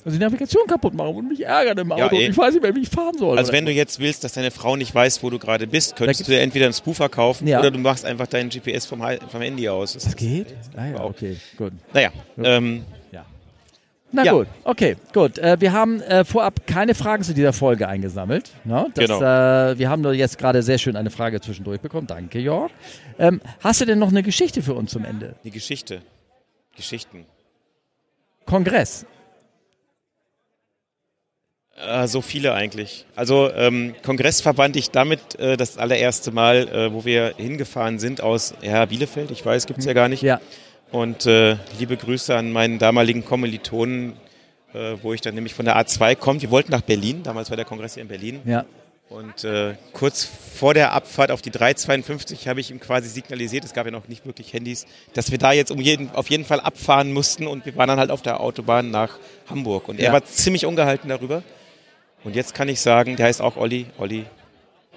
also 0.05 0.17
die 0.17 0.23
Navigation 0.23 0.67
kaputt 0.67 0.93
machen 0.93 1.15
und 1.15 1.27
mich 1.29 1.45
ärgern 1.45 1.77
im 1.77 1.91
Auto 1.91 1.99
Ja, 2.01 2.07
und 2.07 2.13
eh. 2.15 2.27
ich 2.27 2.37
weiß 2.37 2.53
nicht 2.53 2.63
mehr, 2.63 2.75
wie 2.75 2.81
ich 2.81 2.89
fahren 2.89 3.17
soll. 3.17 3.37
Also 3.37 3.51
wenn 3.51 3.65
du 3.65 3.71
jetzt 3.71 3.99
willst, 3.99 4.23
dass 4.23 4.33
deine 4.33 4.51
Frau 4.51 4.75
nicht 4.75 4.93
weiß, 4.93 5.23
wo 5.23 5.29
du 5.29 5.39
gerade 5.39 5.65
bist, 5.67 5.95
könntest 5.95 6.21
du 6.27 6.31
dir 6.31 6.41
entweder 6.41 6.65
einen 6.65 6.73
Spoofer 6.73 7.09
kaufen 7.09 7.47
Ja. 7.47 7.59
oder 7.59 7.71
du 7.71 7.79
machst 7.79 8.05
einfach 8.05 8.27
deinen 8.27 8.49
GPS 8.49 8.85
vom, 8.85 9.01
vom 9.29 9.41
Handy 9.41 9.67
aus. 9.69 9.93
Das 9.93 10.03
Das 10.03 10.15
geht? 10.15 10.47
Ah 10.75 10.85
ja, 10.87 10.93
Wow. 10.99 11.09
okay, 11.11 11.37
gut. 11.57 11.73
Naja, 11.93 12.11
ähm, 12.43 12.83
Na 14.15 14.23
Ja. 14.23 14.33
gut, 14.33 14.47
okay, 14.63 14.95
gut. 15.11 15.39
Äh, 15.39 15.59
wir 15.59 15.73
haben 15.73 15.99
äh, 16.01 16.23
vorab 16.23 16.67
keine 16.67 16.93
Fragen 16.93 17.23
zu 17.23 17.33
dieser 17.33 17.51
Folge 17.51 17.87
eingesammelt. 17.87 18.51
Ne? 18.63 18.85
Das, 18.93 19.05
Genau. 19.07 19.17
äh, 19.19 19.79
wir 19.79 19.89
haben 19.89 20.03
nur 20.03 20.13
jetzt 20.13 20.37
gerade 20.37 20.61
sehr 20.61 20.77
schön 20.77 20.95
eine 20.95 21.09
Frage 21.09 21.41
zwischendurch 21.41 21.81
bekommen. 21.81 22.05
Danke, 22.05 22.37
Jörg. 22.37 22.69
Ähm, 23.17 23.41
hast 23.61 23.81
du 23.81 23.85
denn 23.85 23.97
noch 23.97 24.09
eine 24.09 24.21
Geschichte 24.21 24.61
für 24.61 24.75
uns 24.75 24.91
zum 24.91 25.03
Ende? 25.03 25.33
die 25.43 25.49
Geschichte. 25.49 26.03
Geschichten. 26.75 27.25
Kongress. 28.45 29.07
Äh, 31.75 32.07
so 32.07 32.21
viele 32.21 32.53
eigentlich. 32.53 33.05
Also 33.15 33.51
ähm, 33.53 33.95
Kongress 34.03 34.41
verband 34.41 34.75
ich 34.75 34.91
damit 34.91 35.35
äh, 35.39 35.57
das 35.57 35.77
allererste 35.77 36.31
Mal, 36.31 36.67
äh, 36.69 36.93
wo 36.93 37.03
wir 37.03 37.33
hingefahren 37.37 37.97
sind 37.99 38.21
aus 38.21 38.53
ja, 38.61 38.85
Bielefeld. 38.85 39.31
Ich 39.31 39.43
weiß, 39.45 39.65
gibt's 39.65 39.85
ja 39.85 39.93
gar 39.93 40.07
nicht. 40.07 40.21
Ja. 40.21 40.39
Und 40.91 41.25
äh, 41.25 41.57
liebe 41.79 41.97
Grüße 41.97 42.35
an 42.35 42.51
meinen 42.51 42.77
damaligen 42.77 43.25
Kommilitonen, 43.25 44.13
äh, 44.73 44.95
wo 45.01 45.13
ich 45.13 45.21
dann 45.21 45.33
nämlich 45.33 45.55
von 45.55 45.65
der 45.65 45.75
A2 45.77 46.15
komme. 46.15 46.41
Wir 46.41 46.51
wollten 46.51 46.71
nach 46.71 46.81
Berlin. 46.81 47.23
Damals 47.23 47.49
war 47.49 47.57
der 47.57 47.65
Kongress 47.65 47.95
hier 47.95 48.03
in 48.03 48.09
Berlin. 48.09 48.41
Ja. 48.45 48.65
Und 49.09 49.43
äh, 49.43 49.73
kurz 49.93 50.23
vor 50.55 50.73
der 50.75 50.91
Abfahrt 50.93 51.31
auf 51.31 51.41
die 51.41 51.51
352 51.51 52.47
habe 52.47 52.59
ich 52.61 52.71
ihm 52.71 52.79
quasi 52.79 53.09
signalisiert, 53.09 53.63
es 53.63 53.73
gab 53.73 53.85
ja 53.85 53.91
noch 53.91 54.07
nicht 54.07 54.25
wirklich 54.25 54.53
Handys, 54.53 54.85
dass 55.13 55.29
wir 55.29 55.37
da 55.37 55.51
jetzt 55.51 55.69
um 55.71 55.79
jeden, 55.79 56.09
auf 56.15 56.29
jeden 56.31 56.45
Fall 56.45 56.59
abfahren 56.59 57.11
mussten 57.11 57.45
und 57.45 57.65
wir 57.65 57.75
waren 57.75 57.89
dann 57.89 57.99
halt 57.99 58.09
auf 58.09 58.23
der 58.23 58.39
Autobahn 58.39 58.89
nach 58.89 59.19
Hamburg. 59.49 59.87
Und 59.89 59.99
er 59.99 60.05
Ja. 60.07 60.13
war 60.13 60.23
ziemlich 60.25 60.65
ungehalten 60.65 61.09
darüber. 61.09 61.43
Und 62.23 62.35
jetzt 62.35 62.53
kann 62.53 62.69
ich 62.69 62.79
sagen, 62.79 63.15
der 63.15 63.27
heißt 63.27 63.41
auch 63.41 63.57
Olli. 63.57 63.87
Olli, 63.97 64.25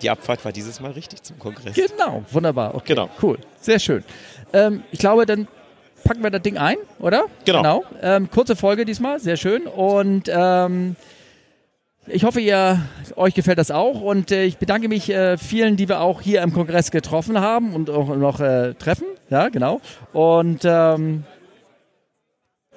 die 0.03 0.11
Abfahrt 0.11 0.45
war 0.45 0.53
dieses 0.53 0.81
Mal 0.81 0.93
richtig 0.93 1.23
zum 1.23 1.39
Kongress. 1.39 1.75
Genau, 1.75 2.25
wunderbar. 2.31 2.75
Okay, 2.75 2.95
Genau. 2.95 3.09
Cool, 3.21 3.39
sehr 3.61 3.79
schön. 3.79 4.05
Ähm, 4.53 4.83
ich 4.93 4.99
glaube, 4.99 5.27
dann 5.27 5.49
packen 6.05 6.23
wir 6.23 6.31
das 6.31 6.43
Ding 6.43 6.57
ein, 6.57 6.77
oder? 7.01 7.25
Genau. 7.45 7.85
Ähm, 8.01 8.31
kurze 8.31 8.57
Folge 8.57 8.85
diesmal, 8.85 9.19
sehr 9.19 9.37
schön. 9.37 9.67
Und 9.67 10.31
ähm, 10.33 10.97
ich 12.07 12.23
hoffe, 12.25 12.41
ihr, 12.41 12.81
euch 13.17 13.35
gefällt 13.35 13.59
das 13.59 13.71
auch. 13.71 14.01
Und 14.01 14.31
äh, 14.31 14.45
ich 14.45 14.59
bedanke 14.59 14.89
mich 14.89 15.11
äh, 15.11 15.37
vielen, 15.39 15.77
die 15.77 15.89
wir 15.89 16.01
auch 16.01 16.21
hier 16.21 16.43
im 16.43 16.53
Kongress 16.53 16.91
getroffen 16.91 17.41
haben 17.41 17.75
und 17.75 17.91
auch 17.91 18.15
noch 18.15 18.41
äh, 18.41 18.75
treffen. 18.75 19.07
Ja, 19.31 19.49
genau. 19.49 19.81
Und 20.13 20.61
ähm, 20.65 21.25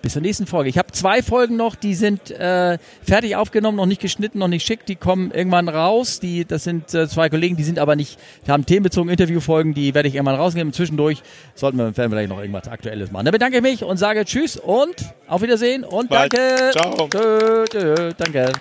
bis 0.01 0.13
zur 0.13 0.21
nächsten 0.21 0.45
Folge. 0.47 0.69
Ich 0.69 0.77
habe 0.77 0.91
zwei 0.91 1.21
Folgen 1.21 1.55
noch, 1.55 1.75
die 1.75 1.95
sind 1.95 2.31
äh, 2.31 2.77
fertig 3.01 3.35
aufgenommen, 3.35 3.77
noch 3.77 3.85
nicht 3.85 4.01
geschnitten, 4.01 4.39
noch 4.39 4.47
nicht 4.47 4.65
schick. 4.65 4.85
Die 4.85 4.95
kommen 4.95 5.31
irgendwann 5.31 5.69
raus. 5.69 6.19
Die, 6.19 6.45
das 6.45 6.63
sind 6.63 6.93
äh, 6.93 7.07
zwei 7.07 7.29
Kollegen, 7.29 7.55
die 7.55 7.63
sind 7.63 7.79
aber 7.79 7.95
nicht, 7.95 8.19
die 8.45 8.51
haben 8.51 8.65
themenbezogene 8.65 9.11
Interviewfolgen, 9.11 9.73
die 9.73 9.93
werde 9.93 10.09
ich 10.09 10.15
irgendwann 10.15 10.35
rausnehmen. 10.35 10.73
Zwischendurch 10.73 11.21
sollten 11.55 11.77
wir, 11.77 11.97
werden 11.97 12.11
wir 12.11 12.17
vielleicht 12.17 12.29
noch 12.29 12.39
irgendwas 12.39 12.67
Aktuelles 12.67 13.11
machen. 13.11 13.25
Dann 13.25 13.33
bedanke 13.33 13.57
ich 13.57 13.63
mich 13.63 13.83
und 13.83 13.97
sage 13.97 14.25
Tschüss 14.25 14.57
und 14.57 14.95
auf 15.27 15.41
Wiedersehen 15.41 15.83
und 15.83 16.09
Bald. 16.09 16.33
danke. 16.33 16.71
Ciao. 16.71 17.07
Tschö, 17.09 17.65
tschö, 17.69 18.11
danke. 18.17 18.51